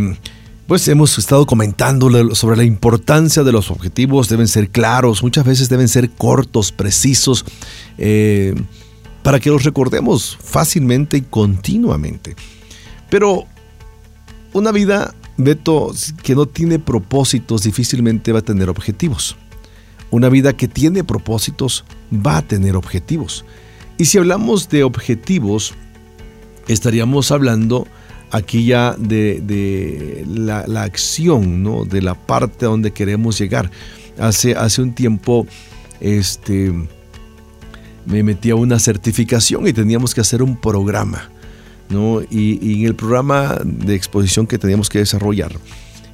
pues 0.67 0.85
hemos 0.89 1.17
estado 1.17 1.45
comentando 1.45 2.35
sobre 2.35 2.57
la 2.57 2.65
importancia 2.65 3.43
de 3.43 3.53
los 3.53 3.71
objetivos, 3.71 4.27
deben 4.27 4.49
ser 4.49 4.71
claros, 4.71 5.23
muchas 5.23 5.45
veces 5.45 5.69
deben 5.69 5.87
ser 5.87 6.09
cortos, 6.09 6.73
precisos, 6.73 7.45
eh, 7.97 8.53
para 9.23 9.39
que 9.39 9.49
los 9.51 9.63
recordemos 9.63 10.37
fácilmente 10.43 11.15
y 11.15 11.21
continuamente. 11.21 12.35
Pero 13.09 13.45
una 14.51 14.73
vida, 14.73 15.15
Beto, 15.37 15.91
que 16.23 16.35
no 16.35 16.47
tiene 16.47 16.79
propósitos 16.79 17.63
difícilmente 17.63 18.31
va 18.31 18.39
a 18.39 18.43
tener 18.43 18.69
objetivos. 18.69 19.35
Una 20.09 20.29
vida 20.29 20.53
que 20.53 20.67
tiene 20.67 21.03
propósitos 21.03 21.85
va 22.11 22.37
a 22.37 22.41
tener 22.41 22.75
objetivos. 22.75 23.45
Y 23.97 24.05
si 24.05 24.17
hablamos 24.17 24.69
de 24.69 24.83
objetivos, 24.83 25.73
estaríamos 26.67 27.31
hablando 27.31 27.87
aquí 28.31 28.65
ya 28.65 28.95
de, 28.97 30.25
la, 30.27 30.65
la 30.67 30.83
acción, 30.83 31.63
¿no? 31.63 31.85
De 31.85 32.01
la 32.01 32.15
parte 32.15 32.65
a 32.65 32.69
donde 32.69 32.91
queremos 32.91 33.37
llegar. 33.39 33.71
Hace, 34.17 34.55
hace 34.55 34.81
un 34.81 34.93
tiempo, 34.93 35.45
este, 35.99 36.73
me 38.05 38.23
metí 38.23 38.49
a 38.49 38.55
una 38.55 38.79
certificación 38.79 39.67
y 39.67 39.73
teníamos 39.73 40.15
que 40.15 40.21
hacer 40.21 40.41
un 40.41 40.55
programa, 40.59 41.29
¿no? 41.89 42.21
Y, 42.29 42.79
en 42.81 42.85
el 42.85 42.95
programa 42.95 43.59
de 43.63 43.95
exposición 43.95 44.47
que 44.47 44.57
teníamos 44.57 44.89
que 44.89 44.99
desarrollar, 44.99 45.51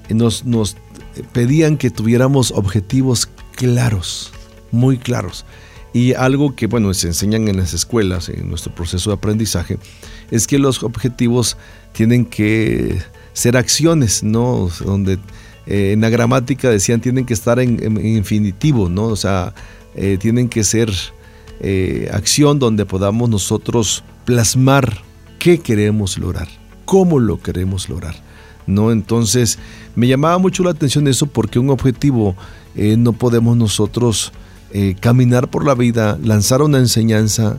nos, 0.10 0.46
nos 0.46 0.78
pedían 1.32 1.78
que 1.78 1.90
tuviéramos 1.90 2.52
objetivos 2.52 3.30
claros, 3.56 4.32
muy 4.72 4.98
claros. 4.98 5.46
Y 5.94 6.14
algo 6.14 6.56
que, 6.56 6.66
bueno, 6.66 6.92
se 6.94 7.08
enseñan 7.08 7.48
en 7.48 7.58
las 7.58 7.74
escuelas, 7.74 8.28
en 8.30 8.50
nuestro 8.50 8.74
proceso 8.74 9.12
de 9.12 9.16
aprendizaje, 9.16 9.78
es 10.32 10.48
que 10.48 10.58
los 10.58 10.82
objetivos 10.82 11.56
tienen 11.92 12.26
que 12.26 13.00
ser 13.34 13.58
acciones, 13.58 14.24
¿no? 14.24 14.70
Donde 14.84 15.20
eh, 15.68 15.92
en 15.94 16.02
la 16.02 16.10
gramática 16.10 16.70
decían 16.70 17.00
tienen 17.00 17.26
que 17.26 17.34
estar 17.34 17.60
en, 17.60 18.06
infinitivo, 18.06 18.90
¿no? 18.90 19.06
O 19.06 19.16
sea, 19.16 19.54
eh, 19.96 20.18
tienen 20.20 20.50
que 20.50 20.64
ser 20.64 20.92
eh, 21.60 22.10
acción 22.12 22.58
donde 22.58 22.86
podamos 22.86 23.30
nosotros 23.30 24.04
plasmar 24.26 25.02
qué 25.44 25.58
queremos 25.60 26.18
lograr, 26.18 26.48
cómo 26.86 27.20
lo 27.20 27.42
queremos 27.42 27.90
lograr, 27.90 28.16
¿no? 28.66 28.94
Entonces, 28.94 29.60
me 29.94 30.08
llamaba 30.08 30.38
mucho 30.38 30.64
la 30.64 30.70
atención 30.70 31.06
eso 31.10 31.28
porque 31.28 31.60
un 31.60 31.70
objetivo 31.70 32.34
eh, 32.78 32.96
no 32.98 33.12
podemos 33.12 33.58
nosotros 33.58 34.32
eh, 34.72 34.96
caminar 35.02 35.50
por 35.50 35.66
la 35.66 35.76
vida, 35.76 36.18
lanzar 36.24 36.62
una 36.62 36.78
enseñanza 36.78 37.58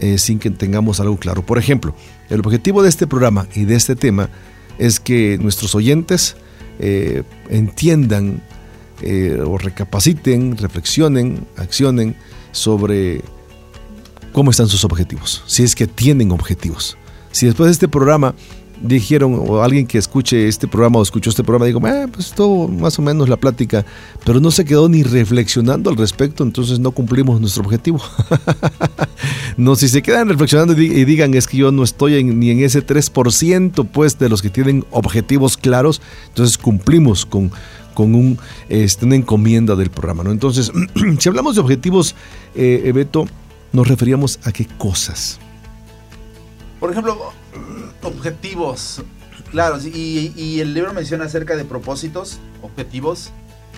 eh, 0.00 0.18
sin 0.18 0.40
que 0.40 0.50
tengamos 0.50 0.98
algo 0.98 1.16
claro. 1.16 1.46
Por 1.46 1.58
ejemplo, 1.58 1.94
el 2.28 2.40
objetivo 2.40 2.82
de 2.82 2.88
este 2.88 3.06
programa 3.06 3.46
y 3.54 3.66
de 3.66 3.76
este 3.76 3.94
tema 3.94 4.28
es 4.80 4.98
que 4.98 5.38
nuestros 5.40 5.76
oyentes 5.76 6.34
entiendan 7.48 8.42
o 9.46 9.58
recapaciten, 9.58 10.56
reflexionen, 10.56 11.46
accionen 11.56 12.16
sobre 12.50 13.22
cómo 14.32 14.50
están 14.50 14.66
sus 14.66 14.84
objetivos, 14.84 15.44
si 15.46 15.62
es 15.62 15.76
que 15.76 15.86
tienen 15.86 16.32
objetivos. 16.32 16.96
Si 17.32 17.46
después 17.46 17.66
de 17.66 17.72
este 17.72 17.88
programa 17.88 18.34
dijeron, 18.82 19.36
o 19.46 19.62
alguien 19.62 19.86
que 19.86 19.96
escuche 19.98 20.48
este 20.48 20.66
programa 20.66 20.98
o 20.98 21.02
escuchó 21.02 21.30
este 21.30 21.44
programa, 21.44 21.66
digo, 21.66 21.86
eh, 21.86 22.08
pues 22.12 22.32
todo 22.32 22.66
más 22.66 22.98
o 22.98 23.02
menos 23.02 23.28
la 23.28 23.36
plática, 23.36 23.84
pero 24.24 24.40
no 24.40 24.50
se 24.50 24.64
quedó 24.64 24.88
ni 24.88 25.04
reflexionando 25.04 25.88
al 25.88 25.96
respecto, 25.96 26.42
entonces 26.42 26.80
no 26.80 26.90
cumplimos 26.90 27.40
nuestro 27.40 27.62
objetivo. 27.62 28.00
no, 29.56 29.76
si 29.76 29.88
se 29.88 30.02
quedan 30.02 30.28
reflexionando 30.28 30.72
y, 30.72 30.88
di- 30.88 31.00
y 31.00 31.04
digan, 31.04 31.34
es 31.34 31.46
que 31.46 31.58
yo 31.58 31.70
no 31.72 31.82
estoy 31.84 32.16
en- 32.16 32.40
ni 32.40 32.50
en 32.50 32.60
ese 32.60 32.84
3% 32.84 33.86
pues 33.86 34.18
de 34.18 34.28
los 34.28 34.42
que 34.42 34.50
tienen 34.50 34.84
objetivos 34.90 35.56
claros, 35.56 36.00
entonces 36.28 36.58
cumplimos 36.58 37.24
con, 37.24 37.52
con 37.94 38.14
un, 38.16 38.38
este, 38.68 39.04
una 39.06 39.14
encomienda 39.16 39.76
del 39.76 39.90
programa. 39.90 40.24
¿no? 40.24 40.32
Entonces, 40.32 40.72
si 41.18 41.28
hablamos 41.28 41.54
de 41.54 41.60
objetivos, 41.60 42.14
eh, 42.54 42.90
Beto, 42.94 43.26
nos 43.72 43.86
referíamos 43.86 44.40
a 44.44 44.50
qué 44.52 44.66
cosas. 44.78 45.38
Por 46.82 46.90
ejemplo, 46.90 47.30
objetivos. 48.02 49.02
Claro, 49.52 49.78
y, 49.80 50.32
y 50.34 50.58
el 50.58 50.74
libro 50.74 50.92
menciona 50.92 51.26
acerca 51.26 51.54
de 51.54 51.64
propósitos, 51.64 52.38
objetivos 52.60 53.30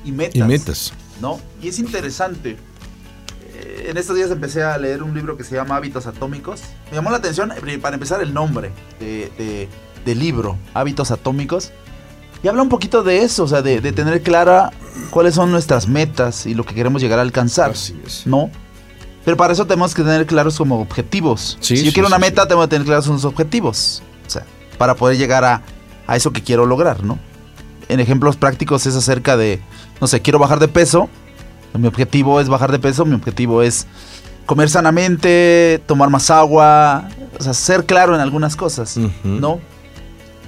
y 0.07 0.13
metas. 0.13 0.37
Y 0.37 0.43
metas. 0.43 0.93
¿No? 1.21 1.39
Y 1.61 1.69
es 1.69 1.79
interesante. 1.79 2.57
Eh, 3.55 3.89
En 3.91 3.99
estos 3.99 4.17
días 4.17 4.31
empecé 4.31 4.63
a 4.63 4.79
leer 4.79 5.03
un 5.03 5.13
libro 5.15 5.37
que 5.37 5.45
se 5.45 5.55
llama 5.55 5.77
Hábitos 5.77 6.07
Atómicos. 6.07 6.63
Me 6.91 6.97
llamó 6.97 7.11
la 7.11 7.19
atención, 7.19 7.53
eh, 7.53 7.79
para 7.79 7.93
empezar, 7.95 8.23
el 8.23 8.33
nombre 8.33 8.71
de, 8.99 9.31
de- 9.37 9.69
del 10.07 10.19
libro, 10.19 10.57
Hábitos 10.73 11.11
Atómicos. 11.11 11.73
Y 12.43 12.49
habla 12.49 12.63
un 12.63 12.71
poquito 12.71 13.03
de 13.03 13.23
eso, 13.23 13.45
o 13.45 13.49
sea, 13.49 13.61
de, 13.61 13.83
de 13.83 13.93
tener 13.93 14.23
clara 14.23 14.71
cuáles 15.11 15.35
son 15.35 15.51
nuestras 15.51 15.89
metas 15.89 16.47
y 16.47 16.55
lo 16.55 16.65
que 16.65 16.75
queremos 16.75 17.03
llegar 17.03 17.19
a 17.19 17.23
alcanzar. 17.23 17.73
Así 17.73 18.01
es. 18.07 18.27
¿no? 18.27 18.51
Pero 19.25 19.37
para 19.37 19.53
eso 19.53 19.67
tenemos 19.67 19.95
que 19.95 20.03
tener 20.03 20.27
claros 20.27 20.59
como 20.59 20.81
objetivos. 20.81 21.57
Sí, 21.61 21.77
si 21.77 21.85
yo 21.85 21.91
sí, 21.91 21.95
quiero 21.95 22.09
sí, 22.09 22.13
una 22.15 22.19
meta, 22.19 22.47
tengo 22.47 22.61
que 22.63 22.69
tener 22.69 22.87
claros 22.87 23.07
unos 23.09 23.25
objetivos. 23.25 24.03
O 24.27 24.31
sea, 24.31 24.45
para 24.79 24.95
poder 24.95 25.17
llegar 25.17 25.45
a, 25.45 25.63
a 26.07 26.17
eso 26.17 26.33
que 26.33 26.43
quiero 26.43 26.67
lograr, 26.67 27.03
¿no? 27.05 27.19
En 27.89 28.01
ejemplos 28.01 28.37
prácticos 28.37 28.87
es 28.87 28.95
acerca 28.95 29.37
de, 29.37 29.61
no 30.01 30.07
sé, 30.07 30.21
quiero 30.21 30.39
bajar 30.39 30.59
de 30.59 30.69
peso. 30.69 31.09
Mi 31.73 31.89
objetivo 31.89 32.41
es 32.41 32.49
bajar 32.49 32.71
de 32.71 32.79
peso, 32.79 33.05
mi 33.05 33.15
objetivo 33.15 33.63
es 33.63 33.87
comer 34.47 34.69
sanamente, 34.71 35.83
tomar 35.87 36.09
más 36.11 36.31
agua, 36.31 37.09
o 37.39 37.43
sea, 37.43 37.53
ser 37.55 37.85
claro 37.87 38.15
en 38.15 38.21
algunas 38.21 38.55
cosas. 38.57 38.97
¿no? 39.25 39.61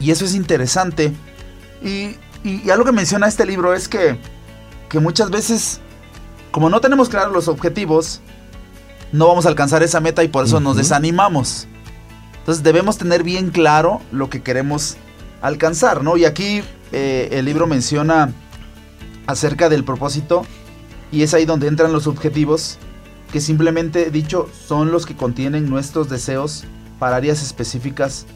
Y 0.01 0.11
eso 0.11 0.25
es 0.25 0.35
interesante. 0.35 1.13
Y, 1.83 2.17
y- 2.45 2.63
y 2.65 2.71
algo 2.71 2.85
que 2.85 2.93
menciona 2.93 3.27
este 3.27 3.45
libro 3.47 3.75
es 3.75 3.89
que, 3.89 4.19
que 4.89 5.01
muchas 5.01 5.31
veces, 5.31 5.81
como 6.51 6.69
no 6.71 6.81
tenemos 6.81 7.09
claros 7.09 7.33
los 7.33 7.49
objetivos, 7.49 8.21
no 9.13 9.29
vamos 9.29 9.47
a 9.47 9.49
alcanzar 9.49 9.83
esa 9.83 10.01
meta 10.01 10.25
y 10.25 10.29
por 10.29 10.45
eso 10.45 10.61
nos 10.61 10.77
desanimamos. 10.77 11.67
Entonces 12.39 12.63
debemos 12.63 12.99
tener 12.99 13.23
bien 13.23 13.51
claro 13.51 14.01
lo 14.13 14.31
que 14.31 14.43
queremos 14.43 14.97
alcanzar, 15.43 16.03
¿no? 16.03 16.17
Y 16.17 16.25
aquí 16.25 16.63
eh, 16.93 17.29
el 17.33 17.45
libro 17.45 17.67
menciona 17.67 18.33
acerca 19.27 19.69
del 19.69 19.85
propósito 19.85 20.47
y 21.11 21.23
es 21.23 21.35
ahí 21.35 21.45
donde 21.45 21.67
entran 21.67 21.93
los 21.93 22.07
objetivos, 22.07 22.79
que 23.33 23.41
simplemente 23.41 24.11
dicho 24.11 24.49
son 24.67 24.93
los 24.93 25.07
que 25.07 25.17
contienen 25.17 25.69
nuestros 25.69 26.09
deseos 26.09 26.65
para 26.99 27.17
áreas 27.17 27.43
específicas 27.43 28.27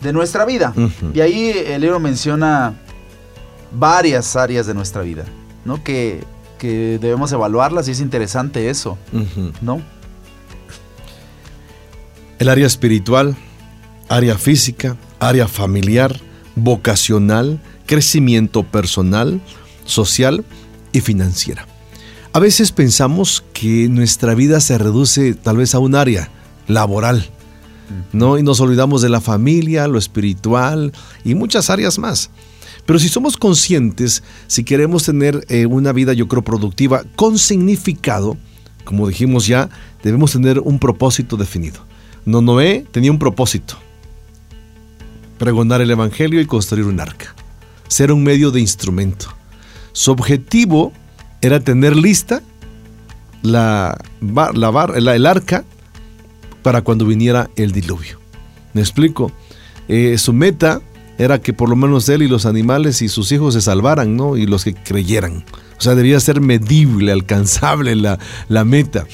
de 0.00 0.12
nuestra 0.12 0.44
vida. 0.44 0.74
Y 1.14 1.20
ahí 1.20 1.50
el 1.66 1.80
libro 1.80 2.00
menciona 2.00 2.74
varias 3.72 4.36
áreas 4.36 4.66
de 4.66 4.74
nuestra 4.74 5.02
vida, 5.02 5.24
¿no? 5.64 5.82
Que, 5.82 6.22
que 6.58 6.98
debemos 7.00 7.32
evaluarlas 7.32 7.88
y 7.88 7.92
es 7.92 8.00
interesante 8.00 8.68
eso. 8.68 8.98
¿no? 9.62 9.82
El 12.38 12.48
área 12.48 12.66
espiritual, 12.66 13.36
área 14.08 14.38
física, 14.38 14.96
área 15.18 15.48
familiar, 15.48 16.20
vocacional, 16.54 17.60
crecimiento 17.86 18.62
personal, 18.62 19.40
social 19.84 20.44
y 20.92 21.00
financiera. 21.00 21.66
A 22.32 22.38
veces 22.38 22.70
pensamos 22.70 23.42
que 23.52 23.88
nuestra 23.88 24.34
vida 24.34 24.60
se 24.60 24.78
reduce 24.78 25.34
tal 25.34 25.56
vez 25.56 25.74
a 25.74 25.80
un 25.80 25.96
área 25.96 26.30
laboral, 26.68 27.28
¿no? 28.12 28.38
Y 28.38 28.42
nos 28.42 28.60
olvidamos 28.60 29.02
de 29.02 29.08
la 29.08 29.20
familia, 29.20 29.88
lo 29.88 29.98
espiritual 29.98 30.92
y 31.24 31.34
muchas 31.34 31.70
áreas 31.70 31.98
más. 31.98 32.30
Pero 32.86 32.98
si 32.98 33.08
somos 33.08 33.36
conscientes, 33.36 34.22
si 34.46 34.62
queremos 34.62 35.04
tener 35.04 35.44
eh, 35.48 35.66
una 35.66 35.92
vida, 35.92 36.12
yo 36.12 36.28
creo, 36.28 36.42
productiva, 36.42 37.02
con 37.16 37.38
significado, 37.38 38.36
como 38.84 39.08
dijimos 39.08 39.46
ya, 39.46 39.68
debemos 40.02 40.32
tener 40.32 40.60
un 40.60 40.78
propósito 40.78 41.36
definido. 41.36 41.80
No, 42.28 42.42
Noé 42.42 42.84
tenía 42.90 43.10
un 43.10 43.18
propósito. 43.18 43.78
Pregonar 45.38 45.80
el 45.80 45.90
Evangelio 45.90 46.42
y 46.42 46.46
construir 46.46 46.84
un 46.84 47.00
arca. 47.00 47.34
Ser 47.88 48.12
un 48.12 48.22
medio 48.22 48.50
de 48.50 48.60
instrumento. 48.60 49.28
Su 49.92 50.10
objetivo 50.12 50.92
era 51.40 51.58
tener 51.60 51.96
lista 51.96 52.42
la, 53.40 53.96
la- 54.20 54.92
el 55.16 55.26
arca 55.26 55.64
para 56.62 56.82
cuando 56.82 57.06
viniera 57.06 57.48
el 57.56 57.72
diluvio. 57.72 58.20
¿Me 58.74 58.82
explico? 58.82 59.32
Eh, 59.88 60.18
su 60.18 60.34
meta 60.34 60.82
era 61.16 61.40
que 61.40 61.54
por 61.54 61.70
lo 61.70 61.76
menos 61.76 62.10
él 62.10 62.22
y 62.22 62.28
los 62.28 62.44
animales 62.44 63.00
y 63.00 63.08
sus 63.08 63.32
hijos 63.32 63.54
se 63.54 63.62
salvaran, 63.62 64.16
¿no? 64.16 64.36
Y 64.36 64.44
los 64.46 64.64
que 64.64 64.74
creyeran. 64.74 65.46
O 65.78 65.80
sea, 65.80 65.94
debía 65.94 66.20
ser 66.20 66.42
medible, 66.42 67.10
alcanzable 67.10 67.94
la, 67.96 68.18
la 68.48 68.64
meta. 68.66 69.06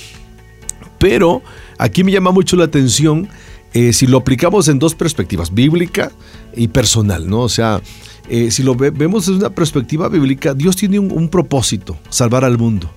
Pero 0.99 1.43
aquí 1.85 2.03
me 2.05 2.13
llama 2.13 2.31
mucho 2.33 2.57
la 2.57 2.65
atención 2.65 3.29
eh, 3.73 3.93
si 3.93 4.07
lo 4.07 4.19
aplicamos 4.19 4.69
en 4.69 4.79
dos 4.79 4.95
perspectivas, 4.95 5.53
bíblica 5.53 6.13
y 6.57 6.69
personal, 6.69 7.29
¿no? 7.29 7.41
O 7.41 7.49
sea, 7.49 7.81
eh, 8.29 8.51
si 8.51 8.63
lo 8.63 8.75
ve- 8.75 8.91
vemos 8.91 9.27
desde 9.27 9.39
una 9.41 9.51
perspectiva 9.51 10.09
bíblica, 10.09 10.55
Dios 10.55 10.77
tiene 10.77 10.99
un, 10.99 11.11
un 11.13 11.29
propósito, 11.29 11.97
salvar 12.09 12.45
al 12.45 12.57
mundo, 12.57 12.91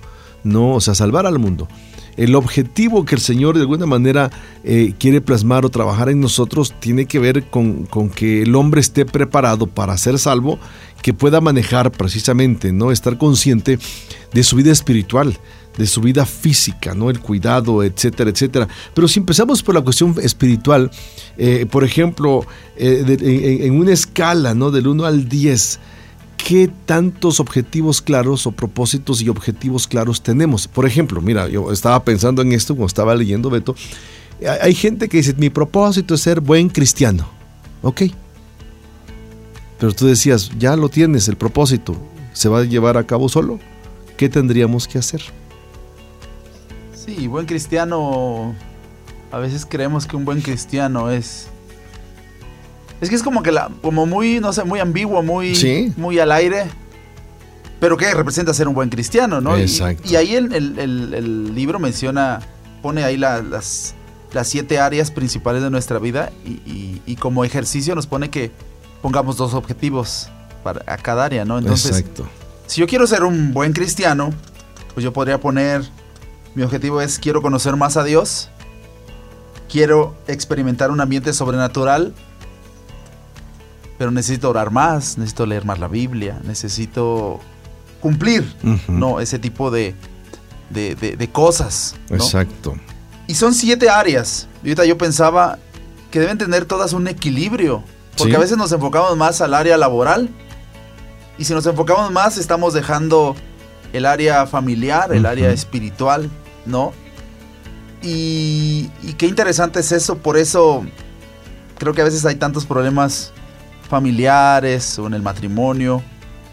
¿no? 0.44 0.74
O 0.76 0.82
sea, 0.82 0.94
salvar 0.94 1.26
al 1.26 1.40
mundo. 1.40 1.68
El 2.16 2.34
objetivo 2.36 3.06
que 3.06 3.16
el 3.16 3.22
Señor 3.22 3.56
de 3.56 3.62
alguna 3.62 3.86
manera 3.86 4.32
eh, 4.64 4.94
quiere 5.00 5.22
plasmar 5.22 5.66
o 5.66 5.70
trabajar 5.70 6.10
en 6.10 6.20
nosotros 6.20 6.74
tiene 6.80 7.06
que 7.06 7.20
ver 7.20 7.44
con, 7.50 7.86
con 7.86 8.10
que 8.10 8.42
el 8.44 8.56
hombre 8.56 8.82
esté 8.82 9.06
preparado 9.06 9.68
para 9.68 9.98
ser 9.98 10.18
salvo, 10.18 10.58
que 11.02 11.14
pueda 11.14 11.42
manejar 11.42 11.92
precisamente, 11.92 12.72
¿no? 12.72 12.92
Estar 12.92 13.18
consciente 13.18 13.78
de 14.34 14.44
su 14.44 14.56
vida 14.56 14.72
espiritual, 14.72 15.38
de 15.78 15.86
su 15.86 16.01
vida 16.01 16.25
física, 16.25 16.93
¿no? 16.93 17.09
El 17.09 17.19
cuidado, 17.19 17.84
etcétera, 17.84 18.30
etcétera. 18.30 18.67
Pero 18.93 19.07
si 19.07 19.19
empezamos 19.19 19.61
por 19.61 19.75
la 19.75 19.82
cuestión 19.82 20.15
espiritual, 20.21 20.89
eh, 21.38 21.65
por 21.69 21.84
ejemplo, 21.84 22.45
eh, 22.75 23.59
en, 23.63 23.80
una 23.80 23.91
escala, 23.91 24.53
¿no? 24.53 24.71
Del 24.71 24.88
1 24.88 25.05
al 25.05 25.30
10, 25.30 25.80
¿qué 26.38 26.69
tantos 26.86 27.39
objetivos 27.39 28.01
claros 28.01 28.47
o 28.47 28.51
propósitos 28.51 29.21
y 29.21 29.30
objetivos 29.30 29.88
claros 29.88 30.21
tenemos? 30.21 30.67
Por 30.67 30.86
ejemplo, 30.86 31.21
mira, 31.21 31.47
yo 31.47 31.71
estaba 31.71 32.03
pensando 32.03 32.41
en 32.41 32.51
esto 32.51 32.75
cuando 32.75 32.88
estaba 32.88 33.15
leyendo 33.15 33.49
Beto. 33.49 33.75
Hay 34.41 34.57
hay 34.61 34.73
gente 34.75 35.07
que 35.07 35.17
dice, 35.17 35.34
mi 35.38 35.49
propósito 35.49 36.15
es 36.15 36.21
ser 36.21 36.41
buen 36.41 36.69
cristiano. 36.69 37.28
Ok. 37.82 38.03
Pero 39.80 39.93
tú 39.93 40.07
decías, 40.07 40.51
ya 40.57 40.75
lo 40.75 40.89
tienes, 40.89 41.28
el 41.28 41.38
propósito, 41.38 41.95
¿se 42.34 42.49
va 42.49 42.59
a 42.59 42.63
llevar 42.63 42.97
a 42.97 43.05
cabo 43.05 43.30
solo? 43.30 43.59
¿Qué 44.17 44.28
tendríamos 44.28 44.88
que 44.88 44.97
hacer? 44.97 45.21
Sí, 47.08 47.26
buen 47.28 47.45
cristiano. 47.47 48.53
A 49.32 49.39
veces 49.39 49.66
creemos 49.66 50.05
que 50.05 50.16
un 50.16 50.26
buen 50.26 50.41
cristiano 50.41 51.10
es. 51.10 51.47
Es 53.01 53.10
que 53.10 53.16
es 53.16 53.24
como 53.24 53.41
que 53.43 53.51
la, 53.51 53.70
como 53.82 54.05
muy, 54.05 54.39
no 54.39 54.51
sé, 54.53 54.64
muy 54.64 54.80
ambiguo, 54.80 55.24
muy, 55.24 55.55
Sí. 55.55 55.93
muy 55.97 56.20
al 56.20 56.32
aire. 56.32 56.66
Pero 57.80 57.95
que 57.95 58.12
representa 58.14 58.53
ser 58.53 58.68
un 58.68 58.74
buen 58.74 58.89
cristiano, 58.89 59.39
¿no? 59.39 59.58
Y- 59.58 59.62
Exacto. 59.62 60.03
Y, 60.05 60.16
ahí 60.16 60.36
el, 60.36 60.51
el- 60.53 60.80
el- 60.80 61.14
el 61.14 61.55
libro 61.55 61.80
menciona, 61.80 62.39
pone 62.82 63.03
ahí 63.03 63.18
la- 63.18 63.41
las, 63.43 63.93
las 64.34 64.47
siete 64.47 64.80
áreas 64.80 65.12
principales 65.12 65.62
de 65.64 65.70
nuestra 65.70 65.99
vida 65.99 66.32
y, 66.45 66.49
y- 66.70 67.01
y 67.05 67.16
como 67.18 67.45
ejercicio 67.45 67.93
nos 67.95 68.08
pone 68.08 68.30
que 68.32 68.51
pongamos 69.03 69.38
dos 69.38 69.53
objetivos 69.53 70.30
para 70.64 70.82
a 70.91 70.97
cada 70.97 71.24
área, 71.26 71.45
¿no? 71.45 71.60
Entonces, 71.60 71.99
Exacto. 71.99 72.28
si 72.66 72.82
yo 72.82 72.88
quiero 72.88 73.05
ser 73.08 73.24
un 73.24 73.53
buen 73.53 73.74
cristiano, 73.74 74.34
pues 74.95 75.03
yo 75.03 75.14
podría 75.14 75.39
poner, 75.39 75.84
mi 76.58 76.64
objetivo 76.64 77.01
es 77.01 77.20
quiero 77.20 77.41
conocer 77.43 77.76
más 77.76 77.97
a 77.97 78.03
Dios, 78.03 78.49
quiero 79.72 80.16
experimentar 80.28 80.89
un 80.89 80.99
ambiente 80.99 81.32
sobrenatural, 81.32 82.16
pero 83.99 84.10
necesito 84.12 84.49
orar 84.49 84.72
más, 84.72 85.18
necesito 85.20 85.45
leer 85.45 85.66
más 85.66 85.78
la 85.80 85.88
Biblia, 85.88 86.39
necesito 86.43 87.39
cumplir. 88.01 88.55
¿no? 88.88 89.20
Ese 89.20 89.39
tipo 89.39 89.70
de, 89.72 89.93
de, 90.72 90.95
de- 90.95 91.16
de 91.16 91.30
cosas, 91.30 91.95
¿no? 92.10 92.16
Exacto. 92.18 92.76
Y 93.28 93.36
son 93.36 93.53
siete 93.53 93.89
áreas. 93.89 94.47
Y 94.64 94.70
ahorita 94.70 94.86
yo 94.86 94.97
pensaba 94.97 95.60
que 96.12 96.20
deben 96.20 96.38
tener 96.38 96.66
todas 96.66 96.93
un 96.93 97.08
equilibrio. 97.08 97.84
Porque 98.18 98.32
Sí. 98.32 98.36
a 98.36 98.39
veces 98.39 98.58
nos 98.58 98.72
enfocamos 98.72 99.16
más 99.16 99.41
al 99.41 99.53
área 99.53 99.78
laboral. 99.78 100.30
Y 101.38 101.43
si 101.43 101.53
nos 101.53 101.66
enfocamos 101.68 102.12
más, 102.12 102.38
estamos 102.38 102.74
dejando 102.74 103.36
el 103.93 104.05
área 104.08 104.47
familiar, 104.47 105.14
el 105.14 105.26
área 105.28 105.51
espiritual, 105.51 106.30
¿no? 106.68 106.93
Y, 108.01 108.89
y 109.03 109.13
qué 109.18 109.26
interesante 109.26 109.80
es 109.80 109.91
eso. 109.91 110.18
Por 110.18 110.38
eso 110.38 110.86
creo 111.78 111.93
que 111.93 112.01
a 112.01 112.05
veces 112.05 112.26
hay 112.26 112.36
tantos 112.36 112.65
problemas 112.65 113.32
familiares 113.89 114.99
o 114.99 115.07
en 115.07 115.13
el 115.13 115.22
matrimonio. 115.22 116.03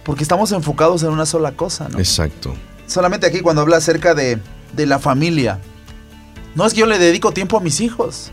Porque 0.04 0.22
estamos 0.22 0.52
enfocados 0.52 1.02
en 1.02 1.10
una 1.10 1.26
sola 1.26 1.52
cosa, 1.52 1.88
¿no? 1.88 1.98
Exacto. 1.98 2.54
solamente 2.86 3.26
aquí 3.26 3.40
cuando 3.40 3.62
habla 3.62 3.78
acerca 3.78 4.14
de, 4.14 4.38
de 4.74 4.86
la 4.86 4.98
familia. 4.98 5.60
No 6.54 6.66
es 6.66 6.74
que 6.74 6.80
yo 6.80 6.86
le 6.86 6.98
dedico 6.98 7.32
tiempo 7.32 7.56
a 7.56 7.60
mis 7.60 7.80
hijos. 7.80 8.30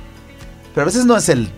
Pero 0.74 0.84
a 0.84 0.86
veces 0.86 1.06
no 1.06 1.18
es 1.18 1.30
el, 1.30 1.50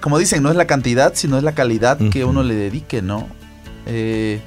como 0.00 0.18
dicen, 0.18 0.42
no 0.42 0.50
es 0.50 0.56
la 0.56 0.66
cantidad, 0.66 1.12
sino 1.14 1.38
es 1.38 1.44
la 1.44 1.52
calidad 1.52 1.98
que 2.10 2.24
uno 2.24 2.42
le 2.42 2.54
dedique, 2.54 3.02
¿no? 3.02 3.28
Eh, 3.86 4.40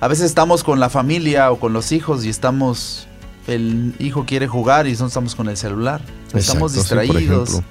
a 0.00 0.08
veces 0.08 0.26
estamos 0.26 0.64
con 0.64 0.80
la 0.80 0.90
familia 0.90 1.50
o 1.52 1.60
con 1.60 1.72
los 1.72 1.92
hijos 1.92 2.24
y 2.24 2.28
estamos, 2.28 3.06
el 3.46 3.94
hijo 3.98 4.24
quiere 4.26 4.46
jugar 4.46 4.86
y 4.86 4.90
nosotros 4.90 5.12
estamos 5.12 5.34
con 5.34 5.48
el 5.48 5.56
celular. 5.56 6.00
Estamos 6.34 6.44
Exacto, 6.44 6.68
sí, 6.68 6.78
distraídos. 6.78 7.62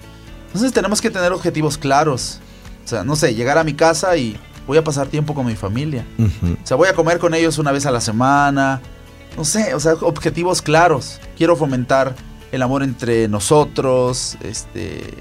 Entonces 0.48 0.74
tenemos 0.74 1.02
que 1.02 1.10
tener 1.10 1.32
objetivos 1.32 1.78
claros. 1.78 2.40
O 2.84 2.88
sea, 2.88 3.04
no 3.04 3.16
sé, 3.16 3.34
llegar 3.36 3.58
a 3.58 3.64
mi 3.64 3.74
casa 3.74 4.18
y 4.18 4.38
voy 4.68 4.78
a 4.78 4.84
pasar 4.84 5.08
tiempo 5.08 5.34
con 5.34 5.46
mi 5.46 5.56
familia. 5.56 6.06
O 6.20 6.68
sea, 6.68 6.78
voy 6.78 6.90
a 6.90 6.94
comer 6.94 7.20
con 7.20 7.34
ellos 7.34 7.58
una 7.58 7.72
vez 7.72 7.86
a 7.86 7.92
la 7.92 8.02
semana. 8.02 8.82
No 9.38 9.46
sé, 9.46 9.74
o 9.74 9.80
sea, 9.80 9.94
objetivos 9.94 10.62
claros. 10.62 11.20
Quiero 11.38 11.56
fomentar 11.56 12.16
el 12.52 12.62
amor 12.62 12.84
entre 12.84 13.28
nosotros. 13.30 14.38
Este. 14.42 15.14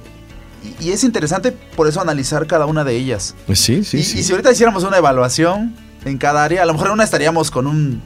Y, 0.80 0.88
y 0.88 0.90
es 0.90 1.04
interesante 1.04 1.52
por 1.52 1.86
eso 1.86 2.00
analizar 2.00 2.46
cada 2.46 2.66
una 2.66 2.82
de 2.82 2.96
ellas. 2.96 3.36
Sí, 3.54 3.84
sí, 3.84 3.98
y, 3.98 4.02
sí. 4.02 4.18
y 4.18 4.22
si 4.22 4.32
ahorita 4.32 4.50
hiciéramos 4.50 4.82
una 4.82 4.98
evaluación 4.98 5.76
en 6.04 6.18
cada 6.18 6.42
área, 6.42 6.62
a 6.62 6.66
lo 6.66 6.72
mejor 6.72 6.88
en 6.88 6.94
una 6.94 7.04
estaríamos 7.04 7.50
con 7.50 7.66
un 7.68 8.02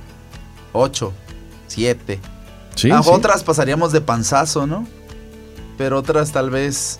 8, 0.72 1.12
7. 1.68 2.20
Sí, 2.74 2.90
a 2.90 3.02
sí. 3.02 3.08
otras 3.12 3.42
pasaríamos 3.44 3.92
de 3.92 4.00
panzazo, 4.00 4.66
¿no? 4.66 4.86
Pero 5.78 5.98
otras 5.98 6.32
tal 6.32 6.50
vez. 6.50 6.98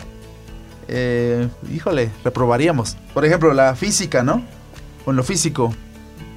eh, 0.89 1.49
híjole, 1.73 2.11
reprobaríamos. 2.25 2.97
Por 3.15 3.25
ejemplo, 3.25 3.53
la 3.55 3.75
física, 3.75 4.23
¿no? 4.23 4.43
Con 5.05 5.17
lo 5.17 5.23
físico. 5.25 5.75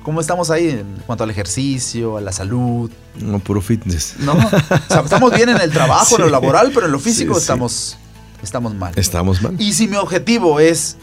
¿Cómo 0.03 0.21
estamos 0.21 0.49
ahí 0.51 0.69
en 0.69 0.85
cuanto 1.05 1.25
al 1.25 1.29
ejercicio, 1.31 2.15
a 2.17 2.21
la 2.21 2.31
salud? 2.31 2.89
No, 3.19 3.39
puro 3.39 3.59
fitness. 3.61 4.15
¿No? 4.19 4.33
O 4.33 4.39
sea, 4.87 5.01
estamos 5.03 5.33
bien 5.35 5.49
en 5.49 5.59
el 5.59 5.69
trabajo, 5.71 6.15
en 6.15 6.21
lo 6.21 6.29
laboral, 6.39 6.71
pero 6.73 6.85
en 6.85 6.93
lo 6.93 6.99
físico 6.99 7.37
estamos, 7.37 7.97
estamos 8.41 8.73
mal. 8.73 8.93
Estamos 8.95 9.41
mal. 9.41 9.55
Y 9.59 9.73
si 9.73 9.89
mi 9.89 9.97
objetivo 9.97 10.61
es, 10.61 10.95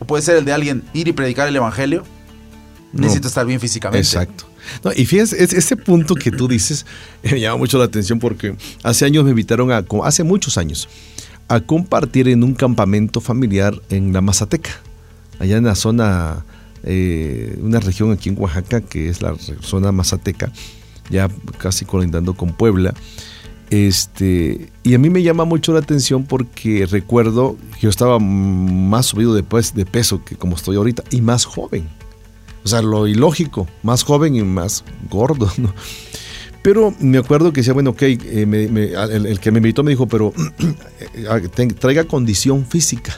o 0.00 0.04
puede 0.06 0.24
ser 0.24 0.36
el 0.38 0.44
de 0.44 0.52
alguien, 0.52 0.82
ir 0.92 1.06
y 1.06 1.12
predicar 1.12 1.46
el 1.46 1.54
evangelio, 1.54 2.02
No. 2.92 3.02
necesito 3.02 3.28
estar 3.28 3.46
bien 3.46 3.60
físicamente. 3.60 4.04
Exacto. 4.04 4.47
No, 4.84 4.90
y 4.94 5.06
fíjate, 5.06 5.42
es- 5.42 5.52
ese 5.52 5.76
punto 5.76 6.14
que 6.14 6.30
tú 6.30 6.48
dices 6.48 6.86
me 7.22 7.40
llama 7.40 7.56
mucho 7.58 7.78
la 7.78 7.84
atención 7.84 8.18
porque 8.18 8.56
hace 8.82 9.04
años 9.04 9.24
me 9.24 9.30
invitaron 9.30 9.70
a, 9.72 9.84
hace 10.04 10.24
muchos 10.24 10.58
años, 10.58 10.88
a 11.48 11.60
compartir 11.60 12.28
en 12.28 12.44
un 12.44 12.54
campamento 12.54 13.20
familiar 13.20 13.80
en 13.90 14.12
la 14.12 14.20
Mazateca, 14.20 14.70
allá 15.38 15.56
en 15.56 15.64
la 15.64 15.74
zona, 15.74 16.44
eh, 16.84 17.58
una 17.62 17.80
región 17.80 18.12
aquí 18.12 18.28
en 18.28 18.38
Oaxaca 18.38 18.80
que 18.80 19.08
es 19.08 19.22
la 19.22 19.34
zona 19.60 19.92
Mazateca, 19.92 20.52
ya 21.10 21.28
casi 21.58 21.84
colindando 21.84 22.34
con 22.34 22.52
Puebla. 22.52 22.94
Este, 23.70 24.70
y 24.82 24.94
a 24.94 24.98
mí 24.98 25.10
me 25.10 25.22
llama 25.22 25.44
mucho 25.44 25.72
la 25.74 25.80
atención 25.80 26.24
porque 26.24 26.86
recuerdo 26.86 27.56
que 27.74 27.80
yo 27.82 27.90
estaba 27.90 28.18
más 28.18 29.06
subido 29.06 29.34
de, 29.34 29.42
pues, 29.42 29.74
de 29.74 29.84
peso 29.84 30.24
que 30.24 30.36
como 30.36 30.56
estoy 30.56 30.76
ahorita 30.76 31.02
y 31.10 31.20
más 31.20 31.44
joven. 31.44 31.86
O 32.64 32.68
sea, 32.68 32.82
lo 32.82 33.06
ilógico, 33.06 33.66
más 33.82 34.02
joven 34.02 34.34
y 34.36 34.42
más 34.42 34.84
gordo, 35.10 35.50
¿no? 35.58 35.72
Pero 36.62 36.92
me 37.00 37.18
acuerdo 37.18 37.52
que 37.52 37.60
decía, 37.60 37.72
bueno, 37.72 37.90
ok, 37.90 38.02
eh, 38.02 38.18
el, 39.10 39.40
que 39.40 39.50
me 39.50 39.58
invitó 39.58 39.82
me 39.82 39.90
dijo, 39.92 40.06
pero 40.06 40.32
eh, 41.14 41.48
ten- 41.54 41.74
traiga 41.74 42.04
condición 42.04 42.66
física. 42.66 43.16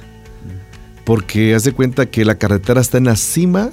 Porque 1.05 1.55
haz 1.55 1.65
de 1.65 1.73
cuenta 1.73 2.07
que 2.07 2.25
la 2.25 2.37
carretera 2.37 2.81
está 2.81 2.99
en 2.99 3.07
la 3.07 3.17
cima 3.17 3.71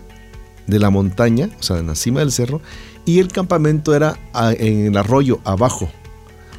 de 0.66 0.80
la 0.80 0.90
montaña, 0.90 1.50
o 1.60 1.64
sea, 1.64 1.78
en 1.78 1.88
la 1.88 1.96
cima 1.96 2.22
del 2.22 2.32
cerro, 2.32 2.62
y 3.06 3.20
el 3.20 3.28
campamento 3.28 3.94
era 3.94 4.18
en 4.58 4.88
el 4.88 4.98
arroyo, 4.98 5.40
abajo. 5.44 5.90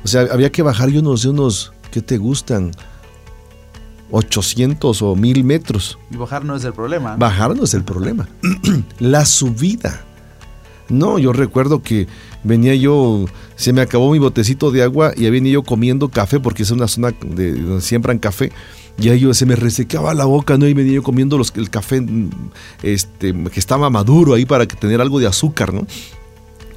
O 0.05 0.09
sea, 0.09 0.23
había 0.31 0.53
que 0.53 0.63
bajar 0.63 0.91
yo 0.91 1.01
unos, 1.01 1.25
unos, 1.25 1.73
¿qué 1.91 2.01
te 2.03 2.19
gustan? 2.19 2.71
800 4.11 5.03
o 5.03 5.17
1000 5.17 5.45
metros. 5.45 5.99
Y 6.11 6.17
bajar 6.17 6.45
no 6.45 6.57
es 6.57 6.65
el 6.65 6.73
problema. 6.73 7.17
Bajar 7.17 7.57
no 7.57 7.65
es 7.65 7.75
el 7.75 7.85
problema. 7.85 8.29
la 8.99 9.25
subida. 9.25 10.05
No, 10.89 11.19
yo 11.19 11.33
recuerdo 11.33 11.83
que 11.83 12.07
venía 12.45 12.75
yo, 12.75 13.27
se 13.57 13.75
me 13.75 13.83
acabó 13.83 14.11
mi 14.11 14.19
botecito 14.19 14.71
de 14.71 14.83
agua 14.83 15.13
y 15.15 15.29
venía 15.29 15.53
yo 15.53 15.63
comiendo 15.63 16.09
café 16.09 16.41
porque 16.41 16.63
es 16.63 16.71
una 16.71 16.89
zona 16.89 17.13
de, 17.21 17.53
donde 17.53 17.83
siembran 17.83 18.19
café. 18.19 18.53
Y 18.99 19.11
ahí 19.11 19.21
yo 19.21 19.35
se 19.35 19.47
me 19.47 19.55
resequeaba 19.55 20.15
la 20.15 20.25
boca, 20.25 20.57
¿no? 20.57 20.67
Y 20.67 20.75
venía 20.75 20.95
yo 20.95 21.03
comiendo 21.03 21.39
los, 21.39 21.53
el 21.57 21.71
café 21.71 22.03
este, 22.83 23.33
que 23.33 23.61
estaba 23.61 23.91
maduro 23.91 24.35
ahí 24.35 24.45
para 24.45 24.67
que 24.67 24.77
tener 24.77 25.01
algo 25.01 25.21
de 25.21 25.27
azúcar, 25.27 25.73
¿no? 25.73 25.87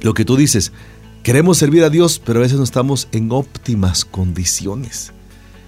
Lo 0.02 0.14
que 0.14 0.24
tú 0.24 0.36
dices, 0.36 0.72
queremos 1.22 1.58
servir 1.58 1.82
a 1.82 1.90
Dios, 1.90 2.20
pero 2.24 2.38
a 2.38 2.42
veces 2.42 2.58
no 2.58 2.64
estamos 2.64 3.08
en 3.12 3.32
óptimas 3.32 4.04
condiciones. 4.04 5.12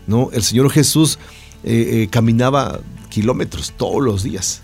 ¿no? 0.06 0.30
El 0.32 0.42
Señor 0.42 0.70
Jesús 0.70 1.18
eh, 1.64 2.02
eh, 2.02 2.08
caminaba 2.10 2.80
kilómetros 3.08 3.72
todos 3.76 4.02
los 4.02 4.22
días. 4.22 4.60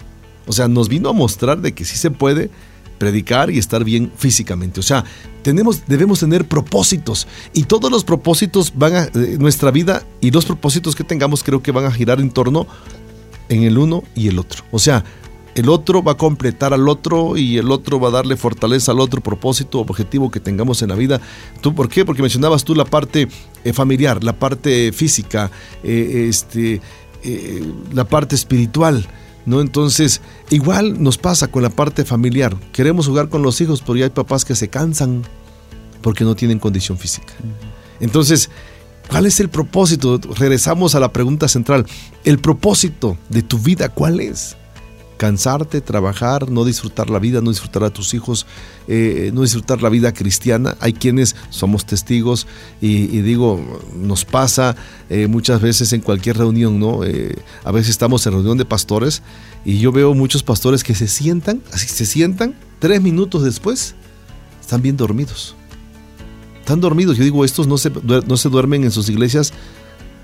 O 0.47 0.53
sea, 0.53 0.69
nos 0.69 0.89
vino 0.89 1.09
a 1.09 1.13
mostrar 1.13 1.61
de 1.61 1.73
que 1.73 1.85
sí 1.85 1.97
se 1.97 2.11
puede 2.11 2.51
predicar 2.99 3.51
y 3.51 3.59
estar 3.59 3.83
bien 3.83 4.13
físicamente. 4.15 4.81
O 4.81 4.83
sea, 4.83 5.05
tenemos, 5.43 5.87
debemos 5.87 6.21
tener 6.21 6.47
propósitos 6.47 7.27
y 7.55 7.63
todos 7.63 7.91
los 7.91 8.05
propósitos 8.05 8.75
van 8.77 8.95
a 8.95 9.05
eh, 9.05 9.37
nuestra 9.39 9.71
vida 9.71 10.03
y 10.21 10.31
los 10.31 10.45
propósitos 10.45 10.95
que 10.95 11.03
tengamos 11.03 11.43
creo 11.43 11.63
que 11.63 11.73
van 11.73 11.87
a 11.87 11.91
girar 11.91 12.21
en 12.21 12.31
torno 12.31 12.67
en 13.49 13.63
el 13.63 13.79
uno 13.79 14.05
y 14.15 14.29
el 14.29 14.39
otro. 14.39 14.65
O 14.71 14.79
sea, 14.79 15.05
el 15.55 15.69
otro 15.69 16.03
va 16.03 16.13
a 16.13 16.17
completar 16.17 16.73
al 16.73 16.89
otro 16.89 17.37
y 17.37 17.59
el 17.59 17.71
otro 17.71 17.99
va 17.99 18.09
a 18.09 18.13
darle 18.13 18.37
fortaleza 18.37 18.93
al 18.93 19.01
otro 19.01 19.21
propósito, 19.21 19.81
objetivo 19.81 20.31
que 20.31 20.41
tengamos 20.41 20.83
en 20.83 20.91
la 20.91 20.95
vida. 20.95 21.21
¿Tú 21.61 21.75
por 21.75 21.89
qué? 21.89 22.05
Porque 22.05 22.23
mencionabas 22.23 22.65
tú 22.65 22.75
la 22.75 22.85
parte 22.85 23.29
eh, 23.65 23.73
familiar, 23.73 24.23
la 24.23 24.39
parte 24.39 24.93
física, 24.93 25.51
eh, 25.83 26.27
este, 26.29 26.81
eh, 27.25 27.73
la 27.93 28.05
parte 28.05 28.35
espiritual. 28.35 29.07
¿No? 29.47 29.63
Entonces, 29.63 30.21
igual 30.51 31.03
nos 31.03 31.17
pasa 31.17 31.49
con 31.49 31.63
la 31.63 31.71
parte 31.71 32.05
familiar. 32.05 32.55
Queremos 32.73 33.09
jugar 33.09 33.31
con 33.31 33.43
los 33.43 33.59
hijos, 33.63 33.81
pero 33.81 33.97
ya 33.97 34.05
hay 34.05 34.11
papás 34.11 34.45
que 34.45 34.55
se 34.55 34.69
cansan 34.69 35.23
porque 36.03 36.25
no 36.25 36.37
tienen 36.37 36.59
condición 36.59 36.99
física. 36.99 37.33
Entonces, 38.01 38.51
¿cuál 39.09 39.25
es 39.25 39.41
el 39.41 39.49
propósito? 39.49 40.21
Regresamos 40.37 40.95
a 40.95 41.01
la 41.01 41.11
pregunta 41.11 41.49
central. 41.49 41.87
El 42.23 42.39
propósito 42.39 43.17
de 43.31 43.43
tu 43.43 43.59
vida, 43.59 43.89
¿cuál 43.89 44.21
es? 44.21 44.57
Cansarte, 45.21 45.83
trabajar, 45.83 46.51
no 46.51 46.65
disfrutar 46.65 47.11
la 47.11 47.19
vida, 47.19 47.43
no 47.43 47.51
disfrutar 47.51 47.85
a 47.85 47.91
tus 47.91 48.15
hijos, 48.15 48.47
eh, 48.89 49.31
no 49.35 49.43
disfrutar 49.43 49.83
la 49.83 49.91
vida 49.91 50.15
cristiana. 50.15 50.79
Hay 50.81 50.95
quienes 50.95 51.37
somos 51.51 51.85
testigos 51.85 52.47
y, 52.81 53.07
digo, 53.21 53.61
nos 53.95 54.25
pasa 54.25 54.77
eh, 55.11 55.27
muchas 55.27 55.61
veces 55.61 55.93
en 55.93 56.01
cualquier 56.01 56.39
reunión, 56.39 56.81
¿no? 56.81 57.05
Eh, 57.05 57.37
a 57.65 57.71
veces 57.71 57.91
estamos 57.91 58.27
en 58.27 58.33
reunión 58.33 58.57
de 58.57 58.65
pastores 58.65 59.23
y 59.63 59.79
yo 59.79 59.93
veo 59.93 60.15
muchos 60.15 60.43
pastores 60.43 60.83
que 60.83 60.95
se 60.95 61.07
sientan, 61.07 61.61
así 61.71 61.87
se 61.87 62.07
sientan, 62.07 62.55
tres 62.79 63.03
minutos 63.03 63.45
después, 63.45 63.95
están 64.59 64.81
bien 64.81 64.97
dormidos. 64.97 65.55
Están 66.61 66.81
dormidos. 66.81 67.19
Yo 67.19 67.25
digo, 67.25 67.45
estos 67.45 67.67
no 67.67 67.77
se, 67.77 67.91
no 67.91 68.37
se 68.39 68.49
duermen 68.49 68.85
en 68.85 68.91
sus 68.91 69.11
iglesias 69.11 69.53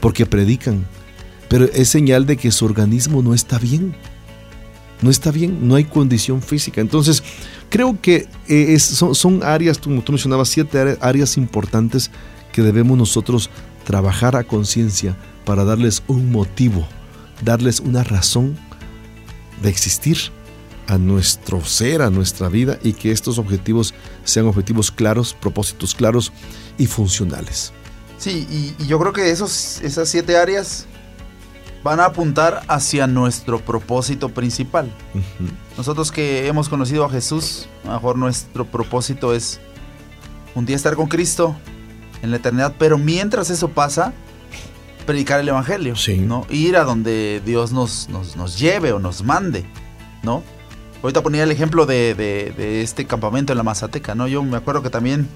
porque 0.01 0.25
predican, 0.25 0.87
pero 1.51 1.67
es 1.67 1.91
señal 1.91 2.25
de 2.25 2.39
que 2.39 2.51
su 2.51 2.65
organismo 2.65 3.21
no 3.21 3.35
está 3.35 3.59
bien 3.59 3.95
no 5.03 5.11
está 5.11 5.31
bien, 5.31 5.69
no 5.69 5.75
hay 5.75 5.85
condición 5.85 6.43
física. 6.43 6.81
Entonces, 6.81 7.23
creo 7.69 7.99
que 8.01 8.29
eh, 8.49 8.79
son, 8.79 9.15
son 9.15 9.43
áreas, 9.43 9.79
como 9.79 10.03
tú 10.03 10.13
mencionabas, 10.13 10.49
siete 10.49 10.79
áre- 10.79 10.99
áreas 11.01 11.37
importantes 11.37 12.11
que 12.53 12.63
debemos 12.63 12.97
nosotros 12.97 13.51
trabajar 13.85 14.37
a 14.37 14.45
conciencia 14.45 15.17
para 15.45 15.65
darles 15.65 16.03
un 16.09 16.33
motivo, 16.33 16.87
darles 17.45 17.81
una 17.81 18.03
razón 18.03 18.57
de 19.63 19.69
existir 19.69 20.17
a 20.89 20.99
nuestro 20.99 21.65
ser, 21.65 22.01
a 22.03 22.11
nuestra 22.11 22.49
vida 22.49 22.79
y 22.83 22.93
que 22.93 23.11
estos 23.11 23.39
objetivos 23.39 23.93
sean 24.25 24.47
objetivos 24.47 24.91
claros, 24.91 25.35
propósitos 25.35 25.95
claros 25.95 26.33
y 26.79 26.87
funcionales. 26.87 27.73
Sí, 28.19 28.47
y, 28.51 28.83
y 28.83 28.87
yo 28.87 28.99
creo 28.99 29.13
que 29.13 29.31
esos, 29.31 29.81
esas 29.83 30.09
siete 30.09 30.37
áreas 30.37 30.87
van 31.87 32.01
a 32.01 32.07
apuntar 32.07 32.63
hacia 32.67 33.07
nuestro 33.07 33.61
propósito 33.61 34.29
principal. 34.31 34.91
Nosotros 35.77 36.11
que 36.11 36.49
hemos 36.49 36.69
conocido 36.69 37.05
a 37.05 37.09
Jesús, 37.11 37.69
a 37.85 37.89
lo 37.89 37.93
mejor 37.95 38.19
nuestro 38.19 38.65
propósito 38.67 39.33
es 39.33 39.61
un 40.57 40.67
día 40.67 40.75
estar 40.75 40.97
con 40.97 41.07
Cristo 41.07 41.55
en 42.23 42.33
la 42.33 42.39
eternidad, 42.39 42.75
pero 42.77 42.99
mientras 42.99 43.51
eso 43.51 43.69
pasa, 43.69 44.13
predicar 45.07 45.39
el 45.39 45.49
Evangelio, 45.49 45.95
Sí. 45.95 46.17
¿no? 46.19 46.45
Ir 46.51 46.77
a 46.77 46.83
donde 46.83 47.41
Dios 47.47 47.71
nos, 47.71 48.09
nos, 48.09 48.35
nos 48.37 48.59
lleve 48.59 48.93
o 48.93 48.99
nos 48.99 49.23
mande, 49.23 49.65
¿no? 50.25 50.43
Ahorita 51.05 51.23
ponía 51.23 51.45
el 51.45 51.53
ejemplo 51.53 51.87
de, 51.87 52.15
de- 52.17 52.53
de 52.57 52.83
este 52.83 53.05
campamento 53.05 53.53
en 53.53 53.59
la 53.59 53.63
Mazateca, 53.63 54.17
¿no? 54.17 54.27
Yo 54.27 54.43
me 54.43 54.57
acuerdo 54.57 54.83
que 54.83 54.91
también 54.91 55.29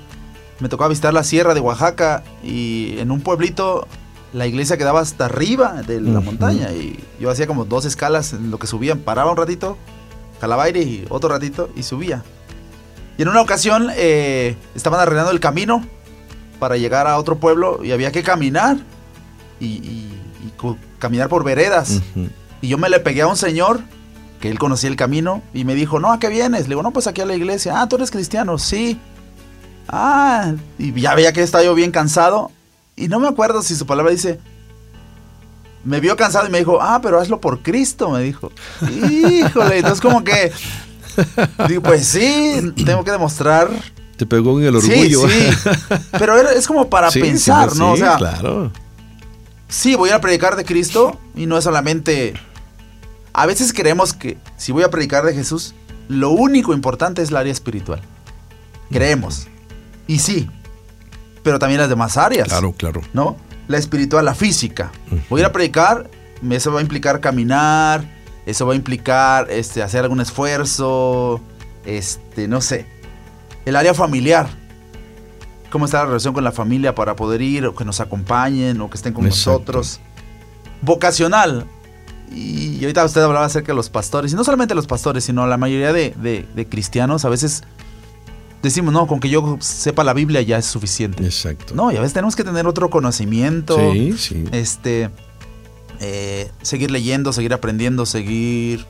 me 0.58 0.68
tocaba 0.68 0.88
visitar 0.88 1.14
la 1.14 1.22
sierra 1.22 1.54
de 1.54 1.60
Oaxaca 1.60 2.24
y 2.42 2.96
en 2.98 3.12
un 3.12 3.20
pueblito 3.20 3.86
la 4.32 4.46
iglesia 4.46 4.76
quedaba 4.76 5.00
hasta 5.00 5.24
arriba 5.26 5.82
de 5.82 6.00
la 6.00 6.20
montaña 6.20 6.70
y 6.72 6.98
yo 7.18 7.30
hacía 7.30 7.46
como 7.46 7.64
dos 7.64 7.84
escalas 7.84 8.32
en 8.32 8.50
lo 8.50 8.58
que 8.58 8.66
subían, 8.66 9.00
paraba 9.00 9.30
un 9.30 9.36
ratito, 9.36 9.76
jalaba 10.40 10.64
aire 10.64 10.80
y 10.82 11.04
otro 11.08 11.28
ratito 11.30 11.68
y 11.76 11.82
subía. 11.82 12.22
Y 13.18 13.22
en 13.22 13.28
una 13.28 13.40
ocasión 13.42 13.88
eh, 13.96 14.56
estaban 14.74 15.00
arreglando 15.00 15.30
el 15.32 15.40
camino 15.40 15.84
para 16.58 16.76
llegar 16.76 17.06
a 17.06 17.18
otro 17.18 17.38
pueblo 17.38 17.80
y 17.84 17.92
había 17.92 18.12
que 18.12 18.22
caminar 18.22 18.76
y, 19.58 19.66
y- 19.66 20.16
y 20.46 20.52
caminar 20.98 21.28
por 21.28 21.44
veredas. 21.44 22.00
Y 22.62 22.68
yo 22.68 22.78
me 22.78 22.88
le 22.88 23.00
pegué 23.00 23.22
a 23.22 23.26
un 23.26 23.36
señor 23.36 23.80
que 24.40 24.48
él 24.50 24.58
conocía 24.58 24.88
el 24.88 24.96
camino 24.96 25.42
y 25.52 25.64
me 25.64 25.74
dijo, 25.74 25.98
no, 26.00 26.12
¿a 26.12 26.18
qué 26.18 26.28
vienes? 26.28 26.62
Le 26.62 26.68
digo, 26.70 26.82
no, 26.82 26.92
pues 26.92 27.06
aquí 27.06 27.20
a 27.20 27.26
la 27.26 27.34
iglesia. 27.34 27.80
Ah, 27.80 27.88
¿tú 27.88 27.96
eres 27.96 28.10
cristiano? 28.10 28.56
Sí. 28.58 28.98
Ah, 29.88 30.52
y 30.78 30.98
ya 31.00 31.14
veía 31.14 31.32
que 31.32 31.42
estaba 31.42 31.64
yo 31.64 31.74
bien 31.74 31.90
cansado. 31.90 32.50
Y 32.96 33.08
no 33.08 33.18
me 33.20 33.28
acuerdo 33.28 33.62
si 33.62 33.74
su 33.74 33.86
palabra 33.86 34.12
dice, 34.12 34.38
me 35.84 36.00
vio 36.00 36.16
cansado 36.16 36.46
y 36.46 36.50
me 36.50 36.58
dijo, 36.58 36.78
ah, 36.80 37.00
pero 37.02 37.18
hazlo 37.20 37.40
por 37.40 37.60
Cristo, 37.62 38.10
me 38.10 38.22
dijo. 38.22 38.52
Híjole, 38.82 39.76
entonces 39.78 40.00
como 40.00 40.22
que, 40.22 40.52
digo, 41.68 41.82
pues 41.82 42.06
sí, 42.06 42.72
tengo 42.84 43.02
que 43.04 43.10
demostrar. 43.12 43.70
Te 44.16 44.26
pegó 44.26 44.60
en 44.60 44.66
el 44.74 44.82
Sí, 44.82 44.90
orgullo. 44.92 45.28
sí. 45.28 45.48
Pero 46.12 46.38
era- 46.38 46.52
es 46.52 46.66
como 46.66 46.90
para 46.90 47.10
Sí, 47.10 47.20
pensar, 47.20 47.70
sí, 47.70 47.78
¿no? 47.78 47.92
O 47.92 47.96
sí, 47.96 48.02
sea, 48.02 48.16
claro. 48.18 48.70
sí, 49.68 49.94
voy 49.96 50.10
a 50.10 50.20
predicar 50.20 50.56
de 50.56 50.64
Cristo 50.64 51.18
y 51.34 51.46
no 51.46 51.56
es 51.56 51.64
solamente... 51.64 52.34
A 53.32 53.46
veces 53.46 53.72
creemos 53.72 54.12
que 54.12 54.36
si 54.58 54.72
voy 54.72 54.82
a 54.82 54.90
predicar 54.90 55.24
de 55.24 55.32
Jesús, 55.32 55.72
lo 56.08 56.30
único 56.30 56.74
importante 56.74 57.22
es 57.22 57.30
el 57.30 57.36
área 57.36 57.52
espiritual. 57.52 58.02
Creemos. 58.90 59.46
Y 60.08 60.18
sí, 60.18 60.50
pero 61.42 61.58
también 61.58 61.80
las 61.80 61.88
demás 61.88 62.16
áreas. 62.16 62.48
Claro, 62.48 62.72
claro. 62.72 63.00
¿No? 63.12 63.36
La 63.68 63.78
espiritual, 63.78 64.24
la 64.24 64.34
física. 64.34 64.90
Voy 65.28 65.40
a 65.40 65.42
ir 65.42 65.46
a 65.46 65.52
predicar, 65.52 66.10
eso 66.50 66.72
va 66.72 66.80
a 66.80 66.82
implicar 66.82 67.20
caminar, 67.20 68.04
eso 68.46 68.66
va 68.66 68.72
a 68.72 68.76
implicar 68.76 69.50
este, 69.50 69.82
hacer 69.82 70.02
algún 70.04 70.20
esfuerzo, 70.20 71.40
este, 71.84 72.48
no 72.48 72.60
sé. 72.60 72.86
El 73.64 73.76
área 73.76 73.94
familiar. 73.94 74.48
¿Cómo 75.70 75.84
está 75.84 75.98
la 75.98 76.06
relación 76.06 76.34
con 76.34 76.42
la 76.42 76.50
familia 76.50 76.94
para 76.96 77.14
poder 77.14 77.40
ir 77.42 77.64
o 77.66 77.74
que 77.76 77.84
nos 77.84 78.00
acompañen 78.00 78.80
o 78.80 78.90
que 78.90 78.96
estén 78.96 79.12
con 79.12 79.24
Exacto. 79.26 79.50
nosotros? 79.50 80.00
Vocacional. 80.82 81.66
Y 82.32 82.80
ahorita 82.82 83.04
usted 83.04 83.22
hablaba 83.22 83.44
acerca 83.46 83.68
de 83.72 83.76
los 83.76 83.90
pastores, 83.90 84.32
y 84.32 84.36
no 84.36 84.44
solamente 84.44 84.74
los 84.74 84.86
pastores, 84.86 85.24
sino 85.24 85.46
la 85.46 85.56
mayoría 85.56 85.92
de, 85.92 86.14
de- 86.16 86.46
de 86.54 86.66
cristianos 86.66 87.24
a 87.24 87.28
veces 87.28 87.62
decimos, 88.62 88.92
no, 88.92 89.06
con 89.06 89.20
que 89.20 89.28
yo 89.28 89.56
sepa 89.60 90.04
la 90.04 90.12
Biblia 90.14 90.42
ya 90.42 90.58
es 90.58 90.66
suficiente. 90.66 91.24
Exacto. 91.24 91.74
No, 91.74 91.90
y 91.92 91.96
a 91.96 92.00
veces 92.00 92.12
tenemos 92.14 92.36
que 92.36 92.44
tener 92.44 92.66
otro 92.66 92.90
conocimiento. 92.90 93.76
Sí, 93.92 94.14
sí. 94.18 94.44
Este. 94.52 95.10
eh, 96.00 96.50
seguir 96.62 96.90
leyendo, 96.90 97.32
seguir 97.32 97.52
aprendiendo, 97.54 98.06
seguir. 98.06 98.86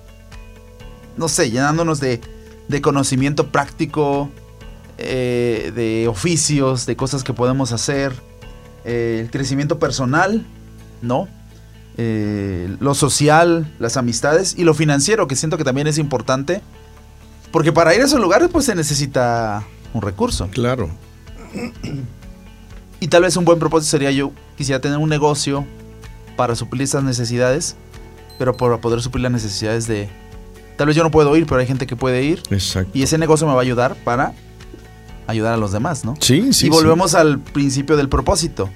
No 1.16 1.28
sé, 1.28 1.50
llenándonos 1.50 2.00
de, 2.00 2.20
de 2.68 2.80
conocimiento 2.80 3.48
práctico, 3.48 4.30
eh, 4.98 5.72
de 5.74 6.08
oficios, 6.08 6.86
de 6.86 6.96
cosas 6.96 7.24
que 7.24 7.32
podemos 7.34 7.72
hacer. 7.72 8.12
eh, 8.84 9.20
el 9.22 9.30
crecimiento 9.30 9.78
personal, 9.78 10.44
¿no? 11.02 11.28
Eh, 11.98 12.74
lo 12.80 12.94
social, 12.94 13.70
las 13.78 13.96
amistades 13.98 14.54
y 14.56 14.64
lo 14.64 14.72
financiero, 14.72 15.26
que 15.28 15.36
siento 15.36 15.58
que 15.58 15.64
también 15.64 15.86
es 15.86 15.98
importante. 15.98 16.62
Porque 17.52 17.72
para 17.72 17.94
ir 17.94 18.00
a 18.00 18.04
esos 18.04 18.20
lugares, 18.20 18.48
pues 18.50 18.64
se 18.64 18.74
necesita 18.74 19.64
un 19.92 20.02
recurso. 20.02 20.48
Claro. 20.52 20.88
Y 23.00 23.08
tal 23.08 23.22
vez 23.22 23.36
un 23.36 23.44
buen 23.44 23.58
propósito 23.58 23.90
sería 23.90 24.10
yo 24.10 24.32
quisiera 24.56 24.80
tener 24.80 24.98
un 24.98 25.08
negocio 25.08 25.64
para 26.36 26.54
suplir 26.54 26.82
esas 26.82 27.02
necesidades, 27.02 27.76
pero 28.38 28.56
para 28.56 28.78
poder 28.78 29.02
suplir 29.02 29.22
las 29.22 29.32
necesidades 29.32 29.86
de... 29.86 30.08
Tal 30.76 30.86
vez 30.86 30.96
yo 30.96 31.02
no 31.02 31.10
puedo 31.10 31.36
ir, 31.36 31.46
pero 31.46 31.60
hay 31.60 31.66
gente 31.66 31.86
que 31.86 31.96
puede 31.96 32.22
ir. 32.22 32.42
Exacto. 32.50 32.90
Y 32.94 33.02
ese 33.02 33.18
negocio 33.18 33.46
me 33.46 33.52
va 33.52 33.58
a 33.60 33.62
ayudar 33.62 33.96
para 34.04 34.32
ayudar 35.26 35.54
a 35.54 35.56
los 35.56 35.72
demás, 35.72 36.04
¿no? 36.04 36.14
Sí, 36.20 36.52
sí. 36.52 36.66
y 36.66 36.70
volvemos 36.70 37.14
al 37.14 37.38
principio 37.40 37.96
del 37.96 38.08
propósito. 38.08 38.70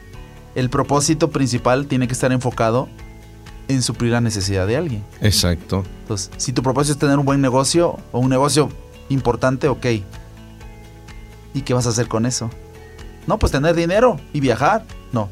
El 0.54 0.70
propósito 0.70 1.30
principal 1.30 1.86
tiene 1.86 2.06
que 2.06 2.12
estar 2.12 2.32
enfocado 2.32 2.88
en 3.68 3.82
suplir 3.82 4.12
la 4.12 4.20
necesidad 4.20 4.66
de 4.66 4.76
alguien. 4.76 5.04
Exacto. 5.20 5.84
Entonces, 6.02 6.30
si 6.36 6.52
tu 6.52 6.62
propósito 6.62 6.92
es 6.94 6.98
tener 6.98 7.18
un 7.18 7.24
buen 7.24 7.40
negocio 7.40 7.98
o 8.12 8.18
un 8.18 8.28
negocio 8.30 8.68
importante, 9.08 9.68
ok. 9.68 9.86
¿Y 11.54 11.60
qué 11.62 11.74
vas 11.74 11.86
a 11.86 11.90
hacer 11.90 12.08
con 12.08 12.26
eso? 12.26 12.50
No, 13.26 13.38
pues 13.38 13.52
tener 13.52 13.74
dinero 13.74 14.18
y 14.32 14.40
viajar. 14.40 14.84
No, 15.12 15.28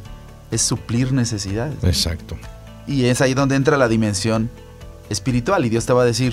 es 0.51 0.63
suplir 0.63 1.13
necesidades. 1.13 1.75
Exacto. 1.83 2.37
Y 2.87 3.05
es 3.05 3.21
ahí 3.21 3.35
donde 3.35 3.57
entra 3.57 3.77
la 3.77 3.89
dimensión 3.89 4.49
espiritual 5.11 5.65
y 5.65 5.69
Dios 5.69 5.85
te 5.85 5.93
va 5.93 6.03
a 6.03 6.07
decir 6.07 6.33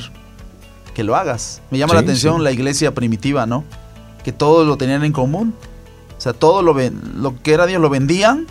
que 0.94 1.04
lo 1.04 1.16
hagas. 1.16 1.62
Me 1.72 1.78
llama 1.78 1.92
Sí, 1.92 1.96
la 1.96 2.02
atención 2.02 2.38
sí. 2.38 2.44
la 2.44 2.52
iglesia 2.52 2.94
primitiva, 2.94 3.46
¿no? 3.46 3.64
Que 4.24 4.32
todos 4.32 4.66
lo 4.68 4.78
tenían 4.78 5.04
en 5.04 5.12
común. 5.12 5.54
O 6.18 6.22
sea, 6.22 6.34
todo 6.34 6.62
lo, 6.62 6.76
lo 7.16 7.42
que 7.42 7.54
era 7.54 7.66
Dios 7.66 7.82
lo 7.82 7.90
vendían 7.90 8.46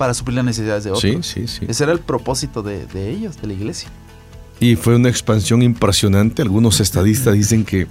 para 0.00 0.14
suplir 0.14 0.36
las 0.36 0.46
necesidades 0.46 0.84
de 0.84 0.92
otros. 0.92 1.26
Sí, 1.26 1.46
sí, 1.46 1.46
sí. 1.46 1.66
Ese 1.68 1.84
era 1.84 1.92
el 1.92 2.00
propósito 2.00 2.62
de, 2.62 2.86
de 2.86 3.10
ellos, 3.10 3.38
de 3.38 3.48
la 3.48 3.52
iglesia. 3.52 3.90
Y 4.58 4.76
fue 4.76 4.96
una 4.96 5.10
expansión 5.10 5.60
impresionante. 5.60 6.40
Algunos 6.40 6.80
estadistas 6.80 7.34
dicen 7.34 7.66
que 7.66 7.86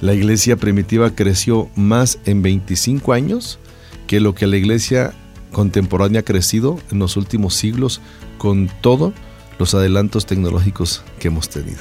la 0.00 0.14
iglesia 0.14 0.56
primitiva 0.56 1.10
creció 1.10 1.68
más 1.74 2.20
en 2.24 2.42
25 2.42 3.12
años 3.12 3.58
que 4.06 4.20
lo 4.20 4.32
que 4.32 4.46
la 4.46 4.58
iglesia 4.58 5.12
contemporánea 5.50 6.20
ha 6.20 6.24
crecido 6.24 6.78
en 6.92 7.00
los 7.00 7.16
últimos 7.16 7.54
siglos 7.54 8.00
con 8.38 8.70
todos 8.80 9.12
los 9.58 9.74
adelantos 9.74 10.26
tecnológicos 10.26 11.02
que 11.18 11.26
hemos 11.26 11.48
tenido. 11.48 11.80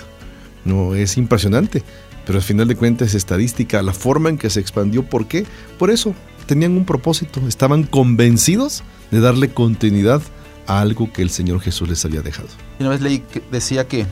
No, 0.65 0.95
es 0.95 1.15
impresionante, 1.15 1.83
pero 2.25 2.39
al 2.39 2.43
final 2.43 2.67
de 2.67 2.75
cuentas 2.75 3.09
es 3.09 3.13
estadística, 3.13 3.83
la 3.83 3.93
forma 3.93 4.29
en 4.29 4.39
que 4.39 4.49
se 4.49 4.61
expandió. 4.61 5.03
¿Por 5.03 5.27
qué? 5.27 5.45
Por 5.77 5.91
eso, 5.91 6.15
tenían 6.47 6.75
un 6.75 6.85
propósito, 6.85 7.39
estaban 7.47 7.83
convencidos 7.83 8.83
de 9.11 9.19
darle 9.19 9.49
continuidad 9.49 10.21
a 10.67 10.81
algo 10.81 11.11
que 11.11 11.21
el 11.21 11.29
Señor 11.29 11.61
Jesús 11.61 11.89
les 11.89 12.03
había 12.05 12.21
dejado. 12.21 12.47
Y 12.79 12.83
una 12.83 12.91
vez 12.91 13.01
leí 13.01 13.19
que 13.19 13.41
decía 13.51 13.87
que 13.87 14.05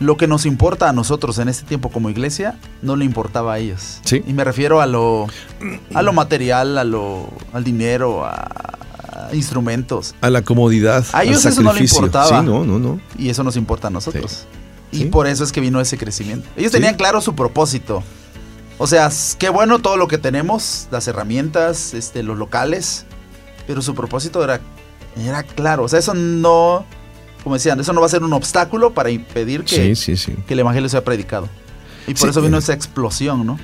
lo 0.00 0.16
que 0.16 0.26
nos 0.26 0.44
importa 0.44 0.88
a 0.88 0.92
nosotros 0.92 1.38
en 1.38 1.48
este 1.48 1.64
tiempo 1.64 1.88
como 1.90 2.10
iglesia 2.10 2.58
no 2.82 2.96
le 2.96 3.04
importaba 3.04 3.54
a 3.54 3.58
ellos. 3.58 4.00
Sí. 4.04 4.22
Y 4.26 4.32
me 4.32 4.44
refiero 4.44 4.80
a 4.80 4.86
lo, 4.86 5.26
a 5.94 6.02
lo 6.02 6.12
material, 6.12 6.78
a 6.78 6.84
lo, 6.84 7.32
al 7.52 7.64
dinero, 7.64 8.24
a, 8.24 8.32
a 8.32 9.34
instrumentos. 9.34 10.14
a 10.20 10.30
la 10.30 10.42
comodidad, 10.42 11.04
A 11.12 11.18
al 11.18 11.28
ellos 11.28 11.44
eso 11.44 11.62
no 11.62 11.72
le 11.72 11.80
importaba. 11.80 12.40
Sí, 12.40 12.46
no, 12.46 12.64
no, 12.64 12.78
no. 12.78 13.00
Y 13.18 13.28
eso 13.28 13.42
nos 13.44 13.56
importa 13.56 13.88
a 13.88 13.90
nosotros. 13.90 14.46
Sí. 14.92 15.02
Y 15.02 15.04
por 15.06 15.26
eso 15.26 15.42
es 15.42 15.52
que 15.52 15.60
vino 15.60 15.80
ese 15.80 15.96
crecimiento. 15.98 16.48
Ellos 16.56 16.70
tenían 16.72 16.94
claro 16.96 17.20
su 17.20 17.34
propósito. 17.34 18.02
O 18.78 18.86
sea, 18.86 19.10
qué 19.38 19.48
bueno 19.48 19.78
todo 19.78 19.96
lo 19.96 20.08
que 20.08 20.18
tenemos, 20.18 20.88
las 20.90 21.06
herramientas, 21.06 21.94
este, 21.94 22.22
los 22.22 22.36
locales, 22.36 23.06
pero 23.66 23.82
su 23.82 23.94
propósito 23.94 24.42
era, 24.42 24.60
era 25.16 25.42
claro. 25.44 25.84
O 25.84 25.88
sea, 25.88 26.00
eso 26.00 26.12
no, 26.14 26.84
como 27.42 27.54
decían, 27.54 27.78
eso 27.78 27.92
no 27.92 28.00
va 28.00 28.06
a 28.06 28.10
ser 28.10 28.22
un 28.22 28.32
obstáculo 28.32 28.92
para 28.92 29.10
impedir 29.10 29.64
que, 29.64 29.94
Sí, 29.94 29.96
sí, 29.96 30.16
sí. 30.16 30.32
que 30.46 30.54
el 30.54 30.60
evangelio 30.60 30.88
sea 30.88 31.04
predicado. 31.04 31.48
Y 32.06 32.14
por 32.14 32.28
eso 32.28 32.42
vino 32.42 32.58
esa 32.58 32.74
explosión, 32.74 33.46
¿no? 33.46 33.58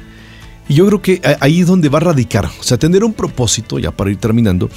Y 0.68 0.74
yo 0.74 0.86
creo 0.86 1.02
que 1.02 1.20
ahí 1.40 1.61
es 1.61 1.66
donde 1.66 1.88
va 1.88 1.98
a 1.98 2.02
radicar. 2.02 2.46
O 2.61 2.62
sea, 2.62 2.78
tener 2.78 3.02
un 3.02 3.12
propósito, 3.12 3.80
ya 3.80 3.90
para 3.90 4.11
ir 4.11 4.18
terminando, 4.18 4.70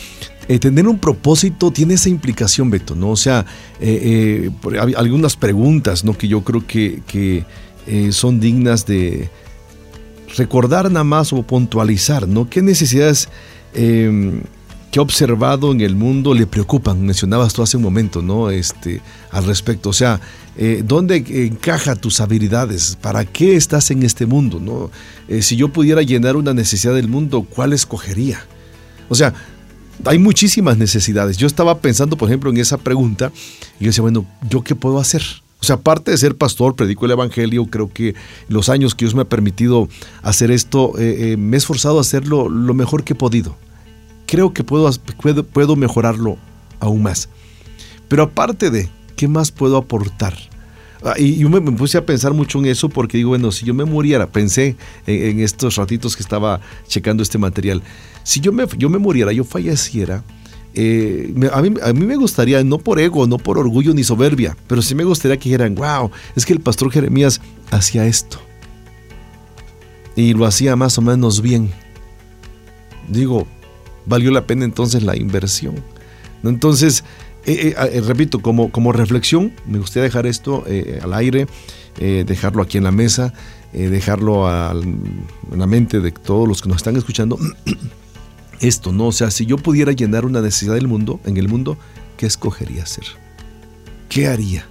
eh, 0.47 0.57
tener 0.57 0.88
un 0.88 0.97
propósito 0.97 1.71
tiene 1.71 1.93
esa 1.93 2.09
implicación, 2.09 2.71
Beto, 2.71 2.95
¿no? 2.95 3.11
O 3.11 3.15
sea, 3.15 3.45
eh, 3.79 4.49
eh, 4.73 4.79
algunas 4.97 5.36
preguntas, 5.36 6.03
¿no? 6.03 6.17
Que 6.17 6.27
yo 6.27 6.43
creo 6.43 6.65
que, 6.65 7.03
que, 7.05 7.45
eh, 7.86 8.11
son 8.11 8.39
dignas 8.39 8.86
de 8.88 9.29
recordar 10.36 10.91
nada 10.91 11.03
más 11.03 11.34
o 11.34 11.43
puntualizar, 11.43 12.27
¿no? 12.27 12.49
¿Qué 12.49 12.61
necesidades 12.61 13.29
eh, 13.73 14.41
que 14.91 14.99
ha 14.99 15.01
observado 15.01 15.71
en 15.71 15.81
el 15.81 15.95
mundo 15.95 16.34
le 16.34 16.47
preocupan? 16.47 17.01
Mencionabas 17.05 17.53
tú 17.53 17.63
hace 17.63 17.77
un 17.77 17.84
momento, 17.84 18.21
¿no? 18.21 18.49
Este, 18.49 19.01
al 19.31 19.45
respecto. 19.45 19.89
O 19.89 19.93
sea, 19.93 20.19
eh, 20.55 20.84
¿dónde 20.86 21.17
encaja 21.47 21.95
tus 21.95 22.19
habilidades? 22.21 22.97
¿Para 23.01 23.25
qué 23.25 23.55
estás 23.55 23.89
en 23.91 24.03
este 24.03 24.25
mundo? 24.25 24.59
¿no? 24.59 24.91
Eh, 25.27 25.41
si 25.41 25.55
yo 25.55 25.69
pudiera 25.69 26.01
llenar 26.01 26.36
una 26.36 26.53
necesidad 26.53 26.93
del 26.93 27.07
mundo, 27.07 27.45
¿cuál 27.49 27.73
escogería? 27.73 28.45
O 29.09 29.15
sea, 29.15 29.34
hay 30.05 30.19
muchísimas 30.19 30.77
necesidades. 30.77 31.38
Yo 31.38 31.47
estaba 31.47 31.79
pensando, 31.79 32.17
por 32.17 32.29
ejemplo, 32.29 32.51
en 32.51 32.57
esa 32.57 32.77
pregunta 32.77 33.31
y 33.79 33.86
yo 33.86 33.89
decía, 33.89 34.01
bueno, 34.01 34.25
¿yo 34.49 34.63
qué 34.63 34.75
puedo 34.75 34.99
hacer? 34.99 35.23
O 35.64 35.66
sea, 35.66 35.78
aparte 35.78 36.11
de 36.11 36.18
ser 36.18 36.36
pastor, 36.36 36.76
predico 36.76 37.05
el 37.05 37.14
Evangelio, 37.14 37.66
creo 37.68 37.89
que 37.89 38.16
los 38.49 38.68
años 38.68 38.95
que 38.95 39.05
Dios 39.05 39.16
me 39.16 39.22
ha 39.22 39.30
permitido 39.30 39.88
hacer 40.22 40.51
esto, 40.51 40.99
eh, 40.99 41.32
eh, 41.32 41.38
me 41.38 41.55
he 41.55 41.57
esforzado 41.57 41.99
a 41.99 42.01
hacerlo 42.01 42.49
lo 42.49 42.74
mejor 42.74 43.05
que 43.05 43.14
he 43.14 43.16
podido. 43.16 43.55
Creo 44.26 44.51
que 44.51 44.66
puedo, 44.66 44.91
puedo, 45.22 45.45
puedo 45.45 45.78
mejorarlo 45.78 46.36
aún 46.82 47.03
más. 47.03 47.30
Pero 48.09 48.24
aparte 48.24 48.72
de, 48.72 48.89
¿qué 49.16 49.30
más 49.30 49.53
puedo 49.53 49.78
aportar? 49.78 50.38
Ah, 51.01 51.14
y 51.18 51.38
yo 51.38 51.49
me, 51.49 51.61
puse 51.61 51.97
a 51.97 52.05
pensar 52.05 52.34
mucho 52.34 52.59
en 52.59 52.66
eso 52.66 52.89
porque 52.89 53.16
digo, 53.16 53.30
bueno, 53.30 53.49
si 53.53 53.66
yo 53.66 53.74
me 53.74 53.86
muriera, 53.86 54.28
pensé 54.28 54.76
en, 55.07 55.24
en 55.30 55.39
estos 55.39 55.78
ratitos 55.78 56.18
que 56.18 56.24
estaba 56.24 56.59
checando 56.89 57.24
este 57.24 57.38
material, 57.38 57.82
si 58.24 58.41
yo 58.41 58.51
me, 58.51 58.66
yo 58.78 58.89
me 58.89 58.97
muriera, 58.97 59.32
yo 59.32 59.45
falleciera, 59.45 60.26
eh, 60.76 61.34
a, 61.51 61.61
mí, 61.61 62.05
me 62.05 62.15
gustaría, 62.15 62.63
no 62.63 62.80
por 62.80 62.99
ego, 62.99 63.28
no 63.28 63.38
por 63.38 63.57
orgullo 63.57 63.93
ni 63.93 64.03
soberbia, 64.03 64.57
pero 64.67 64.82
sí 64.82 64.95
me 64.95 65.03
gustaría 65.03 65.38
que 65.38 65.49
dijeran, 65.49 65.76
wow, 65.76 66.09
es 66.36 66.45
que 66.45 66.53
el 66.53 66.59
pastor 66.59 66.91
Jeremías 66.91 67.41
hacía 67.71 68.05
esto. 68.05 68.39
Y 70.15 70.34
lo 70.34 70.45
hacía 70.45 70.76
más 70.76 70.97
o 70.97 71.01
menos 71.01 71.41
bien. 71.41 71.71
Digo, 73.07 73.47
valió 74.05 74.32
la 74.32 74.45
pena 74.47 74.65
entonces 74.65 75.03
la 75.03 75.15
inversión. 75.15 75.76
Entonces, 76.43 77.03
eh, 77.45 77.76
eh, 77.78 78.01
repito, 78.01 78.41
como, 78.41 78.71
como 78.71 78.91
reflexión, 78.91 79.53
me 79.67 79.78
gustaría 79.78 80.03
dejar 80.03 80.26
esto 80.26 80.63
al 81.01 81.13
aire, 81.13 81.47
dejarlo 81.97 82.63
aquí 82.63 82.78
en 82.78 82.84
la 82.86 82.91
mesa, 82.91 83.34
dejarlo 83.71 84.49
en 84.71 85.13
la 85.55 85.67
mente 85.67 85.99
de 85.99 86.11
todos 86.11 86.47
los 86.47 86.61
que 86.61 86.69
nos 86.69 86.78
están 86.78 86.95
escuchando. 86.95 87.38
Esto, 88.60 88.91
¿no? 88.91 89.08
O 89.08 89.12
sea, 89.12 89.30
si 89.32 89.45
yo 89.45 89.58
pudiera 89.58 89.91
llenar 89.91 90.26
una 90.26 90.41
necesidad 90.41 90.76
del 90.76 90.88
mundo, 90.88 91.20
en 91.26 91.38
el 91.38 91.47
mundo, 91.49 91.78
¿qué 92.18 92.26
escogería 92.26 92.84
hacer? 92.84 93.06
¿Qué 94.10 94.28
haría? 94.28 94.66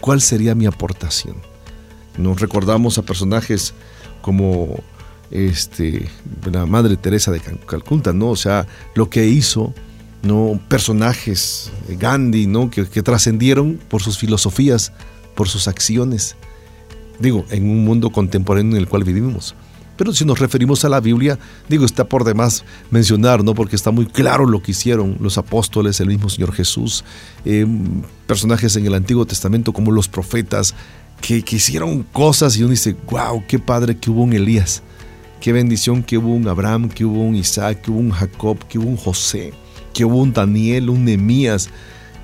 ¿Cuál 0.00 0.20
sería 0.20 0.54
mi 0.54 0.66
aportación? 0.66 1.36
Nos 2.18 2.40
recordamos 2.40 2.98
a 2.98 3.02
personajes 3.02 3.74
como 4.22 4.78
este, 5.30 6.08
la 6.50 6.66
Madre 6.66 6.96
Teresa 6.96 7.30
de 7.32 7.40
Cal- 7.40 7.60
Calcuta, 7.66 8.12
¿no? 8.12 8.28
O 8.30 8.36
sea, 8.36 8.66
lo 8.94 9.08
que 9.10 9.26
hizo, 9.26 9.74
¿no? 10.22 10.60
Personajes, 10.68 11.70
eh, 11.88 11.96
Gandhi, 11.98 12.46
¿no? 12.46 12.70
Que, 12.70 12.86
que 12.86 13.02
trascendieron 13.02 13.80
por 13.88 14.02
sus 14.02 14.18
filosofías, 14.18 14.92
por 15.34 15.48
sus 15.48 15.68
acciones. 15.68 16.36
Digo, 17.18 17.44
en 17.50 17.68
un 17.68 17.84
mundo 17.84 18.10
contemporáneo 18.10 18.72
en 18.72 18.78
el 18.78 18.88
cual 18.88 19.04
vivimos. 19.04 19.54
Pero 20.00 20.14
si 20.14 20.24
nos 20.24 20.38
referimos 20.38 20.82
a 20.86 20.88
la 20.88 20.98
Biblia, 20.98 21.38
digo, 21.68 21.84
está 21.84 22.08
por 22.08 22.24
demás 22.24 22.64
mencionar, 22.90 23.44
¿no? 23.44 23.52
Porque 23.52 23.76
está 23.76 23.90
muy 23.90 24.06
claro 24.06 24.46
lo 24.46 24.62
que 24.62 24.70
hicieron 24.70 25.18
los 25.20 25.36
apóstoles, 25.36 26.00
el 26.00 26.06
mismo 26.06 26.30
Señor 26.30 26.54
Jesús, 26.54 27.04
eh, 27.44 27.66
personajes 28.26 28.76
en 28.76 28.86
el 28.86 28.94
Antiguo 28.94 29.26
Testamento 29.26 29.74
como 29.74 29.92
los 29.92 30.08
profetas, 30.08 30.74
que, 31.20 31.42
que 31.42 31.56
hicieron 31.56 32.02
cosas 32.02 32.56
y 32.56 32.62
uno 32.62 32.70
dice, 32.70 32.96
wow, 33.10 33.44
qué 33.46 33.58
padre 33.58 33.98
que 33.98 34.10
hubo 34.10 34.22
un 34.22 34.32
Elías, 34.32 34.82
qué 35.38 35.52
bendición 35.52 36.02
que 36.02 36.16
hubo 36.16 36.34
un 36.34 36.48
Abraham, 36.48 36.88
que 36.88 37.04
hubo 37.04 37.20
un 37.20 37.36
Isaac, 37.36 37.82
que 37.82 37.90
hubo 37.90 38.00
un 38.00 38.12
Jacob, 38.12 38.56
que 38.70 38.78
hubo 38.78 38.88
un 38.88 38.96
José, 38.96 39.52
que 39.92 40.06
hubo 40.06 40.16
un 40.16 40.32
Daniel, 40.32 40.88
un 40.88 41.04
Nemías, 41.04 41.68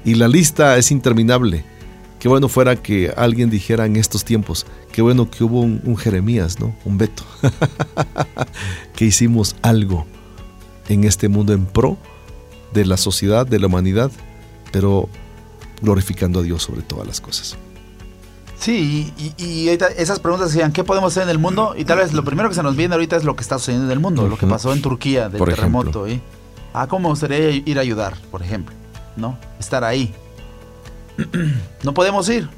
y 0.03 0.15
la 0.15 0.29
lista 0.29 0.79
es 0.79 0.91
interminable. 0.91 1.63
Qué 2.19 2.29
bueno 2.29 2.49
fuera 2.49 2.77
que 2.77 3.13
alguien 3.17 3.51
dijera 3.51 3.87
en 3.87 3.97
estos 3.97 4.25
tiempos, 4.25 4.67
qué 4.93 5.03
bueno 5.03 5.31
que 5.31 5.45
hubo 5.45 5.61
un, 5.61 5.81
un 5.85 5.97
Jeremías, 5.97 6.59
¿no? 6.59 6.75
Un 6.85 6.99
Beto, 6.99 7.25
que 8.97 9.05
hicimos 9.05 9.55
algo 9.63 10.07
en 10.89 11.05
este 11.05 11.29
mundo 11.29 11.53
en 11.53 11.67
pro 11.67 11.97
de 12.73 12.85
la 12.85 12.97
sociedad, 12.97 13.47
de 13.47 13.59
la 13.59 13.67
humanidad, 13.67 14.11
pero 14.73 15.09
glorificando 15.83 16.41
a 16.41 16.43
Dios 16.43 16.63
sobre 16.63 16.83
todas 16.83 17.07
las 17.07 17.21
cosas. 17.21 17.57
Sí, 18.59 19.13
y, 19.37 19.69
esas 19.69 20.19
preguntas 20.19 20.51
decían, 20.51 20.73
¿qué 20.73 20.83
podemos 20.83 21.13
hacer 21.13 21.25
en 21.25 21.29
el 21.29 21.39
mundo? 21.39 21.75
Y 21.77 21.85
tal 21.85 21.99
vez 21.99 22.13
lo 22.15 22.25
primero 22.25 22.49
que 22.49 22.55
se 22.55 22.63
nos 22.63 22.75
viene 22.75 22.95
ahorita 22.95 23.17
es 23.17 23.25
lo 23.25 23.37
que 23.37 23.43
está 23.43 23.59
sucediendo 23.59 23.87
en 23.87 23.93
el 23.93 24.01
mundo, 24.01 24.27
lo 24.29 24.39
que 24.39 24.47
pasó 24.47 24.73
en 24.73 24.81
Turquía 24.81 25.29
del 25.29 25.39
Por 25.39 25.51
ejemplo. 25.51 25.81
terremoto. 25.81 26.07
¿eh? 26.07 26.21
Ah, 26.73 26.87
¿cómo 26.87 27.09
me 27.09 27.11
gustaría 27.11 27.51
ir 27.51 27.79
a 27.79 27.83
ayudar, 27.83 28.17
por 28.31 28.43
ejemplo? 28.43 28.75
¿No? 29.17 29.39
Estar 29.61 29.85
ahí. 29.85 30.15
no 31.83 31.95
podemos 31.95 32.29
ir. 32.29 32.49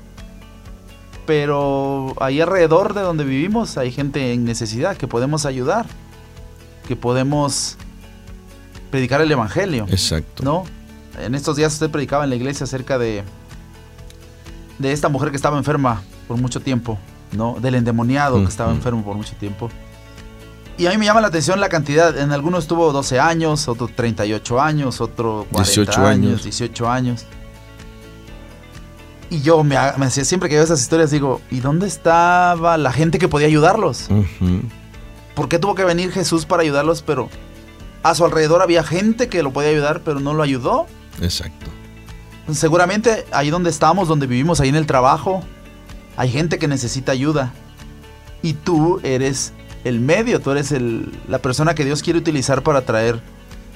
Pero 1.27 2.15
ahí 2.21 2.41
alrededor 2.41 2.95
de 2.95 3.03
donde 3.03 3.25
vivimos 3.25 3.77
hay 3.77 3.93
gente 3.93 4.33
en 4.33 4.45
necesidad 4.45 4.97
que 4.97 5.07
podemos 5.07 5.45
ayudar. 5.45 5.87
Que 6.87 6.97
podemos 6.97 7.77
predicar 8.91 9.21
el 9.21 9.31
evangelio. 9.31 9.87
Exacto. 9.91 10.43
¿no? 10.43 10.65
En 11.19 11.35
estos 11.35 11.57
días 11.57 11.73
usted 11.75 11.91
predicaba 11.91 12.25
en 12.25 12.31
la 12.31 12.37
iglesia 12.37 12.65
acerca 12.65 12.99
de 12.99 13.25
de 14.79 14.93
esta 14.93 15.09
mujer 15.09 15.31
que 15.31 15.37
estaba 15.37 15.59
enferma 15.59 16.03
por 16.27 16.37
mucho 16.37 16.61
tiempo, 16.61 16.99
¿no? 17.33 17.57
Del 17.61 17.75
endemoniado 17.75 18.39
que 18.39 18.49
estaba 18.49 18.73
enfermo 18.73 19.05
por 19.05 19.17
mucho 19.17 19.35
tiempo. 19.37 19.71
Y 20.77 20.87
a 20.87 20.91
mí 20.91 20.99
me 20.99 21.07
llama 21.07 21.21
la 21.21 21.27
atención 21.27 21.59
la 21.59 21.69
cantidad. 21.69 22.17
En 22.17 22.31
algunos 22.31 22.65
estuvo 22.65 22.93
12 22.93 23.19
años, 23.19 23.67
otro 23.67 23.89
38 23.89 24.61
años, 24.61 25.01
otro 25.01 25.47
40 25.51 25.73
18 25.73 26.01
años, 26.01 26.09
años. 26.09 26.43
18 26.45 26.89
años. 26.89 27.27
Y 29.31 29.43
yo 29.43 29.63
me, 29.63 29.77
me 29.99 30.11
siempre 30.11 30.49
que 30.49 30.55
veo 30.55 30.65
esas 30.65 30.81
historias 30.81 31.11
digo, 31.11 31.41
¿y 31.51 31.61
dónde 31.61 31.87
estaba 31.87 32.79
la 32.79 32.93
gente 32.93 33.19
que 33.19 33.29
podía 33.29 33.47
ayudarlos? 33.47 34.09
¿Por 35.35 35.49
qué 35.49 35.59
tuvo 35.59 35.75
que 35.75 35.85
venir 35.85 36.11
Jesús 36.13 36.47
para 36.47 36.63
ayudarlos? 36.63 37.03
Pero 37.03 37.29
a 38.03 38.15
su 38.15 38.25
alrededor 38.25 38.63
había 38.63 38.83
gente 38.83 39.29
que 39.29 39.43
lo 39.43 39.53
podía 39.53 39.71
ayudar, 39.71 40.01
pero 40.05 40.19
no 40.21 40.33
lo 40.35 40.43
ayudó. 40.43 40.87
Exacto. 41.21 41.67
Seguramente 42.53 43.27
ahí 43.31 43.51
donde 43.51 43.69
estamos, 43.71 44.09
donde 44.09 44.27
vivimos, 44.27 44.61
ahí 44.61 44.71
en 44.71 44.77
el 44.77 44.87
trabajo, 44.87 45.43
hay 46.17 46.31
gente 46.31 46.59
que 46.59 46.67
necesita 46.67 47.13
ayuda. 47.13 47.53
Y 48.43 48.55
tú 48.55 49.01
eres 49.03 49.53
el 49.85 50.01
medio, 50.01 50.41
tú 50.41 50.53
eres 50.53 50.73
el- 50.73 51.13
la 51.29 51.39
persona 51.41 51.75
que 51.75 51.85
Dios 51.85 52.03
quiere 52.03 52.19
utilizar 52.19 52.63
para 52.63 52.83
traer 52.83 53.21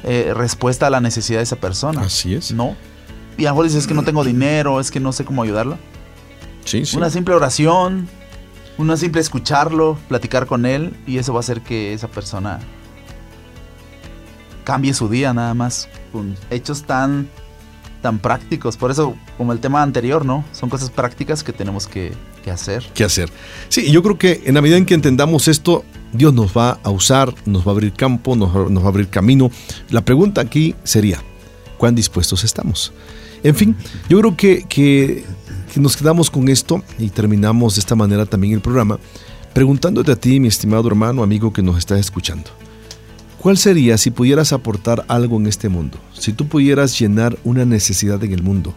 eh, 0.05 0.33
respuesta 0.35 0.89
a 0.89 0.91
la 0.91 1.01
necesidad 1.01 1.39
de 1.39 1.45
esa 1.45 1.57
persona. 1.57 2.01
Así 2.01 2.35
es. 2.35 2.51
¿No? 2.53 2.75
Y 3.39 3.47
a 3.47 3.49
lo 3.51 3.55
mejor 3.55 3.65
dices 3.65 3.81
"Es 3.81 3.87
que 3.87 3.95
no 3.95 4.03
tengo 4.03 4.25
dinero, 4.25 4.79
es 4.81 4.91
que 4.91 5.01
no 5.01 5.13
sé 5.13 5.25
cómo 5.25 5.43
ayudarlo. 5.43 5.79
Sí, 6.65 6.85
sí. 6.87 6.97
Una 6.97 7.11
simple 7.11 7.35
oración, 7.35 8.09
una 8.79 8.97
simple 8.97 9.21
escucharlo, 9.21 9.99
platicar 10.09 10.47
con 10.47 10.67
él, 10.67 10.97
y 11.07 11.19
eso 11.19 11.33
va 11.33 11.39
a 11.39 11.41
hacer 11.41 11.61
que 11.63 11.93
esa 11.93 12.09
persona 12.09 12.61
cambie 14.65 14.95
su 14.95 15.09
día 15.09 15.33
nada 15.35 15.55
más, 15.55 15.89
con 16.13 16.37
hechos 16.51 16.85
tan, 16.85 17.29
tan 18.01 18.19
prácticos. 18.21 18.77
Por 18.77 18.91
eso, 18.91 19.17
como 19.37 19.53
el 19.53 19.61
tema 19.61 19.83
anterior, 19.83 20.25
¿no? 20.25 20.45
Son 20.53 20.69
cosas 20.71 20.91
prácticas 20.91 21.43
que 21.43 21.53
tenemos 21.53 21.87
que, 21.87 22.13
que 22.45 22.51
hacer. 22.51 22.85
qué 22.95 23.05
hacer. 23.05 23.31
Sí, 23.69 23.91
yo 23.91 24.03
creo 24.03 24.19
que 24.19 24.43
en 24.45 24.55
la 24.55 24.63
medida 24.63 24.77
en 24.77 24.87
que 24.87 24.95
entendamos 24.95 25.49
esto, 25.49 25.85
Dios 26.13 26.33
nos 26.33 26.57
va 26.57 26.79
a 26.83 26.91
usar, 26.91 27.35
nos 27.47 27.67
va 27.67 27.73
a 27.73 27.75
abrir 27.75 27.93
campo, 27.93 28.37
nos, 28.37 28.71
nos 28.71 28.83
va 28.83 28.87
a 28.87 28.91
abrir 28.91 29.09
camino. 29.09 29.51
La 29.91 30.05
pregunta 30.05 30.41
aquí 30.41 30.77
sería, 30.85 31.23
¿cuán 31.83 31.97
dispuestos 31.97 32.45
estamos? 32.45 32.93
En 33.43 33.57
fin, 33.57 33.75
yo 34.09 34.21
creo 34.21 34.37
que, 34.37 34.65
que- 34.69 35.25
que 35.75 35.81
nos 35.81 35.97
quedamos 35.97 36.31
con 36.31 36.49
esto 36.49 36.81
y 36.97 37.09
terminamos 37.11 37.75
de 37.75 37.81
esta 37.81 37.97
manera 37.97 38.25
también 38.25 38.55
el 38.55 38.61
programa, 38.61 39.01
preguntándote 39.53 40.13
a 40.13 40.17
ti, 40.17 40.39
mi 40.39 40.47
estimado 40.47 40.87
hermano, 40.87 41.25
amigo 41.25 41.53
que 41.53 41.61
nos 41.61 41.77
está 41.77 41.99
escuchando. 41.99 42.51
¿Cuál 43.41 43.59
sería 43.59 43.99
si 43.99 44.13
pudieras 44.13 44.53
aportar 44.53 45.05
algo 45.09 45.39
en 45.39 45.49
este 45.49 45.69
mundo? 45.69 45.99
Si 46.17 46.33
tú 46.33 46.47
pudieras 46.47 46.97
llenar 46.97 47.37
una 47.43 47.65
necesidad 47.65 48.23
en 48.23 48.33
el 48.33 48.45
mundo, 48.45 48.75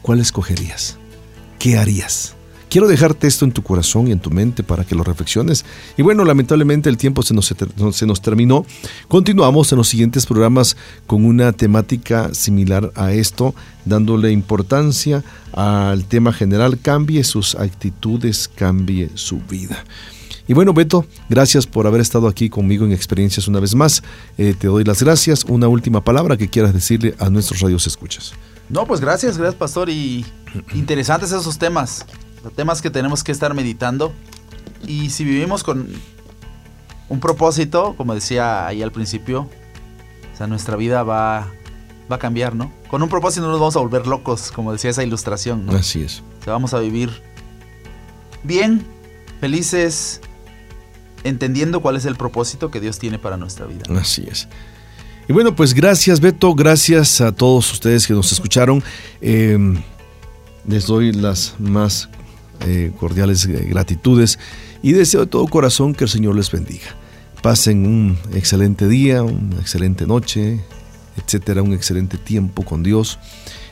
¿cuál 0.00 0.20
escogerías? 0.20 0.96
¿Qué 1.58 1.76
harías? 1.76 2.34
Quiero 2.68 2.86
dejarte 2.86 3.26
esto 3.26 3.46
en 3.46 3.52
tu 3.52 3.62
corazón 3.62 4.08
y 4.08 4.12
en 4.12 4.20
tu 4.20 4.30
mente 4.30 4.62
para 4.62 4.84
que 4.84 4.94
lo 4.94 5.02
reflexiones. 5.02 5.64
Y 5.96 6.02
bueno, 6.02 6.24
lamentablemente 6.24 6.90
el 6.90 6.98
tiempo 6.98 7.22
se 7.22 7.32
nos, 7.32 8.20
terminó. 8.20 8.66
Continuamos 9.08 9.72
en 9.72 9.78
los 9.78 9.88
siguientes 9.88 10.26
programas 10.26 10.76
con 11.06 11.24
una 11.24 11.52
temática 11.52 12.34
similar 12.34 12.92
a 12.94 13.12
esto, 13.12 13.54
dándole 13.86 14.32
importancia 14.32 15.24
al 15.52 16.04
tema 16.04 16.32
general, 16.32 16.78
cambie 16.78 17.24
sus 17.24 17.54
actitudes, 17.54 18.48
cambie 18.54 19.10
su 19.14 19.38
vida. 19.40 19.82
Y 20.46 20.52
bueno, 20.52 20.74
Beto, 20.74 21.06
gracias 21.28 21.66
por 21.66 21.86
haber 21.86 22.00
estado 22.00 22.28
aquí 22.28 22.50
conmigo 22.50 22.84
en 22.84 22.92
Experiencias 22.92 23.48
una 23.48 23.60
vez 23.60 23.74
más. 23.74 24.02
Eh, 24.36 24.54
te 24.58 24.66
doy 24.66 24.84
las 24.84 25.02
gracias. 25.02 25.44
Una 25.44 25.68
última 25.68 26.02
palabra 26.02 26.36
que 26.36 26.48
quieras 26.48 26.74
decirle 26.74 27.14
a 27.18 27.30
nuestros 27.30 27.60
radios 27.60 27.86
escuchas. 27.86 28.32
No, 28.68 28.86
pues 28.86 29.00
gracias, 29.00 29.38
gracias, 29.38 29.58
pastor. 29.58 29.88
Y 29.88 30.24
interesantes 30.74 31.32
esos 31.32 31.58
temas. 31.58 32.04
Temas 32.54 32.82
que 32.82 32.90
tenemos 32.90 33.24
que 33.24 33.32
estar 33.32 33.54
meditando. 33.54 34.12
Y 34.86 35.10
si 35.10 35.24
vivimos 35.24 35.64
con 35.64 35.88
un 37.08 37.20
propósito, 37.20 37.94
como 37.96 38.14
decía 38.14 38.66
ahí 38.66 38.82
al 38.82 38.92
principio, 38.92 39.48
o 40.32 40.36
sea, 40.36 40.46
nuestra 40.46 40.76
vida 40.76 41.02
va, 41.02 41.48
va 42.10 42.16
a 42.16 42.18
cambiar, 42.18 42.54
¿no? 42.54 42.72
Con 42.88 43.02
un 43.02 43.08
propósito 43.08 43.42
no 43.42 43.50
nos 43.50 43.60
vamos 43.60 43.76
a 43.76 43.80
volver 43.80 44.06
locos, 44.06 44.52
como 44.52 44.72
decía 44.72 44.90
esa 44.90 45.02
ilustración, 45.02 45.66
¿no? 45.66 45.72
Así 45.72 46.02
es. 46.02 46.22
O 46.40 46.44
sea, 46.44 46.52
vamos 46.52 46.74
a 46.74 46.78
vivir 46.78 47.10
bien, 48.44 48.84
felices, 49.40 50.20
entendiendo 51.24 51.80
cuál 51.80 51.96
es 51.96 52.04
el 52.04 52.16
propósito 52.16 52.70
que 52.70 52.80
Dios 52.80 52.98
tiene 52.98 53.18
para 53.18 53.36
nuestra 53.36 53.66
vida. 53.66 53.84
Así 53.98 54.26
es. 54.30 54.48
Y 55.28 55.32
bueno, 55.32 55.54
pues 55.54 55.74
gracias 55.74 56.20
Beto, 56.20 56.54
gracias 56.54 57.20
a 57.20 57.32
todos 57.32 57.70
ustedes 57.72 58.06
que 58.06 58.14
nos 58.14 58.32
escucharon. 58.32 58.82
Eh, 59.20 59.58
les 60.66 60.86
doy 60.86 61.12
las 61.12 61.54
más 61.58 62.08
eh, 62.60 62.92
cordiales 62.98 63.46
eh, 63.46 63.66
gratitudes 63.68 64.38
y 64.82 64.92
deseo 64.92 65.20
de 65.20 65.26
todo 65.26 65.46
corazón 65.46 65.94
que 65.94 66.04
el 66.04 66.10
Señor 66.10 66.36
les 66.36 66.50
bendiga. 66.50 66.94
Pasen 67.42 67.86
un 67.86 68.18
excelente 68.34 68.88
día, 68.88 69.22
una 69.22 69.60
excelente 69.60 70.06
noche, 70.06 70.60
etcétera, 71.16 71.62
un 71.62 71.72
excelente 71.72 72.18
tiempo 72.18 72.64
con 72.64 72.82
Dios. 72.82 73.18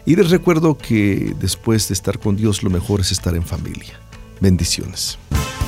Y 0.05 0.15
les 0.15 0.31
recuerdo 0.31 0.79
que 0.79 1.35
después 1.41 1.89
de 1.89 1.95
estar 1.95 2.19
con 2.19 2.37
Dios, 2.37 2.63
lo 2.63 2.71
mejor 2.71 3.01
es 3.01 3.11
estar 3.11 3.35
en 3.35 3.43
familia. 3.43 3.99
Bendiciones. 4.41 5.19